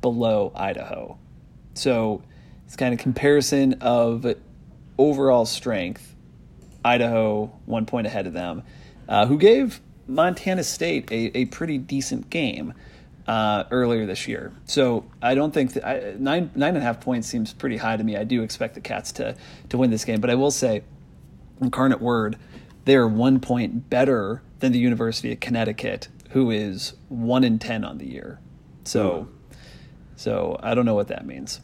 below 0.00 0.52
Idaho. 0.54 1.18
So 1.74 2.22
it's 2.66 2.76
kind 2.76 2.94
of 2.94 3.00
comparison 3.00 3.74
of 3.80 4.26
overall 4.98 5.46
strength. 5.46 6.14
Idaho 6.84 7.46
one 7.64 7.86
point 7.86 8.06
ahead 8.08 8.26
of 8.26 8.32
them, 8.32 8.64
uh, 9.08 9.26
who 9.26 9.38
gave 9.38 9.80
Montana 10.14 10.64
State 10.64 11.10
a, 11.10 11.36
a 11.36 11.44
pretty 11.46 11.78
decent 11.78 12.30
game 12.30 12.74
uh, 13.26 13.64
earlier 13.70 14.06
this 14.06 14.26
year. 14.26 14.52
So 14.66 15.04
I 15.20 15.34
don't 15.34 15.52
think 15.52 15.74
that 15.74 15.86
I, 15.86 16.14
nine 16.18 16.50
nine 16.54 16.70
and 16.70 16.78
a 16.78 16.80
half 16.80 17.00
points 17.00 17.28
seems 17.28 17.52
pretty 17.52 17.76
high 17.76 17.96
to 17.96 18.04
me. 18.04 18.16
I 18.16 18.24
do 18.24 18.42
expect 18.42 18.74
the 18.74 18.80
Cats 18.80 19.12
to 19.12 19.36
to 19.68 19.78
win 19.78 19.90
this 19.90 20.04
game, 20.04 20.20
but 20.20 20.30
I 20.30 20.34
will 20.34 20.50
say, 20.50 20.82
Incarnate 21.60 22.00
Word, 22.00 22.36
they're 22.84 23.08
one 23.08 23.40
point 23.40 23.88
better 23.88 24.42
than 24.60 24.72
the 24.72 24.78
University 24.78 25.32
of 25.32 25.40
Connecticut, 25.40 26.08
who 26.30 26.50
is 26.50 26.94
one 27.08 27.44
in 27.44 27.58
ten 27.58 27.84
on 27.84 27.98
the 27.98 28.06
year. 28.06 28.40
So, 28.84 29.28
so 30.16 30.58
I 30.62 30.74
don't 30.74 30.84
know 30.84 30.94
what 30.94 31.08
that 31.08 31.24
means. 31.26 31.60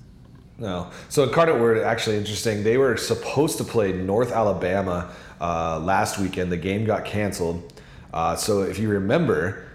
No. 0.59 0.91
So 1.09 1.25
Incarnate 1.25 1.61
Word, 1.61 1.79
actually 1.79 2.17
interesting. 2.17 2.65
They 2.65 2.79
were 2.79 2.97
supposed 2.97 3.59
to 3.59 3.65
play 3.65 3.93
North 3.93 4.33
Alabama 4.33 5.11
uh, 5.41 5.79
last 5.81 6.19
weekend. 6.19 6.51
The 6.51 6.57
game 6.57 6.85
got 6.85 7.05
canceled. 7.05 7.73
Uh, 8.13 8.37
so 8.37 8.63
if 8.63 8.79
you 8.79 8.89
remember, 8.89 9.69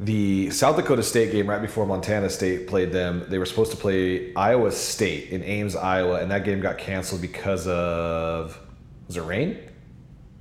the 0.00 0.50
South 0.50 0.76
Dakota 0.76 1.02
State 1.02 1.32
game 1.32 1.48
right 1.48 1.60
before 1.62 1.86
Montana 1.86 2.28
State 2.28 2.66
played 2.66 2.92
them, 2.92 3.24
they 3.28 3.38
were 3.38 3.46
supposed 3.46 3.70
to 3.70 3.76
play 3.76 4.34
Iowa 4.34 4.72
State 4.72 5.30
in 5.30 5.42
Ames, 5.44 5.76
Iowa, 5.76 6.20
and 6.20 6.30
that 6.30 6.44
game 6.44 6.60
got 6.60 6.78
canceled 6.78 7.20
because 7.20 7.66
of 7.66 8.58
was 9.06 9.16
it 9.16 9.22
rain? 9.22 9.58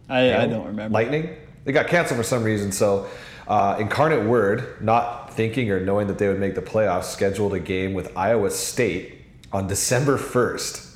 I, 0.10 0.36
I 0.36 0.48
don't 0.48 0.66
remember. 0.66 0.94
Lightning. 0.94 1.36
It 1.66 1.74
got 1.74 1.88
canceled 1.88 2.18
for 2.18 2.24
some 2.24 2.44
reason. 2.44 2.72
So, 2.72 3.08
uh, 3.48 3.78
Incarnate 3.80 4.26
Word, 4.26 4.82
not 4.82 5.34
thinking 5.34 5.70
or 5.70 5.80
knowing 5.80 6.08
that 6.08 6.18
they 6.18 6.28
would 6.28 6.40
make 6.40 6.56
the 6.56 6.62
playoffs, 6.62 7.06
scheduled 7.06 7.54
a 7.54 7.60
game 7.60 7.94
with 7.94 8.16
Iowa 8.18 8.50
State 8.50 9.22
on 9.54 9.68
December 9.68 10.18
1st 10.18 10.91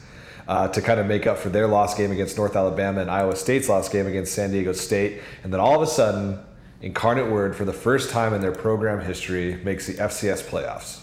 uh, 0.48 0.68
to 0.70 0.82
kind 0.82 1.00
of 1.00 1.06
make 1.06 1.26
up 1.28 1.38
for 1.38 1.50
their 1.50 1.68
lost 1.68 1.98
game 1.98 2.12
against 2.12 2.38
North 2.38 2.56
Alabama 2.56 3.02
and 3.02 3.10
Iowa 3.10 3.36
State's 3.36 3.68
lost 3.70 3.92
game 3.92 4.08
against 4.08 4.34
San 4.34 4.52
Diego 4.52 4.74
State. 4.74 5.22
And 5.44 5.52
then 5.52 5.60
all 5.60 5.76
of 5.76 5.82
a 5.82 5.88
sudden, 5.88 6.40
Incarnate 6.82 7.32
Word, 7.32 7.56
for 7.56 7.66
the 7.66 7.74
first 7.74 8.10
time 8.12 8.34
in 8.34 8.42
their 8.42 8.52
program 8.52 9.02
history, 9.02 9.56
makes 9.64 9.88
the 9.88 9.94
FCS 9.94 10.44
playoffs. 10.44 11.02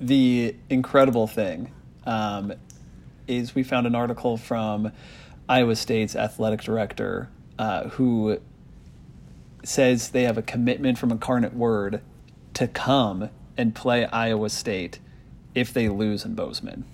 the 0.00 0.54
incredible 0.70 1.26
thing 1.26 1.72
um, 2.06 2.52
is 3.26 3.54
we 3.54 3.62
found 3.62 3.86
an 3.86 3.94
article 3.94 4.36
from 4.36 4.92
Iowa 5.48 5.76
State's 5.76 6.14
athletic 6.14 6.60
director 6.62 7.28
uh, 7.58 7.88
who 7.90 8.38
says 9.64 10.10
they 10.10 10.22
have 10.22 10.38
a 10.38 10.42
commitment 10.42 10.98
from 10.98 11.10
Incarnate 11.10 11.54
Word 11.54 12.00
to 12.54 12.68
come 12.68 13.30
and 13.56 13.74
play 13.74 14.04
Iowa 14.06 14.50
State 14.50 14.98
if 15.54 15.72
they 15.72 15.88
lose 15.88 16.24
in 16.24 16.34
Bozeman. 16.34 16.84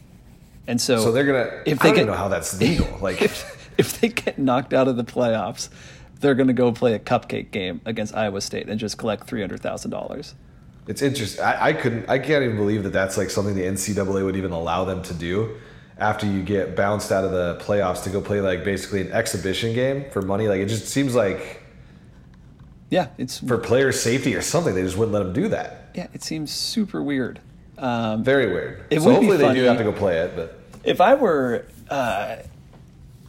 And 0.66 0.80
so, 0.80 0.98
So 0.98 1.12
they're 1.12 1.24
gonna. 1.26 1.62
If 1.66 1.80
I 1.80 1.84
they 1.84 1.88
don't 1.90 1.94
get- 1.96 2.06
know 2.06 2.14
how 2.16 2.28
that's 2.28 2.58
legal. 2.60 2.86
Like, 3.02 3.20
if, 3.22 3.72
if 3.78 4.00
they 4.00 4.08
get 4.08 4.38
knocked 4.38 4.72
out 4.72 4.88
of 4.88 4.96
the 4.96 5.04
playoffs, 5.04 5.68
they're 6.20 6.34
going 6.34 6.46
to 6.46 6.52
go 6.54 6.72
play 6.72 6.94
a 6.94 6.98
cupcake 6.98 7.50
game 7.50 7.80
against 7.84 8.14
Iowa 8.14 8.40
State 8.40 8.68
and 8.68 8.78
just 8.80 8.96
collect 8.96 9.26
three 9.26 9.40
hundred 9.40 9.60
thousand 9.60 9.90
dollars. 9.90 10.34
It's 10.86 11.02
interesting. 11.02 11.44
I, 11.44 11.66
I 11.68 11.72
couldn't. 11.72 12.08
I 12.08 12.18
can't 12.18 12.44
even 12.44 12.56
believe 12.56 12.82
that 12.84 12.92
that's 12.92 13.16
like 13.16 13.30
something 13.30 13.54
the 13.54 13.62
NCAA 13.62 14.24
would 14.24 14.36
even 14.36 14.52
allow 14.52 14.84
them 14.84 15.02
to 15.02 15.14
do. 15.14 15.56
After 15.96 16.26
you 16.26 16.42
get 16.42 16.74
bounced 16.74 17.12
out 17.12 17.24
of 17.24 17.30
the 17.30 17.56
playoffs 17.64 18.02
to 18.04 18.10
go 18.10 18.20
play 18.20 18.40
like 18.40 18.64
basically 18.64 19.00
an 19.02 19.12
exhibition 19.12 19.74
game 19.74 20.06
for 20.10 20.22
money, 20.22 20.48
like 20.48 20.60
it 20.60 20.66
just 20.66 20.88
seems 20.88 21.14
like 21.14 21.62
Yeah, 22.90 23.08
it's 23.18 23.38
for 23.38 23.58
player 23.58 23.92
safety 23.92 24.34
or 24.34 24.42
something, 24.42 24.74
they 24.74 24.82
just 24.82 24.96
wouldn't 24.96 25.12
let 25.14 25.22
them 25.24 25.32
do 25.32 25.48
that. 25.48 25.90
yeah, 25.94 26.08
it 26.12 26.22
seems 26.22 26.50
super 26.50 27.02
weird. 27.02 27.40
Um, 27.78 28.22
Very 28.24 28.46
weird. 28.46 28.84
It 28.90 29.00
so 29.00 29.06
would 29.06 29.20
be 29.20 29.26
hopefully 29.26 29.48
they 29.48 29.54
do 29.54 29.62
have 29.64 29.78
to 29.78 29.84
go 29.84 29.92
play 29.92 30.18
it, 30.18 30.36
but 30.36 30.60
if 30.84 31.00
I 31.00 31.14
were, 31.14 31.66
uh, 31.88 32.36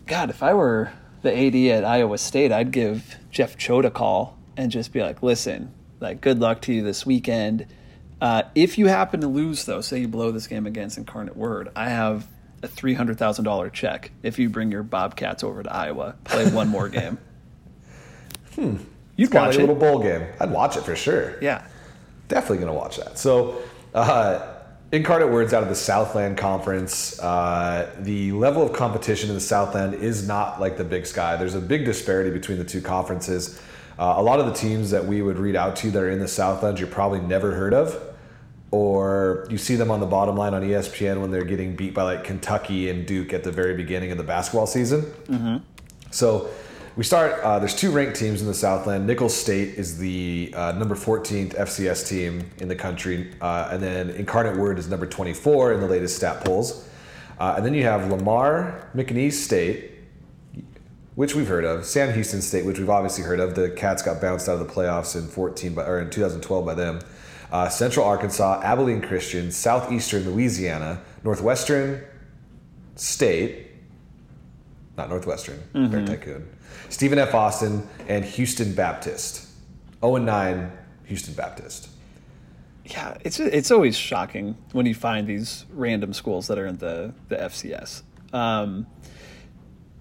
God, 0.05 0.29
if 0.29 0.43
I 0.43 0.53
were 0.53 0.91
the 1.21 1.35
AD 1.35 1.55
at 1.77 1.85
Iowa 1.85 2.17
State, 2.17 2.51
I'd 2.51 2.71
give 2.71 3.17
Jeff 3.31 3.57
Choate 3.57 3.85
a 3.85 3.91
call 3.91 4.37
and 4.57 4.71
just 4.71 4.93
be 4.93 5.01
like, 5.01 5.23
listen, 5.23 5.73
like, 5.99 6.21
good 6.21 6.39
luck 6.39 6.61
to 6.63 6.73
you 6.73 6.83
this 6.83 7.05
weekend. 7.05 7.65
Uh, 8.21 8.43
if 8.53 8.77
you 8.77 8.87
happen 8.87 9.21
to 9.21 9.27
lose, 9.27 9.65
though, 9.65 9.81
say 9.81 9.99
you 9.99 10.07
blow 10.07 10.31
this 10.31 10.47
game 10.47 10.65
against 10.65 10.97
Incarnate 10.97 11.35
Word, 11.35 11.69
I 11.75 11.89
have 11.89 12.27
a 12.63 12.67
three 12.67 12.93
hundred 12.93 13.17
thousand 13.17 13.45
dollar 13.45 13.69
check 13.69 14.11
if 14.23 14.39
you 14.39 14.49
bring 14.49 14.71
your 14.71 14.83
Bobcats 14.83 15.43
over 15.43 15.63
to 15.63 15.73
Iowa, 15.73 16.15
play 16.23 16.49
one 16.49 16.69
more 16.69 16.89
game. 16.89 17.17
hmm. 18.55 18.77
You'd 19.17 19.31
kind 19.31 19.47
watch 19.47 19.55
like 19.55 19.63
a 19.63 19.71
little 19.71 19.75
bowl 19.75 19.99
game. 19.99 20.27
I'd 20.39 20.51
watch 20.51 20.75
it 20.75 20.83
for 20.83 20.95
sure. 20.95 21.37
yeah. 21.41 21.65
definitely 22.27 22.57
going 22.57 22.67
to 22.67 22.73
watch 22.73 22.97
that. 22.97 23.17
So, 23.17 23.61
uh, 23.95 24.53
Incarnate 24.91 25.31
Words 25.31 25.53
out 25.53 25.63
of 25.63 25.69
the 25.69 25.75
Southland 25.75 26.37
Conference. 26.37 27.19
Uh, 27.19 27.91
the 27.99 28.31
level 28.33 28.61
of 28.61 28.73
competition 28.73 29.29
in 29.29 29.35
the 29.35 29.41
Southland 29.41 29.95
is 29.95 30.27
not 30.27 30.59
like 30.59 30.77
the 30.77 30.83
Big 30.83 31.05
Sky. 31.05 31.35
There's 31.37 31.55
a 31.55 31.61
big 31.61 31.85
disparity 31.85 32.29
between 32.29 32.59
the 32.59 32.65
two 32.65 32.81
conferences. 32.81 33.59
Uh, 33.97 34.15
a 34.17 34.21
lot 34.21 34.39
of 34.39 34.45
the 34.45 34.53
teams 34.53 34.91
that 34.91 35.05
we 35.05 35.21
would 35.21 35.39
read 35.39 35.55
out 35.55 35.77
to 35.77 35.87
you 35.87 35.93
that 35.93 36.03
are 36.03 36.09
in 36.09 36.19
the 36.19 36.27
Southland, 36.27 36.77
you're 36.77 36.87
probably 36.87 37.21
never 37.21 37.53
heard 37.53 37.73
of, 37.73 37.97
or 38.71 39.47
you 39.49 39.57
see 39.57 39.75
them 39.75 39.89
on 39.89 40.01
the 40.01 40.05
bottom 40.05 40.35
line 40.35 40.53
on 40.53 40.61
ESPN 40.61 41.21
when 41.21 41.31
they're 41.31 41.45
getting 41.45 41.75
beat 41.75 41.93
by 41.93 42.03
like 42.03 42.25
Kentucky 42.25 42.89
and 42.89 43.07
Duke 43.07 43.31
at 43.31 43.43
the 43.45 43.51
very 43.51 43.75
beginning 43.75 44.11
of 44.11 44.17
the 44.17 44.23
basketball 44.23 44.67
season. 44.67 45.05
So 46.11 46.49
we 46.95 47.03
start. 47.03 47.43
Uh, 47.43 47.59
there's 47.59 47.75
two 47.75 47.91
ranked 47.91 48.15
teams 48.15 48.41
in 48.41 48.47
the 48.47 48.53
Southland. 48.53 49.05
Nicholls 49.05 49.35
State 49.35 49.75
is 49.75 49.97
the 49.97 50.53
uh, 50.55 50.71
number 50.73 50.95
14th 50.95 51.53
FCS 51.55 52.07
team 52.07 52.49
in 52.59 52.69
the 52.69 52.75
country, 52.75 53.33
uh, 53.41 53.69
and 53.71 53.83
then 53.83 54.11
Incarnate 54.11 54.55
Word 54.55 54.79
is 54.79 54.87
number 54.87 55.05
24 55.05 55.73
in 55.73 55.81
the 55.81 55.87
latest 55.87 56.15
stat 56.15 56.45
polls. 56.45 56.87
Uh, 57.37 57.55
and 57.57 57.65
then 57.65 57.73
you 57.73 57.83
have 57.83 58.09
Lamar 58.09 58.89
McNeese 58.95 59.33
State, 59.33 59.91
which 61.15 61.35
we've 61.35 61.49
heard 61.49 61.65
of. 61.65 61.85
Sam 61.85 62.13
Houston 62.13 62.41
State, 62.41 62.65
which 62.65 62.79
we've 62.79 62.89
obviously 62.89 63.25
heard 63.25 63.41
of. 63.41 63.55
The 63.55 63.71
Cats 63.71 64.01
got 64.01 64.21
bounced 64.21 64.47
out 64.47 64.61
of 64.61 64.65
the 64.65 64.73
playoffs 64.73 65.17
in 65.17 65.27
14 65.27 65.73
by, 65.73 65.83
or 65.83 65.99
in 65.99 66.09
2012 66.09 66.65
by 66.65 66.75
them. 66.75 67.01
Uh, 67.51 67.67
Central 67.67 68.05
Arkansas, 68.05 68.61
Abilene 68.63 69.01
Christian, 69.01 69.51
Southeastern 69.51 70.23
Louisiana, 70.31 71.01
Northwestern 71.25 72.05
State, 72.95 73.67
not 74.97 75.09
Northwestern, 75.09 75.61
Bear 75.89 76.05
Tycoon. 76.05 76.47
Stephen 76.89 77.19
F. 77.19 77.33
Austin 77.33 77.87
and 78.07 78.23
Houston 78.23 78.73
Baptist. 78.73 79.47
0 80.01 80.17
and 80.17 80.25
9, 80.25 80.71
Houston 81.05 81.33
Baptist. 81.33 81.89
Yeah, 82.85 83.17
it's 83.21 83.39
it's 83.39 83.71
always 83.71 83.97
shocking 83.97 84.55
when 84.71 84.85
you 84.85 84.93
find 84.93 85.25
these 85.25 85.65
random 85.73 86.13
schools 86.13 86.47
that 86.47 86.59
are 86.59 86.67
in 86.67 86.77
the 86.77 87.13
the 87.29 87.35
FCS. 87.35 88.03
Um, 88.31 88.85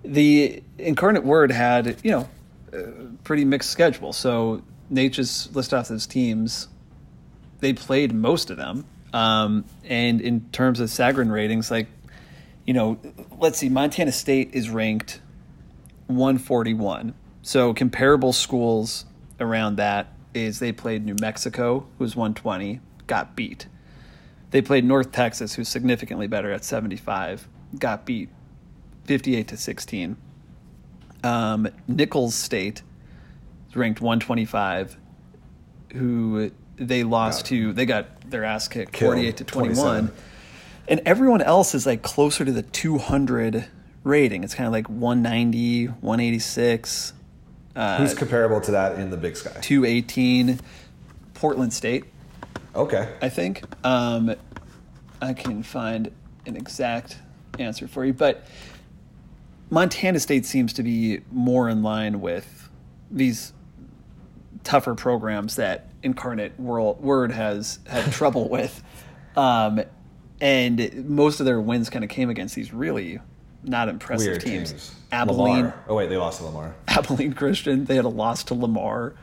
the 0.03 0.63
Incarnate 0.77 1.25
Word 1.25 1.51
had 1.51 1.97
you 2.05 2.11
know 2.11 2.29
a 2.75 3.07
pretty 3.25 3.47
mixed 3.47 3.71
schedule. 3.71 4.13
So 4.13 4.63
Nate 4.91 5.15
just 5.15 5.57
listed 5.57 5.79
off 5.79 5.89
those 5.89 6.07
teams. 6.07 6.69
They 7.61 7.73
played 7.73 8.13
most 8.13 8.51
of 8.51 8.59
them, 8.59 8.85
um, 9.15 9.65
and 9.85 10.21
in 10.21 10.43
terms 10.51 10.79
of 10.79 10.91
Sagarin 10.91 11.33
ratings, 11.33 11.71
like 11.71 11.87
you 12.67 12.75
know, 12.75 12.99
let's 13.39 13.59
see, 13.59 13.71
Montana 13.71 14.13
State 14.13 14.51
is 14.53 14.69
ranked 14.69 15.21
141. 16.07 17.15
So 17.43 17.75
comparable 17.75 18.33
schools 18.33 19.05
around 19.41 19.77
that 19.77 20.13
is 20.35 20.59
they 20.59 20.73
played 20.73 21.05
New 21.05 21.17
Mexico, 21.21 21.87
who's 21.99 22.17
120, 22.17 22.81
got 23.07 23.37
beat. 23.37 23.69
They 24.51 24.63
played 24.63 24.85
North 24.85 25.13
Texas, 25.13 25.55
who's 25.55 25.69
significantly 25.69 26.27
better 26.27 26.53
at 26.53 26.65
75, 26.65 27.49
got 27.79 28.05
beat 28.07 28.29
58 29.05 29.49
to 29.49 29.57
16. 29.57 30.17
Um, 31.23 31.69
Nicholls 31.89 32.35
State 32.35 32.83
is 33.69 33.77
ranked 33.77 34.01
125, 34.01 34.97
who 35.95 36.51
they 36.77 37.05
lost 37.05 37.47
to. 37.47 37.73
They 37.73 37.87
got 37.87 38.31
their 38.31 38.45
ass 38.45 38.69
kicked 38.69 38.93
Killed, 38.93 39.15
48 39.15 39.37
to 39.39 39.45
21. 39.45 39.75
27. 39.75 40.13
And 40.87 41.01
everyone 41.07 41.41
else 41.41 41.75
is 41.75 41.87
like 41.87 42.03
closer 42.03 42.45
to 42.45 42.53
the 42.53 42.63
200 42.63 43.67
rating. 44.05 44.45
It's 44.45 44.55
kind 44.55 44.67
of 44.67 44.73
like 44.73 44.89
190, 44.89 45.87
186, 45.87 47.13
Who's 47.99 48.15
comparable 48.15 48.61
to 48.61 48.71
that 48.71 49.01
in 49.01 49.11
the 49.11 49.17
Big 49.17 49.37
Sky? 49.37 49.59
218. 49.61 50.61
Portland 51.35 51.73
State, 51.73 52.05
Okay. 52.75 53.09
I 53.21 53.29
think. 53.29 53.63
Um, 53.85 54.35
I 55.21 55.33
can 55.33 55.63
find 55.63 56.11
an 56.47 56.57
exact 56.57 57.19
answer 57.59 57.87
for 57.89 58.05
you, 58.05 58.13
but 58.13 58.47
Montana 59.71 60.21
State 60.21 60.47
seems 60.47 60.73
to 60.75 60.83
be 60.83 61.21
more 61.31 61.69
in 61.69 61.83
line 61.83 62.21
with 62.21 62.69
these 63.11 63.53
tougher 64.63 64.95
programs 64.95 65.57
that 65.57 65.89
Incarnate 66.03 66.59
World 66.59 67.01
Word 67.03 67.33
has 67.33 67.79
had 67.87 68.11
trouble 68.13 68.49
with, 68.49 68.83
um, 69.37 69.83
and 70.41 71.09
most 71.09 71.41
of 71.41 71.47
their 71.47 71.61
wins 71.61 71.91
kind 71.91 72.05
of 72.05 72.11
came 72.11 72.31
against 72.31 72.55
these 72.55 72.73
really 72.73 73.21
not 73.65 73.89
impressive 73.89 74.29
Weird 74.29 74.41
teams. 74.41 74.71
teams. 74.71 74.95
Abilene, 75.13 75.57
Lamar. 75.57 75.85
Oh 75.89 75.95
wait, 75.95 76.09
they 76.09 76.17
lost 76.17 76.39
to 76.39 76.45
Lamar. 76.47 76.75
Abilene 76.89 77.33
Christian, 77.33 77.85
they 77.85 77.97
had 77.97 78.05
a 78.05 78.09
loss 78.09 78.45
to 78.45 78.55
Lamar. 78.55 79.15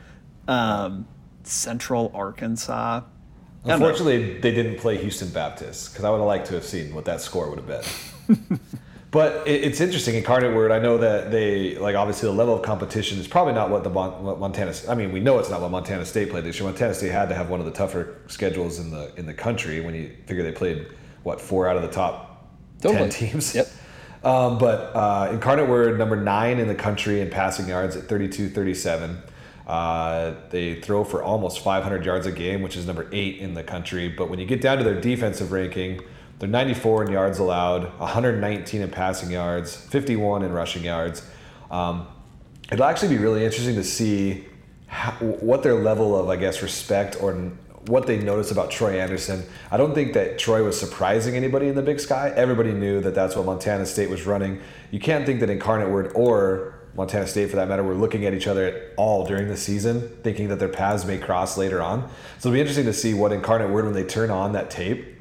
Um, 0.48 1.06
Central 1.44 2.10
Arkansas. 2.14 2.72
I 2.74 3.68
don't 3.68 3.80
know. 3.80 3.86
Unfortunately, 3.86 4.38
they 4.40 4.52
didn't 4.52 4.78
play 4.78 4.96
Houston 4.98 5.28
Baptist 5.28 5.92
because 5.92 6.04
I 6.04 6.10
would 6.10 6.18
have 6.18 6.26
liked 6.26 6.46
to 6.48 6.54
have 6.54 6.64
seen 6.64 6.94
what 6.94 7.04
that 7.04 7.20
score 7.20 7.48
would 7.48 7.60
have 7.60 7.66
been. 7.66 8.60
but 9.10 9.46
it, 9.46 9.62
it's 9.64 9.80
interesting. 9.80 10.16
Incarnate 10.16 10.54
Word, 10.54 10.72
I 10.72 10.78
know 10.78 10.98
that 10.98 11.30
they 11.30 11.76
like 11.76 11.94
obviously 11.94 12.28
the 12.28 12.34
level 12.34 12.54
of 12.56 12.62
competition 12.62 13.18
is 13.18 13.28
probably 13.28 13.52
not 13.52 13.70
what 13.70 13.84
the 13.84 13.90
Mon- 13.90 14.22
what 14.24 14.40
Montana. 14.40 14.74
I 14.88 14.94
mean, 14.94 15.12
we 15.12 15.20
know 15.20 15.38
it's 15.38 15.50
not 15.50 15.60
what 15.60 15.70
Montana 15.70 16.04
State 16.04 16.30
played 16.30 16.44
this 16.44 16.58
year. 16.58 16.68
Montana 16.68 16.94
State 16.94 17.12
had 17.12 17.28
to 17.28 17.34
have 17.34 17.50
one 17.50 17.60
of 17.60 17.66
the 17.66 17.72
tougher 17.72 18.16
schedules 18.26 18.78
in 18.80 18.90
the 18.90 19.12
in 19.16 19.26
the 19.26 19.34
country 19.34 19.80
when 19.80 19.94
you 19.94 20.10
figure 20.26 20.42
they 20.42 20.52
played 20.52 20.86
what 21.22 21.40
four 21.40 21.68
out 21.68 21.76
of 21.76 21.82
the 21.82 21.88
top 21.88 22.48
Totally. 22.80 23.10
ten 23.10 23.10
teams. 23.10 23.54
Yep. 23.54 23.68
Um, 24.24 24.58
but 24.58 24.94
uh, 24.94 25.30
Incarnate 25.32 25.68
Word, 25.68 25.98
number 25.98 26.16
nine 26.16 26.58
in 26.58 26.68
the 26.68 26.74
country 26.74 27.20
in 27.20 27.30
passing 27.30 27.68
yards 27.68 27.96
at 27.96 28.04
32 28.04 28.50
37. 28.50 29.22
Uh, 29.66 30.34
they 30.50 30.80
throw 30.80 31.04
for 31.04 31.22
almost 31.22 31.62
500 31.62 32.04
yards 32.04 32.26
a 32.26 32.32
game, 32.32 32.62
which 32.62 32.76
is 32.76 32.86
number 32.86 33.08
eight 33.12 33.38
in 33.38 33.54
the 33.54 33.62
country. 33.62 34.08
But 34.08 34.28
when 34.28 34.38
you 34.38 34.46
get 34.46 34.60
down 34.60 34.78
to 34.78 34.84
their 34.84 35.00
defensive 35.00 35.52
ranking, 35.52 36.00
they're 36.38 36.48
94 36.48 37.04
in 37.04 37.12
yards 37.12 37.38
allowed, 37.38 37.84
119 37.98 38.82
in 38.82 38.90
passing 38.90 39.30
yards, 39.30 39.76
51 39.76 40.42
in 40.42 40.52
rushing 40.52 40.84
yards. 40.84 41.24
Um, 41.70 42.08
it'll 42.70 42.84
actually 42.84 43.16
be 43.16 43.22
really 43.22 43.44
interesting 43.44 43.76
to 43.76 43.84
see 43.84 44.44
how, 44.88 45.12
what 45.12 45.62
their 45.62 45.74
level 45.74 46.18
of, 46.18 46.28
I 46.28 46.36
guess, 46.36 46.60
respect 46.60 47.16
or 47.22 47.52
what 47.86 48.06
they 48.06 48.18
notice 48.18 48.50
about 48.50 48.70
Troy 48.70 49.00
Andersen. 49.00 49.44
I 49.70 49.76
don't 49.76 49.94
think 49.94 50.12
that 50.14 50.38
Troy 50.38 50.62
was 50.62 50.78
surprising 50.78 51.36
anybody 51.36 51.68
in 51.68 51.74
the 51.74 51.82
Big 51.82 52.00
Sky. 52.00 52.32
Everybody 52.34 52.72
knew 52.72 53.00
that 53.00 53.14
that's 53.14 53.34
what 53.34 53.46
Montana 53.46 53.86
State 53.86 54.08
was 54.08 54.26
running. 54.26 54.60
You 54.90 55.00
can't 55.00 55.26
think 55.26 55.40
that 55.40 55.50
Incarnate 55.50 55.90
Word 55.90 56.12
or 56.14 56.78
Montana 56.94 57.26
State, 57.26 57.50
for 57.50 57.56
that 57.56 57.68
matter, 57.68 57.82
were 57.82 57.94
looking 57.94 58.24
at 58.26 58.34
each 58.34 58.46
other 58.46 58.66
at 58.66 58.94
all 58.96 59.26
during 59.26 59.48
the 59.48 59.56
season, 59.56 60.08
thinking 60.22 60.48
that 60.48 60.58
their 60.58 60.68
paths 60.68 61.04
may 61.04 61.18
cross 61.18 61.56
later 61.56 61.82
on. 61.82 62.08
So 62.38 62.48
it'll 62.48 62.52
be 62.52 62.60
interesting 62.60 62.84
to 62.86 62.92
see 62.92 63.14
what 63.14 63.32
Incarnate 63.32 63.70
Word 63.70 63.84
when 63.84 63.94
they 63.94 64.04
turn 64.04 64.30
on 64.30 64.52
that 64.52 64.70
tape. 64.70 65.18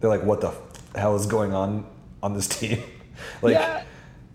They're 0.00 0.10
like, 0.10 0.22
"What 0.22 0.40
the 0.40 0.52
hell 0.94 1.16
is 1.16 1.26
going 1.26 1.52
on 1.52 1.86
on 2.22 2.34
this 2.34 2.48
team?" 2.60 2.82
like, 3.42 3.54
Yeah, 3.54 3.82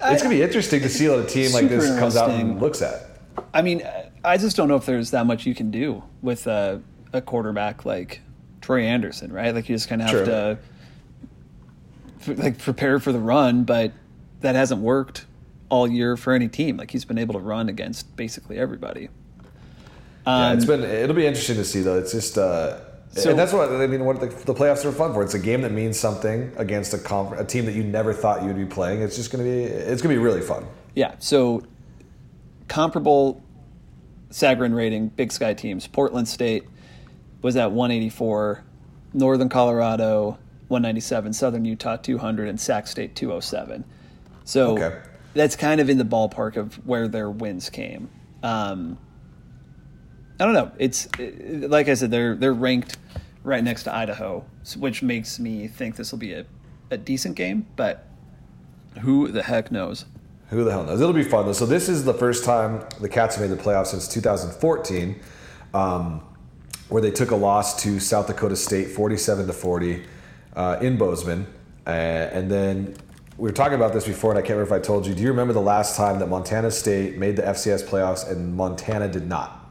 it's 0.02 0.22
gonna 0.22 0.36
be 0.36 0.44
interesting 0.44 0.82
to 0.82 0.90
see 0.90 1.10
what 1.10 1.20
a 1.20 1.26
team 1.26 1.52
like 1.54 1.70
this 1.70 1.98
comes 1.98 2.16
out 2.16 2.30
and 2.30 2.62
looks 2.62 2.82
at. 2.82 3.20
I 3.54 3.62
mean, 3.62 3.82
I 4.24 4.38
just 4.38 4.58
don't 4.58 4.68
know 4.68 4.76
if 4.76 4.86
there's 4.86 5.12
that 5.12 5.26
much 5.26 5.46
you 5.46 5.56
can 5.56 5.72
do 5.72 6.04
with 6.22 6.48
a, 6.48 6.82
a 7.14 7.22
quarterback 7.22 7.86
like 7.86 8.22
Troy 8.62 8.82
Andersen, 8.84 9.32
right? 9.32 9.54
Like 9.54 9.70
you 9.70 9.76
just 9.76 9.88
kind 9.90 10.02
of 10.02 10.08
have 10.10 10.18
True. 10.18 10.26
to 10.26 10.58
f- 12.22 12.38
like 12.38 12.58
prepare 12.58 13.00
for 13.00 13.12
the 13.12 13.20
run, 13.20 13.64
but 13.64 13.92
that 14.42 14.56
hasn't 14.56 14.82
worked 14.82 15.26
all 15.70 15.88
year 15.88 16.18
for 16.18 16.34
any 16.34 16.48
team. 16.48 16.78
Like 16.78 16.92
he's 16.92 17.06
been 17.06 17.18
able 17.18 17.34
to 17.34 17.40
run 17.40 17.70
against 17.70 18.16
basically 18.16 18.58
everybody. 18.60 19.10
Yeah, 20.26 20.48
Um, 20.50 20.58
it's 20.58 20.66
been. 20.66 20.84
It'll 20.84 21.16
be 21.16 21.26
interesting 21.26 21.56
to 21.58 21.66
see 21.66 21.82
though. 21.82 21.98
It's 21.98 22.12
just. 22.12 22.38
Uh, 22.38 22.80
So- 23.12 23.30
and 23.32 23.40
that's 23.40 23.54
what 23.54 23.72
I 23.72 23.88
mean. 23.88 24.04
What 24.06 24.20
the, 24.20 24.28
the 24.28 24.54
playoffs 24.54 24.84
are 24.86 24.92
fun 24.92 25.14
for. 25.14 25.24
It's 25.24 25.34
a 25.34 25.40
game 25.40 25.62
that 25.62 25.72
means 25.72 25.98
something 25.98 26.52
against 26.58 26.94
a 26.94 26.98
conf- 26.98 27.40
a 27.40 27.44
team 27.46 27.66
that 27.66 27.74
you 27.74 27.84
never 27.84 28.14
thought 28.14 28.42
you 28.42 28.48
would 28.48 28.58
be 28.58 28.66
playing. 28.66 29.02
It's 29.02 29.16
just 29.16 29.32
gonna 29.32 29.44
be. 29.46 29.64
It's 29.64 30.02
gonna 30.02 30.14
be 30.14 30.20
really 30.20 30.42
fun. 30.42 30.66
Yeah. 30.94 31.16
So 31.20 31.64
comparable 32.68 33.42
Sagarin 34.30 34.76
rating, 34.76 35.08
Big 35.10 35.32
Sky 35.32 35.54
teams. 35.54 35.88
Portland 35.88 36.28
State 36.28 36.66
was 37.42 37.56
at 37.56 37.72
184, 37.72 38.64
Northern 39.14 39.50
Colorado 39.50 40.38
197, 40.68 41.34
Southern 41.34 41.66
Utah 41.66 41.96
200, 41.98 42.48
and 42.50 42.60
Sac 42.60 42.88
State 42.88 43.16
207. 43.16 43.84
So 44.44 44.78
Okay. 44.78 44.98
that's 45.34 45.56
kind 45.56 45.80
of 45.82 45.90
in 45.90 45.98
the 45.98 46.04
ballpark 46.06 46.58
of 46.58 46.76
where 46.86 47.08
their 47.08 47.30
wins 47.30 47.70
came. 47.70 48.10
Um, 48.44 48.98
I 50.40 50.46
don't 50.46 50.54
know. 50.54 50.72
It's 50.78 51.08
it- 51.18 51.70
like 51.70 51.88
I 51.88 51.94
said, 51.96 52.12
they're 52.12 52.36
they're 52.36 52.54
ranked 52.54 52.98
right 53.44 53.64
next 53.64 53.84
to 53.84 53.96
Idaho, 53.96 54.46
which 54.78 55.02
makes 55.02 55.40
me 55.40 55.68
think 55.68 55.96
this 55.96 56.12
will 56.12 56.20
be 56.20 56.34
a, 56.34 56.46
a 56.92 56.98
decent 56.98 57.36
game. 57.36 57.66
But 57.76 58.06
who 59.02 59.30
the 59.30 59.42
heck 59.44 59.72
knows? 59.72 60.06
Who 60.50 60.64
the 60.64 60.72
hell 60.72 60.84
knows? 60.84 61.02
It'll 61.02 61.14
be 61.14 61.24
fun 61.24 61.46
though. 61.46 61.54
So 61.54 61.66
this 61.66 61.90
is 61.90 62.04
the 62.06 62.14
first 62.14 62.46
time 62.46 62.84
the 63.02 63.10
Cats 63.10 63.36
have 63.36 63.50
made 63.50 63.58
the 63.58 63.62
playoffs 63.62 63.88
since 63.88 64.08
2014, 64.08 65.20
um, 65.74 66.22
where 66.90 67.02
they 67.02 67.12
took 67.12 67.32
a 67.32 67.36
loss 67.36 67.82
to 67.84 68.00
South 68.00 68.28
Dakota 68.28 68.56
State, 68.56 68.90
47 68.90 69.48
to 69.48 69.54
40, 69.54 70.04
uh, 70.56 70.78
in 70.82 70.98
Bozeman, 70.98 71.48
uh, 71.86 71.90
and 71.90 72.50
then. 72.52 72.96
We 73.38 73.44
were 73.44 73.54
talking 73.54 73.76
about 73.76 73.94
this 73.94 74.08
before, 74.08 74.32
and 74.32 74.40
I 74.40 74.42
can't 74.42 74.58
remember 74.58 74.76
if 74.76 74.82
I 74.82 74.84
told 74.84 75.06
you. 75.06 75.14
Do 75.14 75.22
you 75.22 75.28
remember 75.28 75.54
the 75.54 75.62
last 75.62 75.96
time 75.96 76.18
that 76.18 76.28
Montana 76.28 76.72
State 76.72 77.20
made 77.20 77.36
the 77.36 77.44
FCS 77.44 77.88
playoffs 77.88 78.28
and 78.28 78.56
Montana 78.56 79.08
did 79.08 79.28
not? 79.28 79.64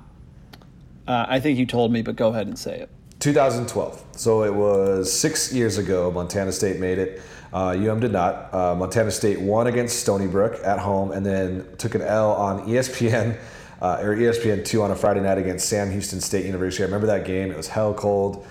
Uh, 1.08 1.26
I 1.28 1.40
think 1.40 1.58
you 1.58 1.66
told 1.66 1.92
me, 1.92 2.00
but 2.00 2.14
go 2.14 2.28
ahead 2.28 2.46
and 2.46 2.56
say 2.56 2.78
it. 2.78 2.90
2012. 3.18 4.04
So 4.12 4.44
it 4.44 4.54
was 4.54 5.12
six 5.12 5.52
years 5.52 5.78
ago. 5.78 6.12
Montana 6.12 6.52
State 6.52 6.78
made 6.78 6.98
it. 6.98 7.22
Uh, 7.52 7.70
UM 7.70 8.00
did 8.00 8.12
not. 8.12 8.52
Uh, 8.52 8.74
Montana 8.74 9.10
State 9.10 9.40
won 9.40 9.66
against 9.66 10.00
Stony 10.00 10.26
Brook 10.26 10.60
at 10.64 10.78
home, 10.78 11.12
and 11.12 11.24
then 11.24 11.66
took 11.78 11.94
an 11.94 12.02
L 12.02 12.32
on 12.32 12.66
ESPN 12.68 13.38
uh, 13.80 13.98
or 14.00 14.16
ESPN 14.16 14.64
two 14.64 14.82
on 14.82 14.90
a 14.90 14.96
Friday 14.96 15.20
night 15.20 15.38
against 15.38 15.68
Sam 15.68 15.90
Houston 15.90 16.20
State 16.20 16.46
University. 16.46 16.82
I 16.82 16.86
remember 16.86 17.06
that 17.08 17.24
game. 17.24 17.50
It 17.50 17.56
was 17.56 17.68
hell 17.68 17.94
cold. 17.94 18.46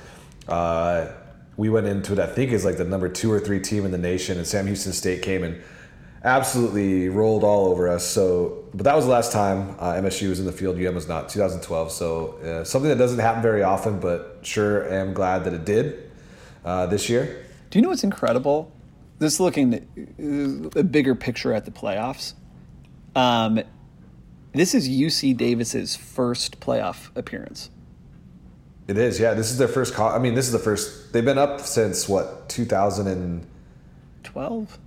Uh, 0.47 1.07
we 1.57 1.69
went 1.69 1.88
into 1.88 2.13
it. 2.13 2.19
I 2.19 2.28
think 2.28 2.51
as 2.51 2.65
like 2.65 2.78
the 2.78 2.84
number 2.84 3.09
two 3.09 3.32
or 3.32 3.39
three 3.39 3.59
team 3.59 3.86
in 3.86 3.91
the 3.91 3.97
nation, 3.97 4.38
and 4.38 4.45
Sam 4.45 4.67
Houston 4.67 4.93
State 4.93 5.21
came 5.21 5.43
and 5.43 5.61
absolutely 6.26 7.07
rolled 7.07 7.43
all 7.43 7.67
over 7.67 7.88
us. 7.88 8.05
So, 8.05 8.65
but 8.73 8.84
that 8.84 8.95
was 8.95 9.05
the 9.05 9.11
last 9.11 9.32
time 9.32 9.76
uh, 9.80 9.93
MSU 9.93 10.30
was 10.30 10.39
in 10.39 10.45
the 10.45 10.51
field. 10.51 10.78
UM 10.78 10.95
was 10.95 11.07
not. 11.07 11.30
2012. 11.30 11.91
So 11.91 12.38
uh, 12.39 12.63
something 12.63 12.89
that 12.89 12.97
doesn't 12.97 13.19
happen 13.19 13.41
very 13.41 13.63
often, 13.63 13.99
but 13.99 14.39
sure 14.41 14.91
am 14.91 15.13
glad 15.13 15.43
that 15.45 15.53
it 15.53 15.65
did 15.65 16.11
uh, 16.65 16.88
this 16.88 17.09
year. 17.09 17.45
Do 17.69 17.80
you 17.80 17.84
know 17.84 17.89
what's 17.89 18.03
incredible? 18.03 18.71
This 19.19 19.39
looking 19.39 19.76
uh, 20.76 20.80
a 20.80 20.84
bigger 20.84 21.15
picture 21.15 21.53
at 21.53 21.65
the 21.65 21.71
playoffs. 21.71 22.34
Um, 23.15 23.61
this 24.56 24.74
is 24.74 24.89
UC 24.89 25.38
Davis's 25.38 25.95
first 25.95 26.60
playoff 26.60 27.10
appearance. 27.16 27.70
It 28.88 28.97
is. 28.97 29.20
Yeah, 29.20 29.34
this 29.34 29.51
is 29.51 29.58
their 29.58 29.68
first. 29.68 29.93
Co- 29.93 30.08
I 30.08 30.20
mean, 30.20 30.36
this 30.36 30.45
is 30.45 30.51
the 30.51 30.60
first. 30.60 31.12
They've 31.12 31.26
been 31.26 31.38
up 31.38 31.62
since 31.62 32.08
what 32.08 32.47
2010 32.49 33.47
Twelve. 34.24 34.78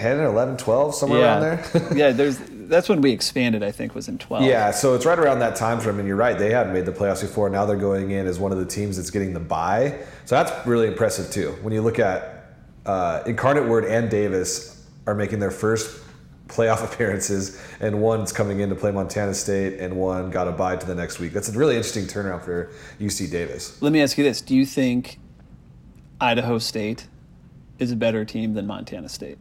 or 0.00 0.24
11, 0.24 0.56
12, 0.58 0.94
somewhere 0.94 1.22
around 1.22 1.40
there. 1.40 1.88
yeah, 1.96 2.10
there's 2.12 2.38
that's 2.68 2.88
when 2.88 3.00
we 3.00 3.10
expanded. 3.10 3.62
I 3.62 3.72
think 3.72 3.94
was 3.94 4.06
in 4.08 4.18
twelve. 4.18 4.44
Yeah, 4.44 4.70
so 4.70 4.94
it's 4.94 5.06
right 5.06 5.18
around 5.18 5.38
that 5.40 5.56
time 5.56 5.80
frame, 5.80 5.98
and 5.98 6.06
you're 6.06 6.16
right. 6.16 6.38
They 6.38 6.50
haven't 6.50 6.74
made 6.74 6.84
the 6.86 6.92
playoffs 6.92 7.22
before. 7.22 7.48
Now 7.48 7.64
they're 7.66 7.76
going 7.76 8.10
in 8.10 8.26
as 8.26 8.38
one 8.38 8.52
of 8.52 8.58
the 8.58 8.66
teams 8.66 8.96
that's 8.96 9.10
getting 9.10 9.32
the 9.32 9.40
bye. 9.40 9.98
So 10.26 10.36
that's 10.36 10.66
really 10.66 10.86
impressive 10.86 11.30
too. 11.32 11.56
When 11.62 11.72
you 11.72 11.80
look 11.82 11.98
at 11.98 12.54
uh, 12.86 13.22
Incarnate 13.26 13.66
Word 13.66 13.86
and 13.86 14.10
Davis 14.10 14.84
are 15.06 15.14
making 15.14 15.38
their 15.38 15.50
first 15.50 16.04
playoff 16.48 16.82
appearances, 16.92 17.62
and 17.80 18.00
one's 18.00 18.32
coming 18.32 18.60
in 18.60 18.68
to 18.70 18.74
play 18.74 18.90
Montana 18.90 19.34
State, 19.34 19.78
and 19.78 19.96
one 19.96 20.30
got 20.30 20.48
a 20.48 20.52
bye 20.52 20.76
to 20.76 20.86
the 20.86 20.94
next 20.94 21.18
week. 21.18 21.32
That's 21.32 21.48
a 21.48 21.52
really 21.52 21.76
interesting 21.76 22.04
turnaround 22.04 22.42
for 22.42 22.70
UC 22.98 23.30
Davis. 23.30 23.80
Let 23.80 23.92
me 23.92 24.02
ask 24.02 24.18
you 24.18 24.24
this: 24.24 24.40
Do 24.40 24.54
you 24.54 24.66
think 24.66 25.18
Idaho 26.20 26.58
State 26.58 27.06
is 27.78 27.92
a 27.92 27.96
better 27.96 28.24
team 28.24 28.54
than 28.54 28.66
Montana 28.66 29.08
State? 29.08 29.38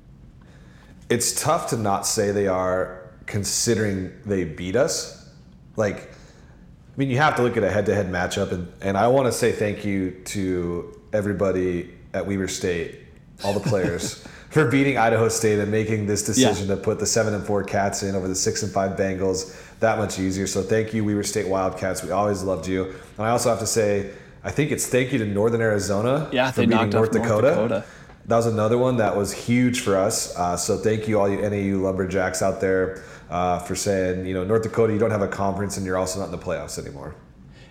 It's 1.09 1.41
tough 1.41 1.69
to 1.69 1.77
not 1.77 2.05
say 2.05 2.31
they 2.31 2.47
are, 2.47 3.09
considering 3.25 4.11
they 4.25 4.43
beat 4.43 4.75
us. 4.75 5.29
like, 5.77 6.11
I 6.11 6.97
mean, 6.97 7.09
you 7.09 7.17
have 7.17 7.35
to 7.35 7.43
look 7.43 7.55
at 7.55 7.63
a 7.63 7.69
head-to-head 7.69 8.11
matchup, 8.11 8.51
and 8.51 8.71
and 8.81 8.97
I 8.97 9.07
want 9.07 9.27
to 9.27 9.31
say 9.31 9.51
thank 9.51 9.85
you 9.85 10.11
to 10.25 10.99
everybody 11.13 11.93
at 12.13 12.25
Weber 12.25 12.47
State, 12.47 12.99
all 13.43 13.53
the 13.53 13.59
players. 13.59 14.25
For 14.49 14.65
beating 14.69 14.97
Idaho 14.97 15.27
State 15.29 15.59
and 15.59 15.69
making 15.71 16.07
this 16.07 16.23
decision 16.23 16.67
Yeah. 16.69 16.75
to 16.75 16.81
put 16.81 16.99
the 16.99 17.05
seven 17.05 17.33
and 17.33 17.43
four 17.43 17.63
Cats 17.63 18.03
in 18.03 18.15
over 18.15 18.27
the 18.27 18.35
six 18.35 18.63
and 18.63 18.71
five 18.71 18.91
Bengals 18.97 19.53
that 19.81 19.97
much 19.97 20.19
easier. 20.19 20.47
So 20.47 20.61
thank 20.61 20.93
you, 20.93 21.03
Weber 21.03 21.23
State 21.23 21.47
Wildcats. 21.47 22.03
We 22.03 22.11
always 22.11 22.43
loved 22.43 22.67
you. 22.67 22.85
And 22.85 23.27
I 23.27 23.29
also 23.29 23.49
have 23.49 23.59
to 23.59 23.67
say, 23.67 24.09
I 24.43 24.51
think 24.51 24.71
it's 24.71 24.87
thank 24.87 25.11
you 25.11 25.19
to 25.19 25.25
Northern 25.25 25.61
Arizona 25.61 26.29
Yeah, 26.31 26.51
for 26.51 26.61
beating 26.61 26.77
North 26.77 26.93
North 26.93 27.11
Dakota. 27.11 27.47
Dakota. 27.49 27.83
That 28.27 28.35
was 28.37 28.45
another 28.45 28.77
one 28.77 28.97
that 28.97 29.15
was 29.15 29.31
huge 29.33 29.81
for 29.81 29.95
us. 29.97 30.35
Uh, 30.37 30.55
so 30.57 30.77
thank 30.77 31.07
you, 31.07 31.19
all 31.19 31.29
you 31.29 31.37
NAU 31.41 31.77
lumberjacks 31.83 32.41
out 32.41 32.59
there, 32.61 33.03
uh, 33.29 33.59
for 33.59 33.75
saying, 33.75 34.25
you 34.25 34.33
know, 34.33 34.43
North 34.43 34.63
Dakota, 34.63 34.91
you 34.93 34.99
don't 34.99 35.11
have 35.11 35.21
a 35.21 35.27
conference 35.27 35.77
and 35.77 35.85
you're 35.85 35.97
also 35.97 36.19
not 36.19 36.25
in 36.25 36.31
the 36.31 36.37
playoffs 36.37 36.77
anymore. 36.79 37.15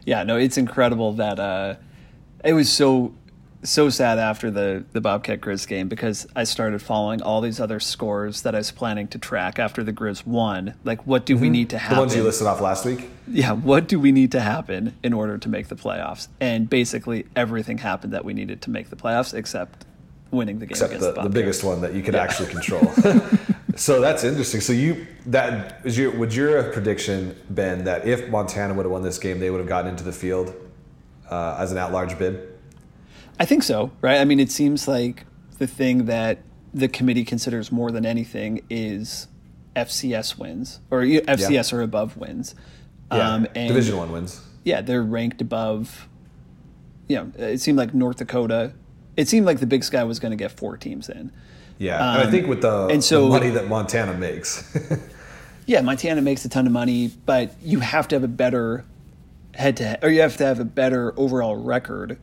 Yeah, 0.05 0.23
no, 0.23 0.37
it's 0.37 0.57
incredible 0.57 1.13
that 1.15 1.39
uh, 1.41 1.75
it 2.45 2.53
was 2.53 2.71
so 2.73 3.13
so 3.67 3.89
sad 3.89 4.19
after 4.19 4.51
the 4.51 4.85
the 4.93 5.01
Bobcat 5.01 5.41
Grizz 5.41 5.67
game 5.67 5.89
because 5.89 6.27
I 6.35 6.45
started 6.45 6.81
following 6.81 7.23
all 7.23 7.41
these 7.41 7.61
other 7.61 7.81
scores 7.81 8.43
that 8.43 8.55
I 8.55 8.59
was 8.59 8.71
planning 8.71 9.09
to 9.09 9.19
track 9.19 9.59
after 9.59 9.83
the 9.83 9.93
Grizz 9.93 10.27
won. 10.27 10.75
Like, 10.85 11.07
what 11.07 11.27
do 11.27 11.37
we 11.37 11.51
need 11.51 11.71
to 11.71 11.79
happen? 11.79 11.97
The 11.97 12.01
ones 12.03 12.17
you 12.17 12.23
listed 12.23 12.47
off 12.47 12.61
last 12.61 12.85
week. 12.85 13.09
yeah, 13.29 13.53
what 13.53 13.89
do 13.89 13.99
we 14.01 14.13
need 14.13 14.33
to 14.33 14.41
happen 14.41 14.97
in 15.03 15.13
order 15.13 15.39
to 15.39 15.49
make 15.49 15.69
the 15.69 15.77
playoffs? 15.77 16.29
And 16.41 16.71
basically, 16.71 17.27
everything 17.35 17.79
happened 17.79 18.13
that 18.13 18.25
we 18.25 18.35
needed 18.35 18.63
to 18.63 18.71
make 18.71 18.91
the 18.91 18.97
playoffs 18.97 19.35
except 19.35 19.85
winning 20.31 20.59
the 20.59 20.67
game 20.67 20.71
except 20.73 20.93
against 20.93 21.15
the, 21.15 21.23
the, 21.23 21.29
the 21.29 21.31
biggest 21.31 21.65
one 21.65 21.81
that 21.81 21.95
you 21.95 22.03
could 22.03 22.15
actually 22.15 22.49
control. 22.49 22.93
so 23.77 24.01
that's 24.01 24.25
interesting. 24.25 24.61
So 24.61 24.73
you 24.73 25.07
that 25.27 25.81
is 25.85 25.99
your 25.99 26.11
would 26.13 26.35
your 26.35 26.63
prediction 26.73 27.37
been 27.55 27.85
that 27.85 28.07
if 28.07 28.29
Montana 28.29 28.75
would 28.75 28.85
have 28.85 28.93
won 28.93 29.03
this 29.03 29.19
game, 29.19 29.39
they 29.41 29.51
would 29.51 29.61
have 29.61 29.69
gotten 29.69 29.91
into 29.91 30.05
the 30.05 30.13
field 30.13 30.55
uh, 31.31 31.57
as 31.59 31.73
an 31.73 31.79
at-large 31.79 32.19
bid? 32.19 32.56
I 33.39 33.45
think 33.45 33.63
so, 33.63 33.91
right? 34.01 34.19
I 34.21 34.25
mean, 34.25 34.41
it 34.41 34.51
seems 34.51 34.89
like 34.89 35.25
the 35.59 35.67
thing 35.67 36.07
that 36.07 36.39
the 36.73 36.89
committee 36.89 37.25
considers 37.25 37.71
more 37.73 37.91
than 37.91 38.05
anything 38.07 38.63
is 38.71 39.29
FCS 39.75 40.39
wins 40.39 40.81
or 40.91 41.03
FCS 41.03 41.73
or 41.73 41.83
above 41.83 42.17
wins. 42.17 42.55
Yeah, 43.13 43.35
Um, 43.35 43.47
and 43.55 43.69
Division 43.69 43.97
One 43.97 44.11
wins. 44.13 44.41
Yeah, 44.65 44.81
they're 44.81 45.03
ranked 45.03 45.41
above. 45.41 46.09
You 47.09 47.17
know, 47.17 47.33
it 47.39 47.61
seemed 47.61 47.79
like 47.79 47.95
North 47.95 48.17
Dakota. 48.17 48.73
It 49.17 49.29
seemed 49.29 49.47
like 49.47 49.61
the 49.61 49.67
Big 49.67 49.85
Sky 49.85 50.03
was 50.05 50.19
going 50.19 50.31
to 50.33 50.37
get 50.37 50.51
four 50.51 50.77
teams 50.77 51.09
in. 51.09 51.31
Yeah, 51.79 51.97
and 51.97 52.23
I 52.23 52.25
Um, 52.25 52.31
think 52.31 52.47
with 52.49 52.63
the, 52.63 52.87
and 52.89 53.05
so- 53.05 53.25
the 53.25 53.29
money 53.31 53.51
that 53.51 53.69
Montana 53.69 54.15
makes, 54.15 54.77
Yeah, 55.67 55.81
Montana 55.83 56.23
makes 56.23 56.45
a 56.45 56.49
ton 56.49 56.67
of 56.67 56.73
money, 56.73 57.11
but 57.27 57.53
you 57.63 57.81
have 57.81 58.07
to 58.09 58.15
have 58.17 58.23
a 58.25 58.29
better 58.29 58.85
head 59.55 59.77
to 59.79 59.85
head, 59.85 59.99
or 60.03 60.09
you 60.11 60.21
have 60.21 60.37
to 60.37 60.45
have 60.45 60.61
a 60.61 60.65
better 60.65 61.13
overall 61.19 61.57
record 61.57 62.19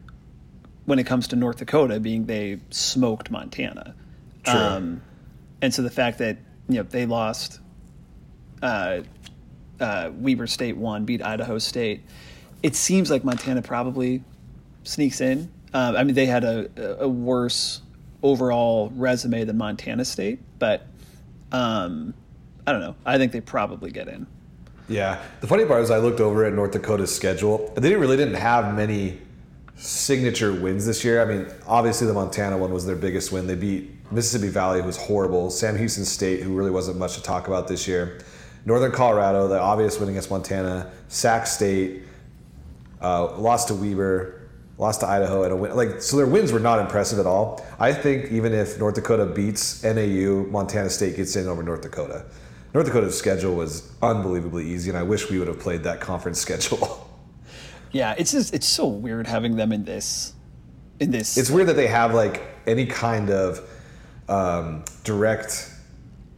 when 0.85 0.99
it 0.99 1.05
comes 1.05 1.27
to 1.29 1.35
North 1.35 1.57
Dakota, 1.57 1.99
being 1.99 2.25
they 2.25 2.59
smoked 2.69 3.31
Montana. 3.31 3.95
True. 4.43 4.99
and 5.61 5.73
so 5.73 5.81
the 5.81 5.89
fact 5.89 6.17
that 6.19 6.37
you 6.67 6.75
know 6.75 6.83
they 6.83 7.05
lost, 7.05 7.59
uh, 8.61 9.01
uh, 9.79 10.11
Weber 10.13 10.47
State 10.47 10.77
won, 10.77 11.05
beat 11.05 11.21
Idaho 11.21 11.57
State. 11.59 12.01
It 12.61 12.75
seems 12.75 13.09
like 13.09 13.23
Montana 13.23 13.61
probably 13.61 14.23
sneaks 14.83 15.21
in. 15.21 15.51
Uh, 15.73 15.93
I 15.97 16.03
mean, 16.03 16.15
they 16.15 16.25
had 16.25 16.43
a, 16.43 17.01
a 17.01 17.07
worse 17.07 17.81
overall 18.21 18.91
resume 18.95 19.43
than 19.43 19.57
Montana 19.57 20.05
State, 20.05 20.39
but 20.59 20.85
um, 21.51 22.13
I 22.65 22.71
don't 22.71 22.81
know. 22.81 22.95
I 23.05 23.17
think 23.17 23.31
they 23.31 23.41
probably 23.41 23.91
get 23.91 24.07
in. 24.07 24.27
Yeah. 24.87 25.21
The 25.41 25.47
funny 25.47 25.65
part 25.65 25.81
is 25.81 25.91
I 25.91 25.97
looked 25.97 26.19
over 26.19 26.45
at 26.45 26.53
North 26.53 26.71
Dakota's 26.71 27.13
schedule. 27.13 27.71
and 27.75 27.83
They 27.83 27.89
didn't 27.89 28.01
really 28.01 28.17
didn't 28.17 28.35
have 28.35 28.75
many 28.75 29.19
signature 29.75 30.53
wins 30.53 30.85
this 30.85 31.03
year. 31.03 31.21
I 31.21 31.25
mean, 31.25 31.47
obviously 31.67 32.07
the 32.07 32.13
Montana 32.13 32.57
one 32.57 32.71
was 32.71 32.85
their 32.85 32.95
biggest 32.95 33.31
win. 33.31 33.47
They 33.47 33.55
beat 33.55 33.91
Mississippi 34.11 34.49
Valley, 34.49 34.81
who 34.81 34.87
was 34.87 34.97
horrible. 34.97 35.49
Sam 35.49 35.77
Houston 35.77 36.05
State, 36.05 36.41
who 36.41 36.55
really 36.55 36.71
wasn't 36.71 36.97
much 36.97 37.15
to 37.15 37.23
talk 37.23 37.47
about 37.47 37.67
this 37.67 37.87
year. 37.87 38.19
Northern 38.65 38.91
Colorado, 38.91 39.47
the 39.47 39.59
obvious 39.59 39.99
win 39.99 40.09
against 40.09 40.31
Montana. 40.31 40.91
Sac 41.09 41.47
State, 41.47 42.03
uh, 43.01 43.37
lost 43.37 43.67
to 43.67 43.73
Weber, 43.73 44.49
lost 44.77 45.01
to 45.01 45.07
Idaho, 45.07 45.43
and 45.43 45.51
a 45.51 45.55
win. 45.55 45.75
Like 45.75 46.01
so, 46.01 46.15
their 46.17 46.27
wins 46.27 46.51
were 46.51 46.59
not 46.59 46.79
impressive 46.79 47.19
at 47.19 47.25
all. 47.25 47.65
I 47.79 47.91
think 47.91 48.31
even 48.31 48.53
if 48.53 48.79
North 48.79 48.95
Dakota 48.95 49.25
beats 49.25 49.83
NAU, 49.83 50.45
Montana 50.49 50.89
State 50.89 51.17
gets 51.17 51.35
in 51.35 51.47
over 51.47 51.61
North 51.61 51.81
Dakota. 51.81 52.25
North 52.73 52.87
Dakota's 52.87 53.17
schedule 53.17 53.55
was 53.55 53.91
unbelievably 54.01 54.65
easy, 54.65 54.89
and 54.89 54.97
I 54.97 55.03
wish 55.03 55.29
we 55.29 55.37
would 55.39 55.47
have 55.47 55.59
played 55.59 55.83
that 55.83 55.99
conference 55.99 56.39
schedule. 56.41 57.02
Yeah, 57.93 58.15
it's 58.17 58.31
just 58.31 58.53
it's 58.53 58.67
so 58.67 58.87
weird 58.87 59.27
having 59.27 59.55
them 59.55 59.71
in 59.71 59.85
this 59.85 60.33
in 60.99 61.11
this. 61.11 61.37
it's 61.37 61.49
weird 61.49 61.67
that 61.69 61.75
they 61.75 61.87
have 61.87 62.13
like 62.13 62.41
any 62.67 62.85
kind 62.85 63.29
of 63.29 63.61
um, 64.29 64.83
direct 65.03 65.69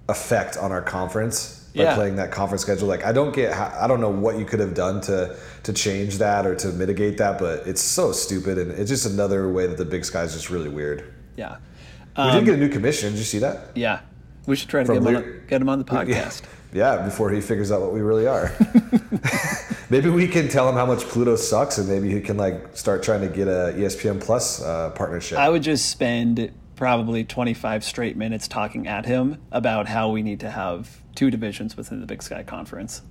effect 0.10 0.58
on 0.58 0.72
our 0.72 0.82
conference 0.82 1.68
by 1.76 1.84
Yeah. 1.84 1.96
playing 1.96 2.16
that 2.18 2.32
conference 2.32 2.62
schedule. 2.62 2.88
Like 2.88 3.04
I 3.06 3.12
don't 3.12 3.34
get, 3.34 3.54
how, 3.54 3.76
I 3.80 3.88
don't 3.88 4.00
know 4.02 4.10
what 4.10 4.38
you 4.40 4.46
could 4.46 4.60
have 4.60 4.74
done 4.74 5.02
to 5.02 5.36
to 5.64 5.74
change 5.74 6.18
that 6.20 6.46
or 6.46 6.56
to 6.56 6.68
mitigate 6.70 7.18
that, 7.18 7.40
but 7.40 7.66
it's 7.68 7.82
so 7.82 8.12
stupid, 8.12 8.58
and 8.58 8.72
it's 8.72 8.90
just 8.90 9.06
another 9.06 9.50
way 9.50 9.66
that 9.68 9.78
the 9.78 9.86
Big 9.86 10.06
Sky 10.06 10.24
is 10.24 10.34
just 10.34 10.50
really 10.50 10.70
weird. 10.70 11.14
yeah, 11.38 11.58
We 12.18 12.24
Um, 12.24 12.32
did 12.36 12.46
get 12.46 12.54
a 12.56 12.58
new 12.58 12.70
commission. 12.70 13.12
Did 13.12 13.18
you 13.20 13.26
see 13.26 13.40
that? 13.40 13.72
yeah. 13.76 14.00
We 14.48 14.56
should 14.56 14.70
try 14.70 14.82
to 14.84 14.86
From 14.86 15.04
get 15.04 15.10
him, 15.10 15.16
on, 15.16 15.42
get 15.48 15.62
him 15.62 15.70
on 15.70 15.80
the 15.80 15.86
podcast. 15.96 16.44
Yeah, 16.72 16.98
before 17.04 17.32
he 17.32 17.42
figures 17.42 17.72
out 17.72 17.82
what 17.82 17.94
we 17.94 18.02
really 18.02 18.28
are. 18.28 18.52
maybe 19.96 20.10
we 20.10 20.28
can 20.28 20.50
tell 20.50 20.68
him 20.68 20.76
how 20.76 20.86
much 20.86 21.06
Pluto 21.06 21.38
sucks, 21.38 21.78
and 21.78 21.88
maybe 21.88 22.12
he 22.12 22.20
can 22.20 22.36
like 22.36 22.76
start 22.76 23.02
trying 23.02 23.22
to 23.22 23.30
get 23.30 23.48
a 23.48 23.74
ESPN 23.78 24.22
Plus 24.22 24.62
uh, 24.62 24.90
partnership. 24.90 25.38
I 25.38 25.50
would 25.50 25.64
just 25.64 25.90
spend 25.90 26.52
probably 26.76 27.24
25 27.24 27.82
straight 27.86 28.18
minutes 28.18 28.50
talking 28.50 28.88
at 28.88 29.06
him 29.06 29.42
about 29.54 29.88
how 29.88 30.10
we 30.10 30.22
need 30.22 30.42
to 30.42 30.52
have 30.52 31.02
two 31.16 31.32
divisions 31.32 31.78
within 31.78 32.02
the 32.02 32.06
Big 32.06 32.22
Sky 32.22 32.44
Conference. 32.44 33.04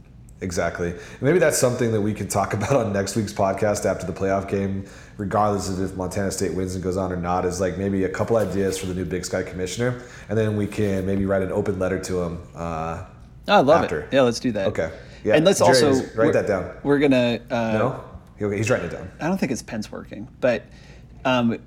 Exactly. 0.42 0.92
Maybe 1.22 1.38
that's 1.38 1.56
something 1.56 1.90
that 1.92 2.02
we 2.02 2.12
can 2.12 2.28
talk 2.28 2.52
about 2.58 2.72
on 2.72 2.92
next 2.92 3.16
week's 3.16 3.32
podcast 3.32 3.86
after 3.86 4.04
the 4.04 4.12
playoff 4.12 4.46
game, 4.46 4.84
regardless 5.16 5.70
of 5.70 5.80
if 5.80 5.96
Montana 5.96 6.30
State 6.30 6.52
wins 6.52 6.74
and 6.74 6.84
goes 6.84 6.98
on 6.98 7.10
or 7.10 7.16
not, 7.16 7.46
is 7.46 7.62
like 7.62 7.78
maybe 7.78 8.04
a 8.04 8.10
couple 8.10 8.36
ideas 8.36 8.76
for 8.76 8.84
the 8.84 8.94
new 8.94 9.06
Big 9.06 9.24
Sky 9.24 9.42
commissioner. 9.42 10.02
And 10.28 10.36
then 10.36 10.58
we 10.58 10.66
can 10.66 11.06
maybe 11.06 11.24
write 11.24 11.40
an 11.40 11.50
open 11.50 11.78
letter 11.78 11.98
to 12.00 12.22
him. 12.24 12.42
Uh, 12.54 13.04
Oh, 13.46 13.56
I 13.56 13.60
love 13.60 13.84
After. 13.84 14.00
it. 14.00 14.08
Yeah, 14.10 14.22
let's 14.22 14.40
do 14.40 14.52
that. 14.52 14.68
Okay. 14.68 14.90
Yeah, 15.24 15.36
and 15.36 15.44
let's 15.44 15.58
Jerry, 15.58 15.82
also 15.82 16.06
write 16.14 16.34
that 16.34 16.46
down. 16.46 16.76
We're 16.82 16.98
gonna. 16.98 17.40
Uh, 17.50 17.72
no? 17.72 18.04
Okay, 18.40 18.56
he's 18.56 18.68
writing 18.70 18.86
it 18.86 18.92
down. 18.92 19.10
I 19.20 19.26
don't 19.26 19.38
think 19.38 19.50
his 19.50 19.62
pen's 19.62 19.90
working, 19.90 20.28
but 20.40 20.64
um, 21.24 21.58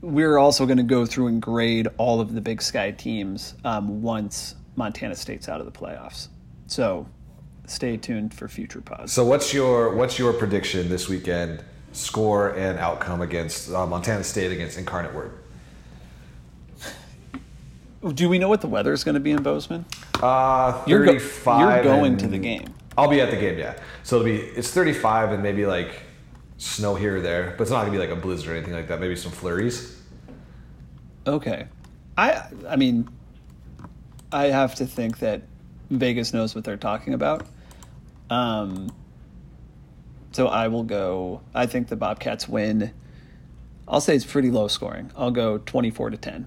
we're 0.00 0.38
also 0.38 0.66
going 0.66 0.78
to 0.78 0.82
go 0.82 1.06
through 1.06 1.28
and 1.28 1.40
grade 1.40 1.88
all 1.98 2.20
of 2.20 2.34
the 2.34 2.40
Big 2.40 2.62
Sky 2.62 2.90
teams 2.90 3.54
um, 3.64 4.02
once 4.02 4.54
Montana 4.76 5.14
State's 5.14 5.48
out 5.48 5.60
of 5.60 5.66
the 5.66 5.72
playoffs. 5.72 6.28
So 6.66 7.06
stay 7.66 7.96
tuned 7.96 8.32
for 8.34 8.48
future 8.48 8.80
pods. 8.80 9.12
So 9.12 9.24
what's 9.24 9.52
your 9.52 9.94
what's 9.94 10.18
your 10.18 10.32
prediction 10.32 10.88
this 10.88 11.08
weekend? 11.08 11.62
Score 11.92 12.50
and 12.50 12.78
outcome 12.78 13.22
against 13.22 13.70
uh, 13.72 13.86
Montana 13.86 14.22
State 14.22 14.52
against 14.52 14.76
Incarnate 14.76 15.14
Word. 15.14 15.32
Do 18.14 18.28
we 18.28 18.38
know 18.38 18.48
what 18.48 18.60
the 18.60 18.68
weather 18.68 18.92
is 18.92 19.02
going 19.02 19.14
to 19.14 19.20
be 19.20 19.30
in 19.30 19.42
Bozeman? 19.42 19.84
Uh, 20.22 20.82
You're 20.86 21.04
go- 21.04 21.12
35 21.12 21.60
you're 21.60 21.82
going 21.82 22.12
and- 22.12 22.20
to 22.20 22.28
the 22.28 22.38
game. 22.38 22.74
I'll 22.98 23.08
be 23.08 23.20
at 23.20 23.30
the 23.30 23.36
game, 23.36 23.58
yeah. 23.58 23.78
So 24.02 24.16
it'll 24.16 24.24
be 24.24 24.36
it's 24.36 24.70
35 24.70 25.32
and 25.32 25.42
maybe 25.42 25.66
like 25.66 26.02
snow 26.56 26.94
here 26.94 27.16
or 27.16 27.20
there, 27.20 27.54
but 27.56 27.62
it's 27.62 27.70
not 27.70 27.80
gonna 27.80 27.92
be 27.92 27.98
like 27.98 28.10
a 28.10 28.16
blizzard 28.16 28.50
or 28.50 28.56
anything 28.56 28.74
like 28.74 28.88
that. 28.88 29.00
Maybe 29.00 29.16
some 29.16 29.32
flurries. 29.32 30.00
Okay. 31.26 31.66
I 32.16 32.42
I 32.68 32.76
mean, 32.76 33.08
I 34.32 34.46
have 34.46 34.74
to 34.76 34.86
think 34.86 35.18
that 35.18 35.42
Vegas 35.90 36.32
knows 36.32 36.54
what 36.54 36.64
they're 36.64 36.76
talking 36.76 37.14
about. 37.14 37.46
Um, 38.30 38.90
so 40.32 40.48
I 40.48 40.68
will 40.68 40.82
go. 40.82 41.40
I 41.54 41.66
think 41.66 41.88
the 41.88 41.96
Bobcats 41.96 42.48
win. 42.48 42.92
I'll 43.88 44.00
say 44.00 44.16
it's 44.16 44.24
pretty 44.24 44.50
low 44.50 44.68
scoring. 44.68 45.10
I'll 45.16 45.30
go 45.30 45.58
twenty-four 45.58 46.10
to 46.10 46.16
ten. 46.16 46.46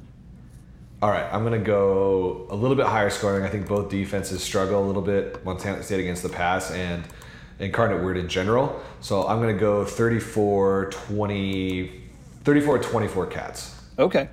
All 1.02 1.10
right, 1.10 1.26
I'm 1.34 1.46
gonna 1.46 1.60
go 1.60 2.46
a 2.50 2.56
little 2.56 2.76
bit 2.76 2.86
higher 2.86 3.10
scoring. 3.10 3.46
I 3.46 3.50
think 3.50 3.70
both 3.70 3.90
defenses 3.90 4.44
struggle 4.44 4.84
a 4.84 4.86
little 4.86 5.02
bit. 5.02 5.46
Montana 5.46 5.82
State 5.82 6.02
against 6.02 6.24
the 6.24 6.30
pass 6.30 6.72
and 6.72 7.06
Incarnate 7.58 8.04
Word 8.04 8.18
in 8.18 8.28
general. 8.28 8.82
So 9.00 9.26
I'm 9.26 9.40
gonna 9.40 9.54
go 9.54 9.86
34 9.86 10.90
20, 10.92 12.02
34 12.44 12.80
24 12.80 13.28
Cats. 13.28 13.82
Okay. 13.98 14.28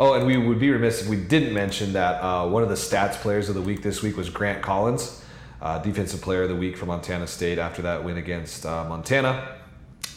Oh, 0.00 0.14
and 0.14 0.26
we 0.26 0.36
would 0.36 0.58
be 0.58 0.70
remiss 0.70 1.02
if 1.02 1.08
we 1.08 1.16
didn't 1.16 1.54
mention 1.54 1.92
that 1.92 2.20
uh, 2.20 2.48
one 2.48 2.64
of 2.64 2.68
the 2.68 2.74
stats 2.74 3.14
players 3.14 3.48
of 3.48 3.54
the 3.54 3.62
week 3.62 3.82
this 3.82 4.02
week 4.02 4.16
was 4.16 4.28
Grant 4.28 4.62
Collins, 4.62 5.24
uh, 5.62 5.78
defensive 5.78 6.22
player 6.22 6.42
of 6.42 6.48
the 6.48 6.56
week 6.56 6.76
for 6.76 6.86
Montana 6.86 7.28
State 7.28 7.58
after 7.58 7.82
that 7.82 8.02
win 8.02 8.16
against 8.16 8.66
uh, 8.66 8.84
Montana. 8.88 9.58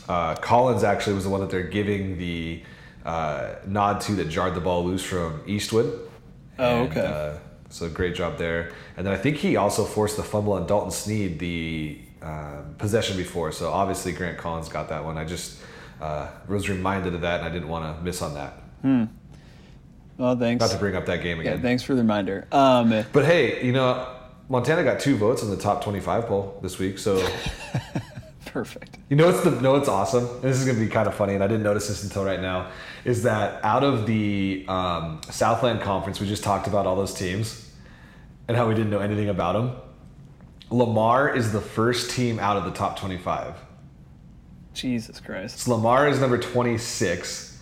Uh, 0.08 0.34
Collins 0.38 0.84
actually 0.84 1.14
was 1.14 1.24
the 1.24 1.30
one 1.30 1.40
that 1.42 1.52
they're 1.52 1.62
giving 1.62 2.18
the 2.18 2.64
uh, 3.06 3.56
nod 3.68 4.02
to 4.02 4.14
that 4.14 4.30
jarred 4.30 4.56
the 4.56 4.62
ball 4.62 4.84
loose 4.86 5.04
from 5.04 5.42
Eastwood. 5.48 6.08
Oh, 6.58 6.84
And, 6.84 6.92
okay. 6.92 7.06
uh, 7.06 7.38
so 7.70 7.88
great 7.90 8.16
job 8.16 8.38
there. 8.38 8.72
And 8.98 9.06
then 9.06 9.14
I 9.14 9.18
think 9.18 9.38
he 9.38 9.56
also 9.56 9.86
forced 9.86 10.18
the 10.18 10.24
fumble 10.24 10.54
on 10.54 10.66
Dalton 10.68 10.92
Sneed 10.92 11.40
the 11.40 12.00
uh, 12.22 12.62
possession 12.78 13.16
before. 13.16 13.52
So 13.52 13.70
obviously 13.72 14.12
Grant 14.12 14.38
Collins 14.38 14.70
got 14.70 14.90
that 14.90 15.06
one. 15.06 15.18
I 15.18 15.24
just 15.26 15.60
uh, 16.02 16.28
was 16.48 16.68
reminded 16.70 17.14
of 17.14 17.22
that, 17.22 17.40
and 17.42 17.48
I 17.50 17.52
didn't 17.52 17.70
want 17.70 17.98
to 17.98 18.04
miss 18.04 18.22
on 18.22 18.34
that. 18.34 18.54
Well, 20.18 20.36
thanks. 20.38 20.62
Not 20.62 20.72
to 20.72 20.78
bring 20.78 20.96
up 20.96 21.06
that 21.06 21.22
game 21.24 21.38
yeah, 21.42 21.52
again. 21.52 21.62
thanks 21.62 21.84
for 21.84 21.94
the 21.96 22.02
reminder. 22.02 22.48
Um, 22.52 23.06
But 23.14 23.26
hey, 23.26 23.66
you 23.66 23.72
know, 23.72 24.08
Montana 24.50 24.84
got 24.84 25.00
two 25.00 25.16
votes 25.16 25.44
in 25.44 25.50
the 25.50 25.56
top 25.58 25.84
25 25.84 26.26
poll 26.28 26.60
this 26.62 26.78
week. 26.80 26.98
So 26.98 27.26
perfect. 28.52 28.98
you 29.10 29.16
know 29.16 29.28
what's 29.28 29.44
the 29.44 29.52
know 29.62 29.74
what's 29.74 29.88
awesome? 29.88 30.26
And 30.26 30.42
this 30.42 30.60
is 30.60 30.66
gonna 30.66 30.80
be 30.80 30.88
kind 30.88 31.08
of 31.08 31.16
funny, 31.16 31.36
and 31.36 31.44
I 31.44 31.48
didn't 31.48 31.64
notice 31.64 31.88
this 31.88 32.04
until 32.04 32.24
right 32.24 32.42
now. 32.42 32.72
Is 33.06 33.24
that 33.24 33.64
out 33.64 33.84
of 33.84 34.06
the 34.06 34.66
um, 34.68 35.22
Southland 35.30 35.82
Conference, 35.82 36.20
we 36.20 36.28
just 36.28 36.44
talked 36.44 36.68
about 36.68 36.86
all 36.86 36.96
those 36.96 37.14
teams 37.14 37.70
and 38.48 38.58
how 38.58 38.68
we 38.68 38.74
didn't 38.74 38.90
know 38.90 39.00
anything 39.00 39.30
about 39.30 39.54
them. 39.54 39.76
Lamar 40.72 41.36
is 41.36 41.52
the 41.52 41.62
first 41.62 42.12
team 42.12 42.40
out 42.40 42.58
of 42.58 42.66
the 42.66 42.72
top 42.72 43.00
25. 43.00 43.56
Jesus 44.74 45.20
Christ. 45.20 45.60
So 45.60 45.76
Lamar 45.76 46.08
is 46.08 46.20
number 46.20 46.38
26. 46.38 47.60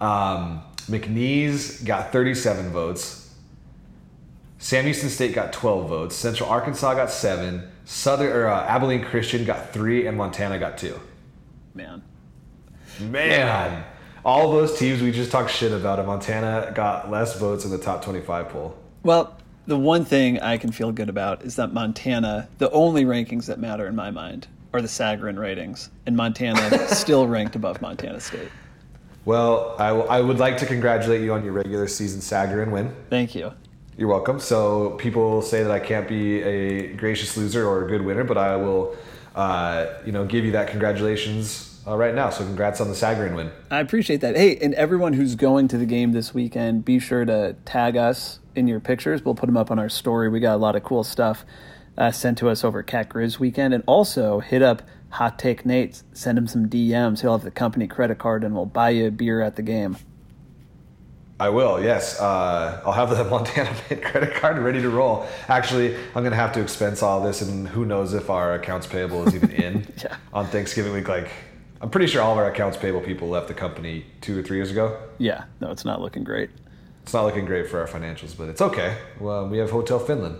Um, 0.00 0.62
McNeese 0.88 1.84
got 1.84 2.12
37 2.12 2.70
votes. 2.70 3.34
Sam 4.58 4.84
Houston 4.84 5.08
State 5.08 5.34
got 5.34 5.52
12 5.52 5.88
votes. 5.88 6.14
Central 6.14 6.48
Arkansas 6.48 6.94
got 6.94 7.10
seven. 7.10 7.68
Southern 7.84 8.32
or 8.32 8.48
uh, 8.48 8.66
Abilene 8.66 9.04
Christian 9.04 9.44
got 9.44 9.72
three, 9.72 10.06
and 10.06 10.16
Montana 10.16 10.58
got 10.58 10.78
two. 10.78 10.98
Man. 11.74 12.02
Man, 13.00 13.84
all 14.24 14.52
those 14.52 14.78
teams 14.78 15.02
we 15.02 15.10
just 15.10 15.30
talked 15.30 15.50
shit 15.50 15.72
about, 15.72 15.98
and 15.98 16.06
Montana 16.06 16.72
got 16.74 17.10
less 17.10 17.38
votes 17.38 17.64
in 17.64 17.70
the 17.70 17.78
top 17.78 18.04
25 18.04 18.48
poll. 18.50 18.76
Well, 19.02 19.36
the 19.66 19.78
one 19.78 20.04
thing 20.04 20.40
I 20.40 20.56
can 20.58 20.72
feel 20.72 20.92
good 20.92 21.08
about 21.08 21.42
is 21.42 21.56
that 21.56 21.72
Montana, 21.72 22.48
the 22.58 22.70
only 22.70 23.04
rankings 23.04 23.46
that 23.46 23.58
matter 23.58 23.86
in 23.86 23.96
my 23.96 24.10
mind 24.10 24.46
are 24.72 24.82
the 24.82 24.88
Sagarin 24.88 25.38
ratings, 25.38 25.90
and 26.06 26.16
Montana 26.16 26.88
still 26.94 27.26
ranked 27.26 27.56
above 27.56 27.80
Montana 27.80 28.20
State. 28.20 28.48
Well, 29.24 29.76
I, 29.78 29.88
w- 29.88 30.08
I 30.08 30.20
would 30.20 30.38
like 30.38 30.58
to 30.58 30.66
congratulate 30.66 31.22
you 31.22 31.32
on 31.32 31.44
your 31.44 31.52
regular 31.52 31.86
season 31.86 32.20
Sagarin 32.20 32.70
win. 32.70 32.94
Thank 33.08 33.34
you. 33.34 33.52
You're 33.96 34.08
welcome. 34.08 34.40
So 34.40 34.90
people 34.92 35.42
say 35.42 35.62
that 35.62 35.70
I 35.70 35.78
can't 35.78 36.08
be 36.08 36.42
a 36.42 36.94
gracious 36.94 37.36
loser 37.36 37.66
or 37.66 37.84
a 37.84 37.88
good 37.88 38.02
winner, 38.02 38.24
but 38.24 38.38
I 38.38 38.56
will, 38.56 38.96
uh, 39.34 39.86
you 40.06 40.12
know, 40.12 40.24
give 40.24 40.44
you 40.46 40.52
that 40.52 40.68
congratulations 40.68 41.80
uh, 41.86 41.96
right 41.96 42.14
now. 42.14 42.30
So 42.30 42.44
congrats 42.44 42.80
on 42.80 42.88
the 42.88 42.94
Sagarin 42.94 43.36
win. 43.36 43.50
I 43.70 43.80
appreciate 43.80 44.22
that. 44.22 44.34
Hey, 44.34 44.56
and 44.56 44.72
everyone 44.74 45.12
who's 45.12 45.34
going 45.34 45.68
to 45.68 45.76
the 45.76 45.84
game 45.84 46.12
this 46.12 46.32
weekend, 46.32 46.86
be 46.86 46.98
sure 46.98 47.26
to 47.26 47.54
tag 47.66 47.96
us 47.96 48.38
in 48.54 48.66
your 48.66 48.80
pictures. 48.80 49.24
We'll 49.24 49.34
put 49.34 49.46
them 49.46 49.58
up 49.58 49.70
on 49.70 49.78
our 49.78 49.90
story. 49.90 50.30
We 50.30 50.40
got 50.40 50.54
a 50.54 50.58
lot 50.58 50.74
of 50.74 50.84
cool 50.84 51.04
stuff 51.04 51.44
uh, 51.98 52.10
sent 52.10 52.38
to 52.38 52.48
us 52.48 52.64
over 52.64 52.82
Cat 52.82 53.10
Grizz 53.10 53.38
weekend. 53.38 53.74
And 53.74 53.84
also 53.86 54.40
hit 54.40 54.62
up 54.62 54.82
Hot 55.10 55.38
Take 55.38 55.66
Nate. 55.66 56.02
Send 56.14 56.38
him 56.38 56.46
some 56.46 56.66
DMs. 56.66 57.20
He'll 57.20 57.32
have 57.32 57.44
the 57.44 57.50
company 57.50 57.86
credit 57.86 58.18
card 58.18 58.42
and 58.42 58.54
we'll 58.54 58.64
buy 58.64 58.90
you 58.90 59.08
a 59.08 59.10
beer 59.10 59.42
at 59.42 59.56
the 59.56 59.62
game. 59.62 59.98
I 61.42 61.48
will. 61.48 61.82
Yes, 61.82 62.20
uh, 62.20 62.80
I'll 62.86 62.92
have 62.92 63.10
the 63.10 63.24
Montana 63.30 63.74
Mint 63.90 64.00
credit 64.00 64.32
card 64.36 64.58
ready 64.58 64.80
to 64.80 64.88
roll. 64.88 65.26
Actually, 65.48 65.96
I'm 66.14 66.22
gonna 66.22 66.36
have 66.36 66.52
to 66.52 66.60
expense 66.60 67.02
all 67.02 67.20
this, 67.20 67.42
and 67.42 67.66
who 67.66 67.84
knows 67.84 68.14
if 68.14 68.30
our 68.30 68.54
accounts 68.54 68.86
payable 68.86 69.26
is 69.26 69.34
even 69.34 69.50
in 69.66 69.86
Yeah. 70.00 70.16
on 70.32 70.46
Thanksgiving 70.46 70.92
week. 70.92 71.08
Like, 71.08 71.28
I'm 71.80 71.90
pretty 71.90 72.06
sure 72.06 72.22
all 72.22 72.30
of 72.30 72.38
our 72.38 72.46
accounts 72.46 72.76
payable 72.76 73.00
people 73.00 73.28
left 73.28 73.48
the 73.48 73.54
company 73.54 74.06
two 74.20 74.38
or 74.38 74.42
three 74.44 74.56
years 74.58 74.70
ago. 74.70 74.96
Yeah, 75.18 75.46
no, 75.60 75.72
it's 75.72 75.84
not 75.84 76.00
looking 76.00 76.22
great. 76.22 76.50
It's 77.02 77.12
not 77.12 77.24
looking 77.24 77.44
great 77.44 77.68
for 77.68 77.80
our 77.80 77.88
financials, 77.88 78.38
but 78.38 78.48
it's 78.48 78.62
okay. 78.62 78.96
Well, 79.18 79.48
we 79.48 79.58
have 79.58 79.72
Hotel 79.72 79.98
Finlen 79.98 80.36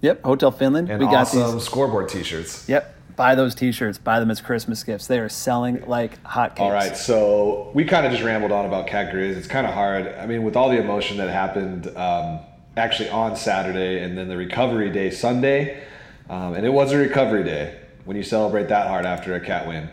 Yep, 0.00 0.24
Hotel 0.24 0.50
Finlen. 0.50 0.90
and 0.90 0.98
we 0.98 1.04
got 1.06 1.28
awesome 1.28 1.54
these. 1.54 1.62
scoreboard 1.62 2.08
T-shirts. 2.08 2.68
Yep, 2.68 2.96
buy 3.20 3.34
those 3.34 3.54
T-shirts. 3.54 3.98
Buy 3.98 4.18
them 4.18 4.30
as 4.30 4.40
Christmas 4.40 4.82
gifts. 4.82 5.06
They 5.06 5.18
are 5.18 5.28
selling 5.28 5.86
like 5.86 6.22
hotcakes. 6.22 6.60
All 6.60 6.72
right, 6.72 6.96
so 6.96 7.70
we 7.74 7.84
kind 7.84 8.06
of 8.06 8.12
just 8.12 8.24
rambled 8.24 8.50
on 8.50 8.64
about 8.64 8.86
Cat 8.86 9.12
Grizz. 9.12 9.36
It's 9.36 9.46
kind 9.46 9.66
of 9.66 9.74
hard. 9.74 10.08
I 10.08 10.24
mean, 10.24 10.42
with 10.42 10.56
all 10.56 10.70
the 10.70 10.80
emotion 10.80 11.18
that 11.18 11.28
happened 11.28 11.94
um, 11.98 12.40
actually 12.78 13.10
on 13.10 13.36
Saturday 13.36 14.02
and 14.02 14.16
then 14.16 14.28
the 14.28 14.38
recovery 14.38 14.88
day 14.90 15.10
Sunday, 15.10 15.82
um, 16.30 16.54
and 16.54 16.64
it 16.64 16.70
was 16.70 16.92
a 16.92 16.96
recovery 16.96 17.44
day 17.44 17.78
when 18.06 18.16
you 18.16 18.22
celebrate 18.22 18.68
that 18.68 18.88
hard 18.88 19.04
after 19.04 19.34
a 19.34 19.40
Cat 19.40 19.68
win. 19.68 19.90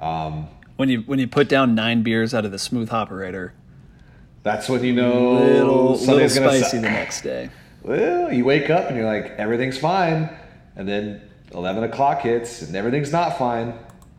Um, 0.00 0.48
When 0.76 0.88
you 0.88 1.02
when 1.02 1.18
you 1.18 1.28
put 1.28 1.50
down 1.50 1.74
nine 1.74 2.02
beers 2.02 2.32
out 2.32 2.46
of 2.46 2.52
the 2.52 2.58
smooth 2.58 2.90
operator, 2.90 3.52
that's 4.44 4.70
when 4.70 4.82
you 4.82 4.94
know 4.94 5.34
little 5.34 5.66
little 5.66 5.98
Sunday's 5.98 6.38
gonna 6.38 6.58
spicy 6.58 6.78
the 6.78 6.88
next 6.88 7.20
day. 7.20 7.50
Well, 7.82 8.32
you 8.32 8.46
wake 8.46 8.70
up 8.70 8.88
and 8.88 8.96
you're 8.96 9.04
like, 9.04 9.32
everything's 9.36 9.76
fine, 9.76 10.30
and 10.74 10.88
then 10.88 11.20
11 11.54 11.84
o'clock 11.84 12.20
hits 12.22 12.62
and 12.62 12.74
everything's 12.74 13.12
not 13.12 13.38
fine. 13.38 13.74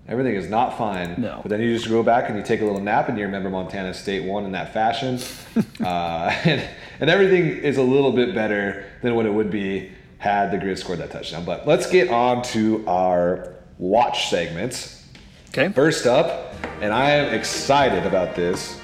Everything 0.08 0.36
is 0.36 0.50
not 0.50 0.78
fine. 0.78 1.16
No. 1.18 1.40
But 1.42 1.50
then 1.50 1.62
you 1.62 1.74
just 1.74 1.90
go 1.90 2.04
back 2.04 2.28
and 2.28 2.38
you 2.38 2.44
take 2.44 2.62
a 2.62 2.66
little 2.66 2.82
nap 2.82 3.08
and 3.08 3.18
you 3.18 3.24
remember 3.26 3.50
Montana 3.50 3.94
State 3.94 4.26
won 4.26 4.46
in 4.46 4.52
that 4.52 4.74
fashion. 4.74 5.20
uh, 5.82 6.36
and, 6.46 6.70
and 7.00 7.10
everything 7.10 7.48
is 7.48 7.78
a 7.78 7.84
little 7.84 8.12
bit 8.12 8.36
better 8.36 8.86
than 9.02 9.16
what 9.16 9.26
it 9.26 9.34
would 9.34 9.50
be 9.50 9.92
had 10.18 10.52
the 10.52 10.58
Grizz 10.58 10.80
scored 10.80 11.00
that 11.00 11.12
touchdown. 11.12 11.46
But 11.46 11.68
let's 11.68 11.90
get 11.90 12.10
on 12.10 12.42
to 12.44 12.86
our 12.88 13.56
watch 13.78 14.30
segments. 14.30 15.06
Okay. 15.50 15.70
First 15.70 16.06
up, 16.06 16.54
and 16.82 16.94
I 16.94 17.12
am 17.12 17.34
excited 17.34 18.06
about 18.06 18.36
this, 18.36 18.80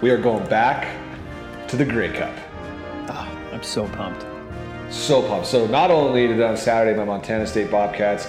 we 0.00 0.10
are 0.10 0.18
going 0.18 0.46
back 0.48 0.96
to 1.68 1.76
the 1.76 1.84
Grey 1.84 2.12
Cup. 2.12 2.34
Oh, 3.08 3.38
I'm 3.52 3.62
so 3.62 3.86
pumped. 3.88 4.27
So 4.90 5.22
pumped. 5.22 5.46
So 5.46 5.66
not 5.66 5.90
only 5.90 6.26
did 6.26 6.40
on 6.40 6.56
Saturday 6.56 6.96
my 6.96 7.04
Montana 7.04 7.46
State 7.46 7.70
Bobcats 7.70 8.26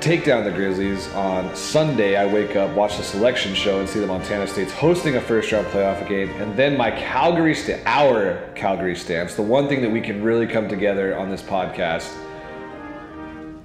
take 0.00 0.24
down 0.24 0.44
the 0.44 0.50
Grizzlies, 0.50 1.10
on 1.14 1.54
Sunday 1.56 2.16
I 2.16 2.26
wake 2.26 2.56
up, 2.56 2.74
watch 2.76 2.98
the 2.98 3.02
selection 3.02 3.54
show, 3.54 3.80
and 3.80 3.88
see 3.88 4.00
the 4.00 4.06
Montana 4.06 4.46
State's 4.46 4.72
hosting 4.72 5.16
a 5.16 5.20
first 5.20 5.50
round 5.50 5.66
playoff 5.68 6.06
game, 6.06 6.28
and 6.42 6.54
then 6.54 6.76
my 6.76 6.90
Calgary 6.90 7.54
sta- 7.54 7.80
our 7.86 8.46
Calgary 8.54 8.94
Stamps, 8.94 9.34
the 9.34 9.42
one 9.42 9.66
thing 9.66 9.80
that 9.80 9.90
we 9.90 10.02
can 10.02 10.22
really 10.22 10.46
come 10.46 10.68
together 10.68 11.16
on 11.16 11.30
this 11.30 11.40
podcast, 11.40 12.12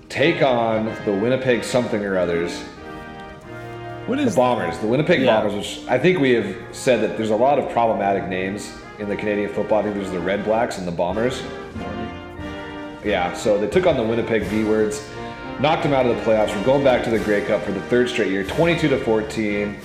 take 0.08 0.42
on 0.42 0.86
the 1.04 1.12
Winnipeg 1.12 1.62
something 1.66 2.06
or 2.06 2.18
others, 2.18 2.58
What 4.06 4.18
the 4.18 4.24
is 4.24 4.36
Bombers, 4.38 4.78
the 4.80 4.88
Winnipeg 4.88 5.22
Yeah. 5.22 5.42
Bombers, 5.42 5.54
which 5.56 5.88
I 5.90 6.00
think 6.00 6.20
we 6.20 6.32
have 6.32 6.56
said 6.72 7.02
that 7.02 7.18
there's 7.18 7.30
a 7.32 7.36
lot 7.36 7.60
of 7.60 7.70
problematic 7.72 8.30
names 8.30 8.72
in 9.00 9.10
the 9.10 9.16
Canadian 9.16 9.52
football. 9.52 9.80
I 9.80 9.84
think 9.84 9.96
there's 9.96 10.12
the 10.12 10.20
Red 10.20 10.44
Blacks 10.44 10.78
and 10.78 10.88
the 10.88 10.92
Bombers. 10.92 11.42
Yeah, 13.04 13.34
so 13.34 13.58
they 13.58 13.68
took 13.68 13.86
on 13.86 13.96
the 13.96 14.04
Winnipeg 14.04 14.44
V 14.44 14.66
words, 14.66 15.08
knocked 15.60 15.84
them 15.84 15.94
out 15.94 16.06
of 16.06 16.16
the 16.16 16.22
playoffs. 16.24 16.56
We're 16.56 16.66
going 16.66 16.84
back 16.84 17.04
to 17.06 17.10
the 17.10 17.20
Grey 17.20 17.46
Cup 17.46 17.64
for 17.64 17.72
the 17.72 17.82
third 17.84 18.10
straight 18.10 18.32
year, 18.32 18.44
22 18.44 18.90
to 18.90 18.98
14, 19.00 19.78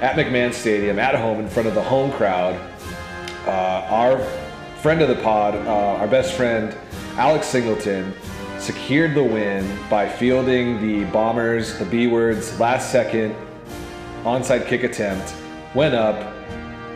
at 0.00 0.16
McMahon 0.16 0.52
Stadium, 0.52 0.98
at 0.98 1.14
home 1.14 1.38
in 1.38 1.48
front 1.48 1.68
of 1.68 1.74
the 1.74 1.82
home 1.82 2.10
crowd. 2.12 2.54
Uh, 3.46 3.86
our 3.90 4.18
friend 4.80 5.00
of 5.00 5.08
the 5.08 5.22
pod, 5.22 5.54
uh, 5.54 6.00
our 6.00 6.08
best 6.08 6.34
friend, 6.34 6.76
Alex 7.16 7.46
Singleton, 7.46 8.12
secured 8.58 9.14
the 9.14 9.22
win 9.22 9.78
by 9.88 10.08
fielding 10.08 10.80
the 10.80 11.04
Bombers, 11.10 11.78
the 11.78 11.84
B 11.84 12.06
words, 12.06 12.58
last 12.58 12.90
second 12.90 13.36
onside 14.24 14.66
kick 14.66 14.82
attempt, 14.82 15.34
went 15.74 15.94
up, 15.94 16.33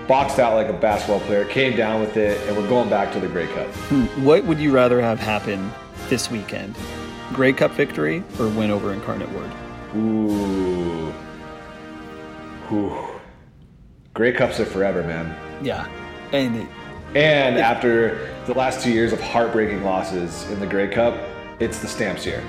boxed 0.08 0.38
out 0.38 0.54
like 0.54 0.68
a 0.68 0.72
basketball 0.72 1.20
player, 1.20 1.44
came 1.44 1.76
down 1.76 2.00
with 2.00 2.16
it, 2.16 2.40
and 2.48 2.56
we're 2.56 2.68
going 2.68 2.88
back 2.88 3.12
to 3.12 3.20
the 3.20 3.28
Grey 3.28 3.46
Cup. 3.48 3.66
what 4.24 4.42
would 4.44 4.58
you 4.58 4.72
rather 4.72 5.00
have 5.00 5.20
happen 5.20 5.70
this 6.08 6.30
weekend? 6.30 6.74
Grey 7.34 7.52
Cup 7.52 7.72
victory 7.72 8.24
or 8.40 8.48
win 8.48 8.70
over 8.70 8.92
Incarnate 8.92 9.30
Word? 9.32 9.50
Ooh. 9.94 11.12
Ooh. 12.72 13.04
Grey 14.14 14.32
Cups 14.32 14.58
are 14.58 14.64
forever, 14.64 15.02
man. 15.02 15.36
Yeah, 15.62 15.86
and 16.32 16.56
it, 16.56 16.68
And 17.14 17.58
after 17.58 18.34
the 18.46 18.54
last 18.54 18.82
two 18.82 18.90
years 18.90 19.12
of 19.12 19.20
heartbreaking 19.20 19.84
losses 19.84 20.50
in 20.50 20.58
the 20.58 20.66
Grey 20.66 20.88
Cup, 20.88 21.14
it's 21.60 21.78
the 21.80 21.88
Stamps 21.88 22.24
year. 22.24 22.42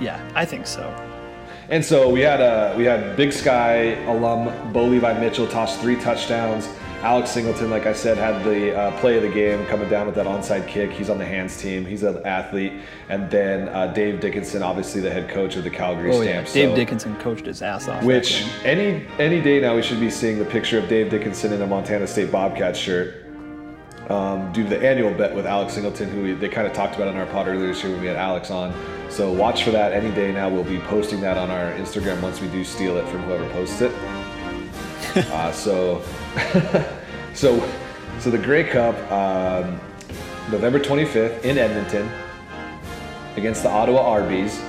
yeah, 0.00 0.20
I 0.34 0.44
think 0.44 0.66
so. 0.66 0.82
And 1.70 1.84
so 1.84 2.08
we 2.10 2.20
had 2.20 2.40
uh, 2.40 2.74
we 2.76 2.84
had 2.84 3.16
Big 3.16 3.32
Sky 3.32 3.92
alum 4.06 4.72
Bo 4.72 4.84
Levi 4.86 5.18
Mitchell 5.20 5.46
toss 5.46 5.80
three 5.80 5.94
touchdowns. 5.96 6.68
Alex 7.02 7.30
Singleton, 7.30 7.70
like 7.70 7.86
I 7.86 7.94
said, 7.94 8.18
had 8.18 8.44
the 8.44 8.76
uh, 8.78 9.00
play 9.00 9.16
of 9.16 9.22
the 9.22 9.30
game 9.30 9.64
coming 9.66 9.88
down 9.88 10.04
with 10.04 10.14
that 10.16 10.26
onside 10.26 10.68
kick. 10.68 10.90
He's 10.90 11.08
on 11.08 11.16
the 11.16 11.24
hands 11.24 11.56
team. 11.56 11.86
He's 11.86 12.02
an 12.02 12.20
athlete. 12.26 12.74
And 13.08 13.30
then 13.30 13.70
uh, 13.70 13.86
Dave 13.86 14.20
Dickenson, 14.20 14.62
obviously 14.62 15.00
the 15.00 15.10
head 15.10 15.30
coach 15.30 15.56
of 15.56 15.64
the 15.64 15.70
Calgary 15.70 16.10
Oh 16.12 16.20
yeah, 16.20 16.32
Stamps. 16.32 16.52
Dave 16.52 16.70
So- 16.70 16.76
Dickenson 16.76 17.16
coached 17.16 17.46
his 17.46 17.62
ass 17.62 17.88
off. 17.88 18.04
Which 18.04 18.44
any 18.64 19.06
any 19.18 19.40
day 19.40 19.60
now 19.60 19.76
we 19.76 19.82
should 19.82 19.98
be 20.00 20.10
seeing 20.10 20.38
the 20.38 20.44
picture 20.44 20.78
of 20.78 20.88
Dave 20.88 21.10
Dickenson 21.10 21.54
in 21.54 21.62
a 21.62 21.66
Montana 21.66 22.06
State 22.06 22.30
Bobcat 22.30 22.76
shirt. 22.76 23.14
Um, 24.10 24.52
due 24.52 24.64
to 24.64 24.68
the 24.68 24.84
annual 24.86 25.14
bet 25.14 25.34
with 25.34 25.46
Alex 25.46 25.74
Singleton, 25.74 26.10
who 26.10 26.22
we, 26.22 26.32
they 26.32 26.48
kind 26.48 26.66
of 26.66 26.72
talked 26.72 26.96
about 26.96 27.06
on 27.08 27.16
our 27.16 27.26
pod 27.26 27.46
earlier 27.46 27.68
this 27.68 27.82
year 27.84 27.92
when 27.92 28.00
we 28.00 28.08
had 28.08 28.16
Alex 28.16 28.50
on. 28.50 28.74
So 29.08 29.32
watch 29.32 29.62
for 29.62 29.70
that 29.70 29.92
any 29.92 30.12
day 30.14 30.32
now. 30.32 30.48
We'll 30.50 30.64
be 30.64 30.80
posting 30.80 31.20
that 31.20 31.38
on 31.38 31.48
our 31.48 31.72
Instagram 31.74 32.20
once 32.20 32.40
we 32.40 32.48
do 32.48 32.64
steal 32.64 32.96
it 32.96 33.06
from 33.08 33.22
whoever 33.22 33.48
posts 33.50 33.80
it. 33.80 33.92
uh, 35.16 35.52
so, 35.52 36.02
so, 37.34 37.70
so 38.18 38.30
the 38.30 38.38
Grey 38.38 38.64
Cup. 38.64 38.96
Um, 39.10 39.80
November 40.50 40.80
25th 40.80 41.44
in 41.44 41.58
Edmonton 41.58 42.10
against 43.36 43.62
the 43.62 43.68
Ottawa 43.68 44.00
Arby's. 44.00 44.60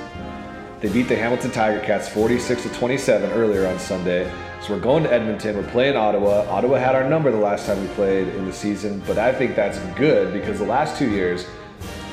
They 0.79 0.89
beat 0.89 1.07
the 1.07 1.15
Hamilton 1.15 1.49
Tiger 1.49 1.79
Cats 1.79 2.07
46 2.07 2.63
to 2.63 2.69
27 2.69 3.31
earlier 3.31 3.65
on 3.65 3.79
Sunday. 3.79 4.31
So 4.61 4.73
we're 4.73 4.79
going 4.79 5.03
to 5.03 5.11
Edmonton. 5.11 5.55
We're 5.55 5.71
playing 5.71 5.95
Ottawa. 5.95 6.45
Ottawa 6.49 6.77
had 6.77 6.93
our 6.93 7.09
number 7.09 7.31
the 7.31 7.37
last 7.37 7.65
time 7.65 7.81
we 7.81 7.87
played 7.95 8.27
in 8.27 8.45
the 8.45 8.53
season, 8.53 9.01
but 9.07 9.17
I 9.17 9.33
think 9.33 9.55
that's 9.55 9.79
good 9.97 10.33
because 10.33 10.59
the 10.59 10.65
last 10.65 10.99
two 10.99 11.09
years 11.09 11.47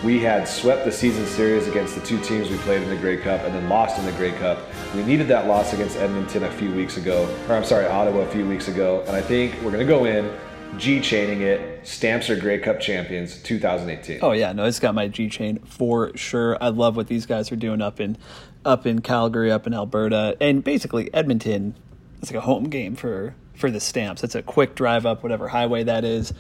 we 0.05 0.21
had 0.21 0.47
swept 0.47 0.85
the 0.85 0.93
season 0.93 1.27
series 1.27 1.67
against 1.67 1.95
the 1.95 2.01
two 2.03 2.21
teams 2.21 2.49
we 2.51 2.57
played 2.59 2.83
in 2.83 2.89
the 2.89 2.97
Grey 2.97 3.17
Cup 3.17 3.41
and 3.43 3.55
then 3.55 3.69
lost 3.69 3.99
in 3.99 4.05
the 4.05 4.13
Grey 4.13 4.31
Cup. 4.33 4.59
We 4.95 5.03
needed 5.03 5.27
that 5.29 5.49
loss 5.49 5.73
against 5.73 5.97
Edmonton 5.97 6.45
a 6.45 6.51
few 6.53 6.73
weeks 6.73 6.97
ago, 6.97 7.29
or 7.49 7.57
I'm 7.57 7.65
sorry, 7.65 7.87
Ottawa 7.87 8.21
a 8.21 8.31
few 8.31 8.47
weeks 8.47 8.69
ago, 8.69 9.03
and 9.07 9.17
I 9.17 9.21
think 9.21 9.55
we're 9.57 9.73
going 9.73 9.85
to 9.85 9.93
go 9.93 10.05
in 10.05 10.33
G 10.77 11.01
chaining 11.01 11.41
it. 11.41 11.87
Stamps 11.87 12.31
are 12.31 12.37
Grey 12.37 12.59
Cup 12.59 12.79
champions 12.79 13.43
2018. 13.43 14.21
Oh 14.23 14.33
yeah, 14.33 14.53
no, 14.53 14.65
it's 14.65 14.79
got 14.79 14.95
my 14.95 15.09
G 15.09 15.29
chain 15.29 15.59
for 15.61 16.17
sure. 16.17 16.63
I 16.63 16.69
love 16.69 16.95
what 16.95 17.09
these 17.09 17.27
guys 17.27 17.51
are 17.51 17.57
doing 17.57 17.83
up 17.83 17.99
in 17.99 18.17
up 18.65 18.87
in 18.87 19.01
Calgary, 19.01 19.51
up 19.51 19.67
in 19.67 19.75
Alberta, 19.75 20.37
and 20.41 20.63
basically 20.63 21.13
Edmonton. 21.13 21.75
It's 22.21 22.31
like 22.31 22.39
a 22.39 22.45
home 22.47 22.69
game 22.69 22.95
for 22.95 23.35
for 23.55 23.71
the 23.71 23.81
Stamps. 23.81 24.23
It's 24.23 24.35
a 24.35 24.43
quick 24.43 24.77
drive 24.77 25.07
up 25.07 25.23
whatever 25.23 25.49
highway 25.49 25.83
that 25.85 26.05
is. 26.05 26.33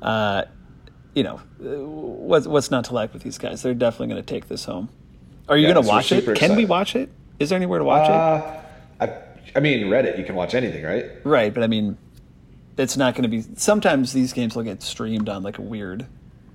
Uh, 0.00 0.44
you 1.14 1.22
know, 1.22 1.36
what's 1.58 2.46
what's 2.46 2.70
not 2.70 2.84
to 2.86 2.94
like 2.94 3.12
with 3.12 3.22
these 3.22 3.38
guys? 3.38 3.62
They're 3.62 3.74
definitely 3.74 4.08
going 4.08 4.22
to 4.22 4.26
take 4.26 4.48
this 4.48 4.64
home. 4.64 4.88
Are 5.48 5.56
you 5.56 5.66
Yeah, 5.66 5.74
going 5.74 5.84
to 5.84 5.88
watch 5.88 6.12
it? 6.12 6.36
Can 6.36 6.56
we 6.56 6.64
watch 6.64 6.96
it? 6.96 7.10
Is 7.38 7.50
there 7.50 7.56
anywhere 7.56 7.78
to 7.78 7.84
watch 7.84 8.08
it? 8.08 8.14
Uh, 8.14 8.60
I, 9.00 9.22
I 9.56 9.60
mean, 9.60 9.86
Reddit, 9.88 10.18
you 10.18 10.24
can 10.24 10.34
watch 10.34 10.54
anything, 10.54 10.84
right? 10.84 11.06
Right, 11.24 11.52
but 11.52 11.62
I 11.62 11.66
mean, 11.66 11.98
it's 12.78 12.96
not 12.96 13.14
going 13.14 13.24
to 13.24 13.28
be. 13.28 13.42
Sometimes 13.56 14.12
these 14.12 14.32
games 14.32 14.54
will 14.56 14.62
get 14.62 14.82
streamed 14.82 15.28
on 15.28 15.42
like 15.42 15.58
a 15.58 15.62
weird, 15.62 16.06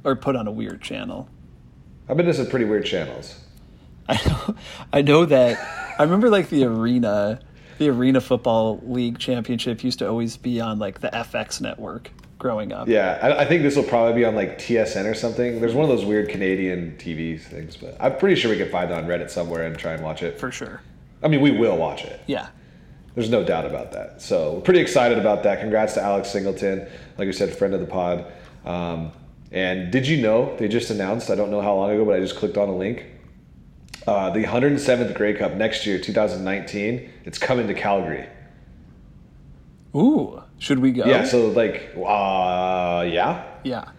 or 0.04 0.16
put 0.16 0.36
on 0.36 0.48
a 0.48 0.52
weird 0.52 0.82
channel. 0.82 1.30
I've 2.10 2.18
been 2.18 2.26
to 2.26 2.34
some 2.34 2.48
pretty 2.48 2.66
weird 2.66 2.86
channels. 2.86 3.40
I 4.10 4.20
know, 4.26 4.56
I 4.94 5.02
know 5.02 5.26
that. 5.26 5.96
I 6.00 6.04
remember 6.04 6.30
like 6.30 6.50
the 6.50 6.64
arena, 6.64 7.42
the 7.78 7.90
arena 7.90 8.22
football 8.22 8.80
league 8.84 9.20
championship 9.20 9.84
used 9.84 10.00
to 10.00 10.08
always 10.08 10.38
be 10.38 10.62
on 10.62 10.80
like 10.80 11.02
the 11.02 11.10
FX 11.10 11.60
network 11.60 12.12
growing 12.38 12.72
up. 12.72 12.88
Yeah, 12.88 13.20
I, 13.22 13.42
I 13.42 13.46
think 13.46 13.64
this 13.64 13.76
will 13.76 13.84
probably 13.84 14.14
be 14.14 14.26
on 14.26 14.36
like 14.36 14.58
TSN 14.60 15.10
or 15.10 15.14
something. 15.14 15.60
There's 15.60 15.74
one 15.74 15.84
of 15.84 15.90
those 15.96 16.06
weird 16.06 16.30
Canadian 16.30 16.96
TV 16.98 17.40
things, 17.40 17.76
but 17.78 17.96
I'm 18.00 18.18
pretty 18.18 18.36
sure 18.40 18.52
we 18.52 18.58
can 18.58 18.70
find 18.70 18.92
it 18.92 18.94
on 18.94 19.06
Reddit 19.06 19.30
somewhere 19.30 19.66
and 19.66 19.78
try 19.78 19.94
and 19.94 20.04
watch 20.04 20.24
it. 20.24 20.40
for 20.40 20.52
sure. 20.52 20.82
I 21.24 21.28
mean, 21.28 21.42
we 21.42 21.52
will 21.52 21.78
watch 21.78 22.04
it. 22.04 22.22
Yeah, 22.28 22.48
There's 23.16 23.30
no 23.32 23.44
doubt 23.44 23.66
about 23.66 23.92
that. 23.94 24.22
So 24.22 24.54
we're 24.54 24.62
pretty 24.62 24.82
excited 24.82 25.18
about 25.18 25.42
that. 25.44 25.60
Congrats 25.60 25.96
to 25.96 26.02
Alex 26.04 26.30
Singleton, 26.32 26.88
like 27.18 27.28
I 27.28 27.32
said, 27.32 27.56
friend 27.56 27.74
of 27.74 27.80
the 27.80 27.88
pod. 27.88 28.32
Um, 28.66 29.12
and 29.52 29.92
did 29.92 30.06
you 30.08 30.22
know 30.22 30.56
they 30.58 30.68
just 30.68 30.92
announced? 30.92 31.32
I 31.32 31.36
don't 31.36 31.50
know 31.50 31.62
how 31.62 31.74
long 31.74 31.90
ago, 31.92 32.06
but 32.06 32.16
I 32.16 32.20
just 32.20 32.36
clicked 32.36 32.58
on 32.58 32.70
a 32.70 32.76
link. 32.76 33.06
Uh, 34.06 34.30
the 34.30 34.44
107th 34.44 35.16
Grey 35.16 35.34
Cup 35.34 35.54
next 35.56 35.86
year, 35.88 35.98
2019. 36.00 37.10
It's 37.26 37.38
coming 37.40 37.68
to 37.68 37.74
Calgary. 37.74 38.28
Ooh, 39.96 40.42
should 40.60 40.80
we 40.80 40.92
go? 40.92 41.06
Yeah. 41.06 41.24
So 41.26 41.48
like, 41.48 41.92
uh, 41.96 43.06
yeah. 43.08 43.44
yeah. 43.64 43.90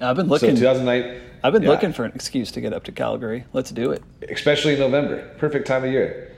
I've 0.00 0.16
been 0.16 0.26
So 0.26 0.32
looking. 0.32 0.56
2009. 0.56 1.20
I've 1.42 1.52
been 1.52 1.62
yeah. 1.62 1.68
looking 1.68 1.92
for 1.92 2.04
an 2.04 2.12
excuse 2.14 2.50
to 2.52 2.60
get 2.60 2.72
up 2.72 2.84
to 2.84 2.92
Calgary. 2.92 3.44
Let's 3.52 3.70
do 3.70 3.90
it. 3.92 4.02
especially 4.30 4.74
in 4.74 4.80
November. 4.80 5.28
Perfect 5.36 5.66
time 5.66 5.84
of 5.84 5.90
year. 5.92 6.32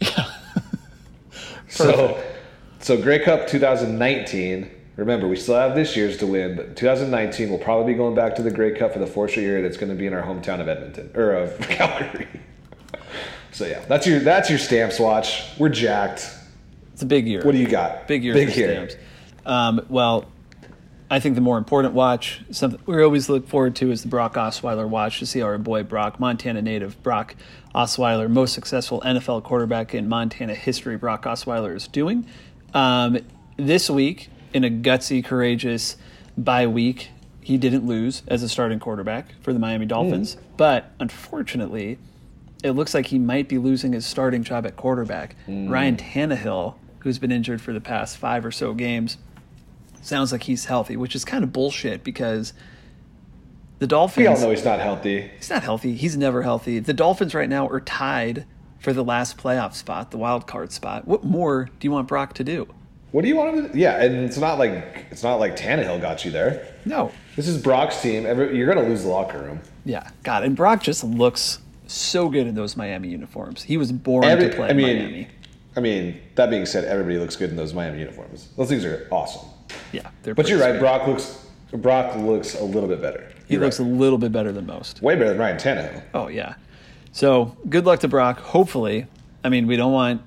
Yeah. 0.00 0.30
so, 1.68 2.22
so 2.78 3.00
Grey 3.02 3.18
Cup 3.18 3.48
2019. 3.48 4.70
Remember, 4.94 5.28
we 5.28 5.36
still 5.36 5.54
have 5.56 5.74
this 5.76 5.96
year's 5.96 6.16
to 6.18 6.26
win, 6.26 6.56
but 6.56 6.76
2019 6.76 7.50
we'll 7.50 7.58
probably 7.58 7.92
be 7.92 7.96
going 7.96 8.14
back 8.14 8.34
to 8.36 8.42
the 8.42 8.50
Grey 8.50 8.76
Cup 8.76 8.92
for 8.92 8.98
the 9.00 9.06
fourth 9.06 9.32
straight 9.32 9.44
year. 9.44 9.62
That's 9.62 9.76
going 9.76 9.90
to 9.90 9.94
be 9.96 10.06
in 10.06 10.14
our 10.14 10.22
hometown 10.22 10.60
of 10.60 10.68
Edmonton 10.68 11.10
or 11.14 11.32
of 11.32 11.58
Calgary. 11.68 12.28
so 13.52 13.66
yeah, 13.66 13.84
that's 13.86 14.06
your 14.06 14.20
that's 14.20 14.48
your 14.50 14.58
stamps 14.58 14.98
watch. 15.00 15.50
We're 15.58 15.68
jacked. 15.68 16.32
It's 16.98 17.04
a 17.04 17.06
big 17.06 17.28
year. 17.28 17.42
What 17.44 17.52
do 17.52 17.58
you 17.58 17.68
got? 17.68 18.08
Big 18.08 18.24
year 18.24 18.34
Big 18.34 18.56
year. 18.56 18.88
Stamps. 18.88 18.96
Um, 19.46 19.86
well, 19.88 20.24
I 21.08 21.20
think 21.20 21.36
the 21.36 21.40
more 21.40 21.56
important 21.56 21.94
watch, 21.94 22.40
something 22.50 22.80
we 22.86 23.00
always 23.04 23.28
look 23.28 23.46
forward 23.46 23.76
to, 23.76 23.92
is 23.92 24.02
the 24.02 24.08
Brock 24.08 24.34
Osweiler 24.34 24.88
watch 24.88 25.20
to 25.20 25.26
see 25.26 25.40
our 25.40 25.56
boy 25.58 25.84
Brock, 25.84 26.18
Montana 26.18 26.60
native 26.60 27.00
Brock 27.04 27.36
Osweiler, 27.72 28.28
most 28.28 28.52
successful 28.52 29.00
NFL 29.02 29.44
quarterback 29.44 29.94
in 29.94 30.08
Montana 30.08 30.56
history, 30.56 30.96
Brock 30.96 31.22
Osweiler 31.22 31.72
is 31.76 31.86
doing. 31.86 32.26
Um, 32.74 33.18
this 33.56 33.88
week, 33.88 34.28
in 34.52 34.64
a 34.64 34.68
gutsy, 34.68 35.24
courageous 35.24 35.98
bye 36.36 36.66
week, 36.66 37.10
he 37.40 37.58
didn't 37.58 37.86
lose 37.86 38.24
as 38.26 38.42
a 38.42 38.48
starting 38.48 38.80
quarterback 38.80 39.36
for 39.40 39.52
the 39.52 39.60
Miami 39.60 39.86
Dolphins, 39.86 40.36
but 40.56 40.90
unfortunately, 40.98 41.96
it 42.64 42.72
looks 42.72 42.92
like 42.92 43.06
he 43.06 43.20
might 43.20 43.48
be 43.48 43.56
losing 43.56 43.92
his 43.92 44.04
starting 44.04 44.42
job 44.42 44.66
at 44.66 44.74
quarterback. 44.74 45.36
Ryan 45.46 45.96
Tannehill, 45.96 46.74
who's 47.08 47.18
been 47.18 47.32
injured 47.32 47.60
for 47.60 47.72
the 47.72 47.80
past 47.80 48.16
five 48.18 48.44
or 48.44 48.50
so 48.52 48.74
games, 48.74 49.16
sounds 50.02 50.30
like 50.30 50.42
he's 50.44 50.66
healthy, 50.66 50.96
which 50.96 51.14
is 51.16 51.24
kind 51.24 51.42
of 51.42 51.52
bullshit 51.52 52.04
because 52.04 52.52
the 53.78 53.86
Dolphins. 53.86 54.24
We 54.24 54.26
all 54.26 54.38
know 54.40 54.50
he's 54.50 54.64
not 54.64 54.80
healthy. 54.80 55.30
He's 55.36 55.50
not 55.50 55.62
healthy. 55.62 55.94
He's 55.94 56.16
never 56.16 56.42
healthy. 56.42 56.78
The 56.78 56.92
Dolphins 56.92 57.34
right 57.34 57.48
now 57.48 57.66
are 57.68 57.80
tied 57.80 58.44
for 58.78 58.92
the 58.92 59.02
last 59.04 59.38
playoff 59.38 59.74
spot, 59.74 60.10
the 60.10 60.18
wild 60.18 60.46
card 60.46 60.70
spot. 60.72 61.06
What 61.08 61.24
more 61.24 61.64
do 61.80 61.86
you 61.86 61.90
want 61.90 62.08
Brock 62.08 62.34
to 62.34 62.44
do? 62.44 62.68
What 63.10 63.22
do 63.22 63.28
you 63.28 63.36
want 63.36 63.56
him 63.56 63.70
to? 63.70 63.78
Yeah, 63.78 64.02
and 64.02 64.16
it's 64.24 64.36
not 64.36 64.58
like 64.58 65.06
it's 65.10 65.22
not 65.22 65.36
like 65.36 65.56
Tannehill 65.56 66.00
got 66.00 66.24
you 66.24 66.30
there. 66.30 66.74
No. 66.84 67.10
This 67.36 67.48
is 67.48 67.60
Brock's 67.62 68.02
team. 68.02 68.26
Every, 68.26 68.56
you're 68.56 68.66
going 68.72 68.84
to 68.84 68.90
lose 68.90 69.02
the 69.04 69.08
locker 69.08 69.38
room. 69.38 69.60
Yeah, 69.84 70.10
God, 70.24 70.44
and 70.44 70.54
Brock 70.54 70.82
just 70.82 71.02
looks 71.04 71.60
so 71.86 72.28
good 72.28 72.46
in 72.46 72.54
those 72.54 72.76
Miami 72.76 73.08
uniforms. 73.08 73.62
He 73.62 73.76
was 73.78 73.92
born 73.92 74.24
Every- 74.24 74.50
to 74.50 74.54
play 74.56 74.68
I 74.68 74.72
mean, 74.74 74.98
Miami. 74.98 75.28
I 75.78 75.80
mean, 75.80 76.20
that 76.34 76.50
being 76.50 76.66
said, 76.66 76.84
everybody 76.86 77.18
looks 77.18 77.36
good 77.36 77.50
in 77.50 77.56
those 77.56 77.72
Miami 77.72 78.00
uniforms. 78.00 78.48
Those 78.56 78.68
things 78.68 78.84
are 78.84 79.06
awesome. 79.12 79.48
Yeah, 79.92 80.08
they're 80.24 80.34
But 80.34 80.48
you're 80.48 80.58
right. 80.58 80.72
sweet. 80.72 80.80
Brock 80.80 81.06
looks 81.06 81.46
Brock 81.72 82.16
looks 82.16 82.58
a 82.58 82.64
little 82.64 82.88
bit 82.88 83.00
better. 83.00 83.30
He 83.46 83.54
You're 83.54 83.62
looks 83.62 83.78
right. 83.78 83.86
a 83.86 83.92
little 83.92 84.18
bit 84.18 84.32
better 84.32 84.50
than 84.50 84.66
most. 84.66 85.00
way 85.02 85.14
better 85.14 85.28
than 85.28 85.38
Ryan 85.38 85.56
Tannehill. 85.56 86.02
Oh 86.14 86.26
yeah. 86.26 86.54
So 87.12 87.56
good 87.68 87.86
luck 87.86 88.00
to 88.00 88.08
Brock. 88.08 88.40
Hopefully, 88.40 89.06
I 89.44 89.50
mean 89.50 89.68
we 89.68 89.76
don't 89.76 89.92
want 89.92 90.22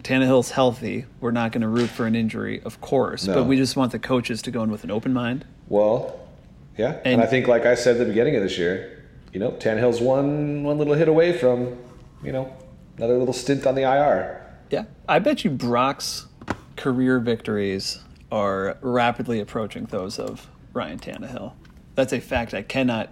Tannehill's 0.00 0.50
healthy. 0.50 1.04
We're 1.20 1.30
not 1.30 1.52
going 1.52 1.62
to 1.62 1.68
root 1.68 1.88
for 1.88 2.06
an 2.06 2.16
injury, 2.16 2.60
of 2.64 2.80
course, 2.80 3.26
No. 3.28 3.34
but 3.34 3.44
we 3.44 3.56
just 3.56 3.76
want 3.76 3.92
the 3.92 3.98
coaches 4.00 4.42
to 4.42 4.50
go 4.50 4.62
in 4.64 4.70
with 4.72 4.82
an 4.84 4.90
open 4.90 5.12
mind. 5.12 5.44
Well, 5.68 6.18
yeah, 6.76 6.96
and, 7.04 7.14
And- 7.14 7.22
I 7.22 7.26
think, 7.26 7.46
like 7.46 7.64
I 7.64 7.74
said 7.76 7.92
at 7.96 7.98
the 8.00 8.04
beginning 8.06 8.34
of 8.36 8.42
this 8.42 8.58
year, 8.58 9.04
you 9.32 9.38
know, 9.40 9.52
Tannehill's 9.52 10.00
one 10.00 10.64
one 10.64 10.78
little 10.78 10.94
hit 10.94 11.08
away 11.08 11.32
from, 11.38 11.76
you 12.24 12.32
know, 12.32 12.52
another 12.96 13.16
little 13.18 13.34
stint 13.34 13.66
on 13.66 13.74
the 13.74 13.82
IR. 13.82 14.42
Yeah, 14.70 14.84
I 15.08 15.18
bet 15.18 15.44
you 15.44 15.50
Brock's 15.50 16.26
career 16.76 17.18
victories 17.20 18.00
are 18.32 18.76
rapidly 18.80 19.40
approaching 19.40 19.84
those 19.86 20.18
of 20.18 20.48
Ryan 20.72 20.98
Tannehill. 20.98 21.52
That's 21.94 22.12
a 22.12 22.20
fact 22.20 22.52
I 22.54 22.62
cannot 22.62 23.10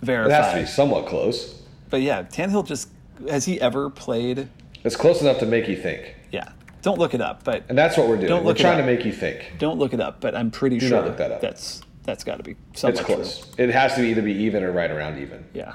verify. 0.00 0.26
It 0.26 0.30
verify. 0.30 0.42
has 0.44 0.54
to 0.54 0.60
be 0.60 0.66
somewhat 0.66 1.06
close. 1.06 1.62
But 1.90 2.02
yeah, 2.02 2.22
Tannehill 2.22 2.66
just 2.66 2.88
has 3.28 3.44
he 3.44 3.60
ever 3.60 3.90
played? 3.90 4.48
It's 4.84 4.96
close 4.96 5.20
enough 5.20 5.38
to 5.40 5.46
make 5.46 5.68
you 5.68 5.76
think, 5.76 6.14
Yeah, 6.30 6.48
don't 6.82 6.98
look 6.98 7.12
it 7.14 7.20
up, 7.20 7.42
but 7.44 7.64
and 7.68 7.76
that's 7.76 7.96
what 7.96 8.08
we're 8.08 8.16
doing. 8.16 8.28
Don't 8.28 8.42
we're 8.44 8.48
look 8.50 8.58
it 8.60 8.62
trying 8.62 8.76
to 8.78 8.82
up. 8.84 8.86
make 8.88 9.04
you 9.04 9.12
think. 9.12 9.54
don't 9.58 9.78
look 9.78 9.92
it 9.92 10.00
up. 10.00 10.20
But 10.20 10.36
I'm 10.36 10.50
pretty 10.50 10.78
Do 10.78 10.88
sure 10.88 10.98
not 10.98 11.08
look 11.08 11.16
that 11.18 11.32
up. 11.32 11.40
that's 11.40 11.82
that's 12.04 12.22
got 12.22 12.36
to 12.36 12.44
be 12.44 12.54
something. 12.74 13.00
It's 13.00 13.06
somewhat 13.06 13.06
true. 13.06 13.14
close. 13.16 13.54
It 13.58 13.70
has 13.70 13.94
to 13.94 14.02
be 14.02 14.08
either 14.08 14.22
be 14.22 14.32
even 14.32 14.62
or 14.62 14.70
right 14.72 14.90
around 14.90 15.18
even. 15.18 15.44
Yeah. 15.54 15.74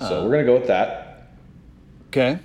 So 0.00 0.24
we're 0.24 0.30
gonna 0.32 0.44
go 0.44 0.54
with 0.58 0.66
that. 0.68 1.28
Okay. 2.08 2.38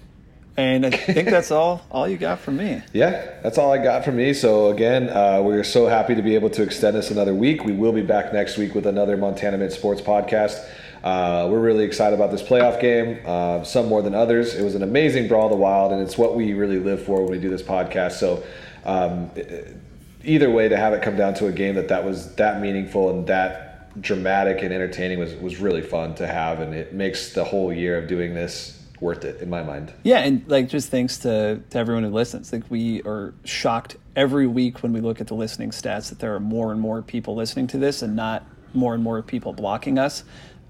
And 0.57 0.85
I 0.85 0.89
think 0.89 1.29
that's 1.29 1.51
all 1.51 1.85
all 1.91 2.07
you 2.07 2.17
got 2.17 2.39
from 2.39 2.57
me. 2.57 2.81
Yeah, 2.93 3.39
that's 3.43 3.57
all 3.57 3.73
I 3.73 3.77
got 3.77 4.05
from 4.05 4.15
me. 4.15 4.33
So 4.33 4.69
again, 4.69 5.09
uh, 5.09 5.41
we're 5.41 5.63
so 5.63 5.87
happy 5.87 6.15
to 6.15 6.21
be 6.21 6.35
able 6.35 6.49
to 6.51 6.63
extend 6.63 6.95
this 6.95 7.11
another 7.11 7.33
week. 7.33 7.65
We 7.65 7.73
will 7.73 7.91
be 7.91 8.01
back 8.01 8.31
next 8.31 8.57
week 8.57 8.73
with 8.73 8.85
another 8.85 9.17
Montana 9.17 9.57
Mint 9.57 9.73
Sports 9.73 10.01
podcast. 10.01 10.65
Uh, 11.03 11.47
we're 11.51 11.59
really 11.59 11.83
excited 11.83 12.15
about 12.15 12.31
this 12.31 12.41
playoff 12.41 12.79
game. 12.79 13.19
Uh, 13.25 13.63
some 13.63 13.87
more 13.87 14.01
than 14.01 14.15
others. 14.15 14.55
It 14.55 14.63
was 14.63 14.75
an 14.75 14.81
amazing 14.81 15.27
brawl 15.27 15.45
of 15.45 15.51
the 15.51 15.57
wild, 15.57 15.91
and 15.91 16.01
it's 16.01 16.17
what 16.17 16.35
we 16.35 16.53
really 16.53 16.79
live 16.79 17.03
for 17.03 17.21
when 17.21 17.31
we 17.31 17.39
do 17.39 17.49
this 17.49 17.63
podcast. 17.63 18.13
So. 18.13 18.43
Um, 18.85 19.31
either 20.23 20.49
way, 20.49 20.69
to 20.69 20.77
have 20.77 20.93
it 20.93 21.01
come 21.01 21.15
down 21.15 21.33
to 21.35 21.47
a 21.47 21.51
game 21.51 21.75
that 21.75 21.87
that 21.87 22.03
was 22.03 22.35
that 22.35 22.61
meaningful 22.61 23.09
and 23.09 23.27
that 23.27 24.01
dramatic 24.01 24.61
and 24.61 24.73
entertaining 24.73 25.17
was 25.19 25.33
was 25.35 25.59
really 25.59 25.81
fun 25.81 26.15
to 26.15 26.27
have, 26.27 26.59
and 26.59 26.73
it 26.73 26.93
makes 26.93 27.33
the 27.33 27.43
whole 27.43 27.73
year 27.73 27.97
of 27.97 28.07
doing 28.07 28.33
this 28.33 28.79
worth 28.99 29.25
it 29.25 29.41
in 29.41 29.49
my 29.49 29.63
mind. 29.63 29.93
Yeah, 30.03 30.19
and 30.19 30.47
like 30.47 30.69
just 30.69 30.89
thanks 30.89 31.17
to, 31.19 31.61
to 31.69 31.77
everyone 31.77 32.03
who 32.03 32.11
listens. 32.11 32.51
Like 32.51 32.63
we 32.69 33.01
are 33.03 33.33
shocked 33.43 33.97
every 34.15 34.47
week 34.47 34.83
when 34.83 34.93
we 34.93 35.01
look 35.01 35.19
at 35.21 35.27
the 35.27 35.33
listening 35.33 35.71
stats 35.71 36.09
that 36.09 36.19
there 36.19 36.33
are 36.35 36.39
more 36.39 36.71
and 36.71 36.79
more 36.79 37.01
people 37.01 37.35
listening 37.35 37.67
to 37.67 37.77
this 37.77 38.01
and 38.01 38.15
not 38.15 38.45
more 38.73 38.93
and 38.93 39.03
more 39.03 39.21
people 39.21 39.53
blocking 39.53 39.97
us. 39.97 40.23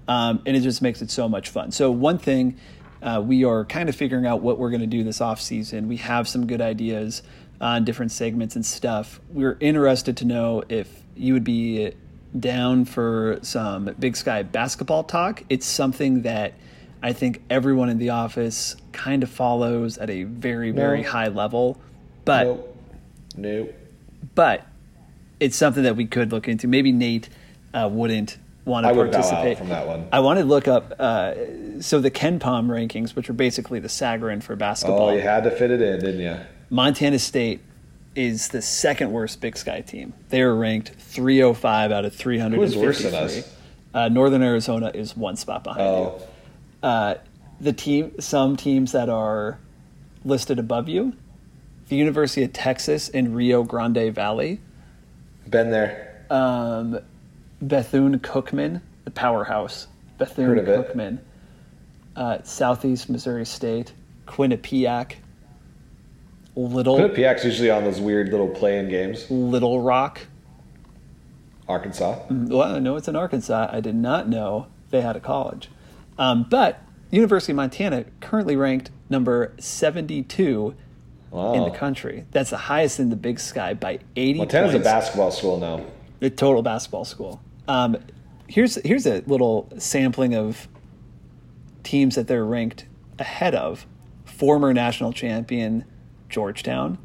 Um, 0.08 0.42
and 0.46 0.56
it 0.56 0.60
just 0.60 0.82
makes 0.82 1.02
it 1.02 1.10
so 1.10 1.28
much 1.28 1.48
fun. 1.48 1.72
So 1.72 1.90
one 1.90 2.18
thing 2.18 2.58
uh, 3.02 3.22
we 3.24 3.44
are 3.44 3.64
kind 3.64 3.88
of 3.88 3.96
figuring 3.96 4.26
out 4.26 4.40
what 4.40 4.58
we're 4.58 4.70
going 4.70 4.80
to 4.80 4.86
do 4.86 5.04
this 5.04 5.20
off 5.20 5.40
season. 5.40 5.88
We 5.88 5.96
have 5.98 6.26
some 6.28 6.46
good 6.46 6.60
ideas 6.60 7.22
on 7.60 7.84
different 7.84 8.12
segments 8.12 8.56
and 8.56 8.64
stuff. 8.64 9.20
We're 9.30 9.56
interested 9.60 10.16
to 10.18 10.24
know 10.24 10.62
if 10.68 10.88
you 11.14 11.32
would 11.32 11.44
be 11.44 11.92
down 12.38 12.84
for 12.84 13.38
some 13.42 13.94
Big 13.98 14.16
Sky 14.16 14.42
basketball 14.42 15.04
talk. 15.04 15.42
It's 15.48 15.66
something 15.66 16.22
that 16.22 16.54
I 17.06 17.12
think 17.12 17.40
everyone 17.48 17.88
in 17.88 17.98
the 17.98 18.10
office 18.10 18.74
kind 18.90 19.22
of 19.22 19.30
follows 19.30 19.96
at 19.96 20.10
a 20.10 20.24
very, 20.24 20.72
very 20.72 21.02
No. 21.02 21.08
high 21.08 21.28
level. 21.28 21.78
But 22.24 22.44
Nope. 22.48 22.76
Nope. 23.36 23.74
but 24.34 24.66
it's 25.38 25.54
something 25.54 25.84
that 25.84 25.94
we 25.94 26.04
could 26.06 26.32
look 26.32 26.48
into. 26.48 26.66
Maybe 26.66 26.90
Nate 26.90 27.28
uh, 27.72 27.88
wouldn't 27.92 28.38
want 28.64 28.86
to 28.86 28.88
I 28.88 28.92
would 28.92 29.12
participate 29.12 29.52
out 29.52 29.58
from 29.58 29.68
that 29.68 29.86
one. 29.86 30.08
I 30.10 30.18
want 30.18 30.40
to 30.40 30.44
look 30.44 30.66
up 30.66 30.94
uh, 30.98 31.34
so 31.80 32.00
the 32.00 32.10
KenPom 32.10 32.66
rankings, 32.66 33.14
which 33.14 33.30
are 33.30 33.34
basically 33.34 33.78
the 33.78 33.86
Sagarin 33.86 34.42
for 34.42 34.56
basketball. 34.56 35.10
Oh, 35.10 35.14
you 35.14 35.20
had 35.20 35.44
to 35.44 35.52
fit 35.52 35.70
it 35.70 35.80
in, 35.80 36.00
didn't 36.00 36.20
you? 36.20 36.36
Montana 36.70 37.20
State 37.20 37.60
is 38.16 38.48
the 38.48 38.60
second 38.62 39.12
worst 39.12 39.40
Big 39.40 39.56
Sky 39.56 39.80
team. 39.80 40.12
They 40.30 40.42
are 40.42 40.56
ranked 40.56 40.88
305 40.98 41.92
out 41.92 42.04
of 42.04 42.16
353. 42.16 42.58
Who's 42.66 42.76
worse 42.76 43.02
than 43.08 43.14
us? 43.14 43.54
Uh, 43.94 44.08
Northern 44.08 44.42
Arizona 44.42 44.90
is 44.92 45.16
one 45.16 45.36
spot 45.36 45.62
behind 45.62 45.82
Oh, 45.86 46.16
you. 46.18 46.26
Uh, 46.86 47.16
the 47.60 47.72
team, 47.72 48.12
some 48.20 48.56
teams 48.56 48.92
that 48.92 49.08
are 49.08 49.58
listed 50.24 50.56
above 50.56 50.88
you, 50.88 51.16
the 51.88 51.96
University 51.96 52.44
of 52.44 52.52
Texas 52.52 53.08
in 53.08 53.34
Rio 53.34 53.64
Grande 53.64 54.14
Valley, 54.14 54.60
been 55.50 55.72
there. 55.72 56.24
um, 56.30 57.00
Bethune 57.60 58.20
Cookman, 58.20 58.82
the 59.04 59.10
powerhouse. 59.10 59.88
Bethune 60.16 60.46
Heard 60.46 60.58
of 60.58 60.68
it. 60.68 60.94
Cookman, 60.94 61.18
uh, 62.14 62.38
Southeast 62.44 63.10
Missouri 63.10 63.44
State, 63.46 63.92
Quinnipiac, 64.28 65.16
Little 66.54 66.98
Quinnipiac's 66.98 67.44
usually 67.44 67.68
on 67.68 67.82
those 67.82 68.00
weird 68.00 68.28
little 68.30 68.48
playing 68.48 68.90
games. 68.90 69.28
Little 69.28 69.80
Rock. 69.80 70.20
Arkansas. 71.66 72.20
Well, 72.30 72.76
I 72.76 72.78
know 72.78 72.94
it's 72.94 73.08
in 73.08 73.16
Arkansas. 73.16 73.70
I 73.72 73.80
did 73.80 73.96
not 73.96 74.28
know 74.28 74.68
they 74.90 75.00
had 75.00 75.16
a 75.16 75.20
college. 75.20 75.68
Um, 76.18 76.46
but 76.48 76.82
University 77.10 77.52
of 77.52 77.56
Montana 77.56 78.04
currently 78.20 78.56
ranked 78.56 78.90
number 79.08 79.52
72 79.58 80.74
Wow. 81.30 81.54
in 81.54 81.64
the 81.64 81.70
country. 81.70 82.24
That's 82.30 82.50
the 82.50 82.56
highest 82.56 82.98
in 83.00 83.10
the 83.10 83.16
Big 83.16 83.40
Sky 83.40 83.74
by 83.74 83.98
80 84.14 84.38
Montana's 84.38 84.74
a 84.74 84.78
basketball 84.78 85.30
school 85.30 85.58
now. 85.58 85.82
a 86.22 86.30
total 86.30 86.62
basketball 86.62 87.04
school. 87.04 87.40
Um, 87.68 87.96
here's 88.46 88.76
here's 88.76 89.06
a 89.06 89.22
little 89.26 89.68
sampling 89.76 90.34
of 90.34 90.68
teams 91.82 92.14
that 92.14 92.26
they're 92.28 92.44
ranked 92.44 92.86
ahead 93.18 93.54
of: 93.56 93.86
former 94.24 94.72
national 94.72 95.12
champion 95.12 95.84
Georgetown, 96.28 96.96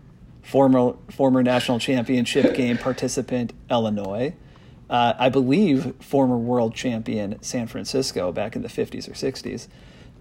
former 0.43 0.93
former 1.09 1.41
national 1.43 1.79
championship 1.79 2.53
game 2.55 2.77
participant 2.77 3.53
Illinois, 3.71 4.33
uh, 4.91 5.13
I 5.17 5.29
believe 5.29 5.95
former 6.01 6.37
world 6.37 6.75
champion 6.75 7.41
San 7.41 7.65
Francisco 7.65 8.31
back 8.31 8.55
in 8.55 8.61
the 8.61 8.67
50s 8.67 9.07
or 9.07 9.13
60s, 9.13 9.67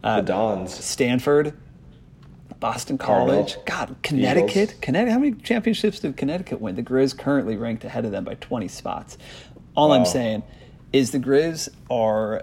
The 0.03 0.21
Dons. 0.23 0.73
Stanford. 0.73 1.53
Boston 2.59 2.99
Cardinal. 2.99 3.45
College, 3.45 3.57
God, 3.65 3.97
Connecticut, 4.03 4.77
Connecticut. 4.83 5.13
How 5.13 5.19
many 5.19 5.33
championships 5.33 6.01
did 6.01 6.17
Connecticut 6.19 6.61
win? 6.61 6.77
The 6.77 6.83
Grizz 6.83 7.17
currently 7.17 7.57
ranked 7.57 7.85
ahead 7.85 8.05
of 8.05 8.11
them 8.11 8.25
by 8.25 8.35
20 8.35 8.69
spots. 8.69 9.17
All 9.75 9.93
I'm 9.93 10.05
saying 10.05 10.43
is 10.93 11.11
the 11.11 11.19
Grizz 11.21 11.71
are 11.89 12.43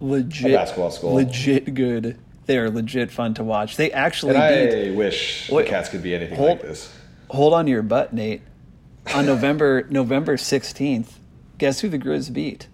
legit 0.00 0.52
A 0.52 0.54
basketball 0.54 0.90
school. 0.90 1.12
legit 1.14 1.74
good. 1.74 2.16
They 2.46 2.56
are 2.56 2.70
legit 2.70 3.10
fun 3.10 3.34
to 3.34 3.44
watch. 3.44 3.76
They 3.76 3.92
actually 3.92 4.34
And 4.36 4.70
beat. 4.70 4.88
I 4.92 4.96
wish 4.96 5.50
Wait, 5.50 5.64
the 5.64 5.68
Cats 5.70 5.90
could 5.90 6.02
be 6.02 6.14
anything 6.14 6.38
hold- 6.38 6.48
like 6.60 6.62
this. 6.62 6.96
Hold 7.28 7.52
on 7.52 7.66
to 7.66 7.70
your 7.70 7.82
butt, 7.82 8.14
Nate. 8.14 8.40
On 9.14 9.26
November 9.26 9.86
November 9.90 10.36
16th, 10.38 11.08
guess 11.60 11.80
who 11.80 11.88
the 11.88 11.98
Grizz 11.98 12.32
beat? 12.32 12.66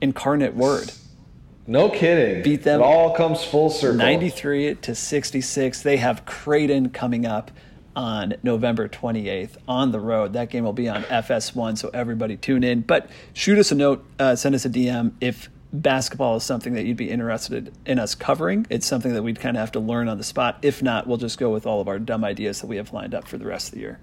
Incarnate 0.00 0.54
Word. 0.54 0.92
No 1.66 1.90
kidding. 1.90 2.42
Beat 2.42 2.62
them 2.62 2.80
It 2.80 2.84
all 2.84 3.14
comes 3.14 3.44
full 3.44 3.68
circle. 3.68 3.98
93 3.98 4.76
to 4.76 4.94
66. 4.94 5.82
They 5.82 5.98
have 5.98 6.24
Creighton 6.24 6.88
coming 6.90 7.26
up 7.26 7.50
on 7.94 8.34
November 8.42 8.88
28th 8.88 9.56
on 9.68 9.92
the 9.92 10.00
road. 10.00 10.32
That 10.32 10.48
game 10.48 10.64
will 10.64 10.72
be 10.72 10.88
on 10.88 11.02
FS1, 11.02 11.76
so 11.76 11.90
everybody 11.92 12.36
tune 12.36 12.64
in. 12.64 12.80
But 12.80 13.10
shoot 13.34 13.58
us 13.58 13.72
a 13.72 13.74
note, 13.74 14.04
uh, 14.18 14.36
send 14.36 14.54
us 14.54 14.64
a 14.64 14.70
DM 14.70 15.12
if 15.20 15.50
basketball 15.72 16.36
is 16.36 16.44
something 16.44 16.74
that 16.74 16.84
you'd 16.84 16.96
be 16.96 17.10
interested 17.10 17.72
in 17.84 17.98
us 17.98 18.14
covering. 18.14 18.66
It's 18.70 18.86
something 18.86 19.12
that 19.14 19.22
we'd 19.22 19.40
kind 19.40 19.56
of 19.56 19.60
have 19.60 19.72
to 19.72 19.80
learn 19.80 20.08
on 20.08 20.18
the 20.18 20.24
spot. 20.24 20.58
If 20.62 20.82
not, 20.82 21.06
we'll 21.06 21.18
just 21.18 21.38
go 21.38 21.50
with 21.50 21.66
all 21.66 21.80
of 21.80 21.88
our 21.88 21.98
dumb 21.98 22.24
ideas 22.24 22.60
that 22.60 22.68
we 22.68 22.76
have 22.76 22.92
lined 22.92 23.14
up 23.14 23.28
for 23.28 23.38
the 23.38 23.46
rest 23.46 23.68
of 23.68 23.74
the 23.74 23.80
year. 23.80 23.98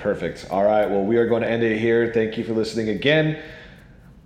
Perfect. 0.00 0.46
All 0.50 0.64
right. 0.64 0.88
Well, 0.88 1.04
we 1.04 1.16
are 1.16 1.26
going 1.26 1.42
to 1.42 1.48
end 1.48 1.62
it 1.62 1.78
here. 1.78 2.12
Thank 2.12 2.38
you 2.38 2.44
for 2.44 2.52
listening 2.52 2.88
again. 2.88 3.42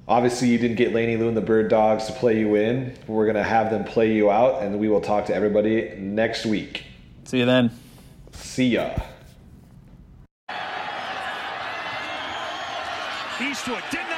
Obviously, 0.06 0.48
you 0.48 0.58
didn't 0.58 0.76
get 0.76 0.92
Laney 0.92 1.16
Lou 1.16 1.28
and 1.28 1.36
the 1.36 1.40
Bird 1.40 1.68
Dogs 1.68 2.06
to 2.06 2.12
play 2.12 2.38
you 2.38 2.56
in. 2.56 2.94
We're 3.06 3.24
going 3.24 3.36
to 3.36 3.42
have 3.42 3.70
them 3.70 3.84
play 3.84 4.12
you 4.12 4.30
out, 4.30 4.62
and 4.62 4.78
we 4.78 4.88
will 4.88 5.00
talk 5.00 5.26
to 5.26 5.34
everybody 5.34 5.94
next 5.98 6.44
week. 6.44 6.84
See 7.24 7.38
you 7.38 7.46
then. 7.46 7.70
See 8.32 8.68
ya. 8.68 8.90
Eastwood 13.40 13.82
did 13.90 14.11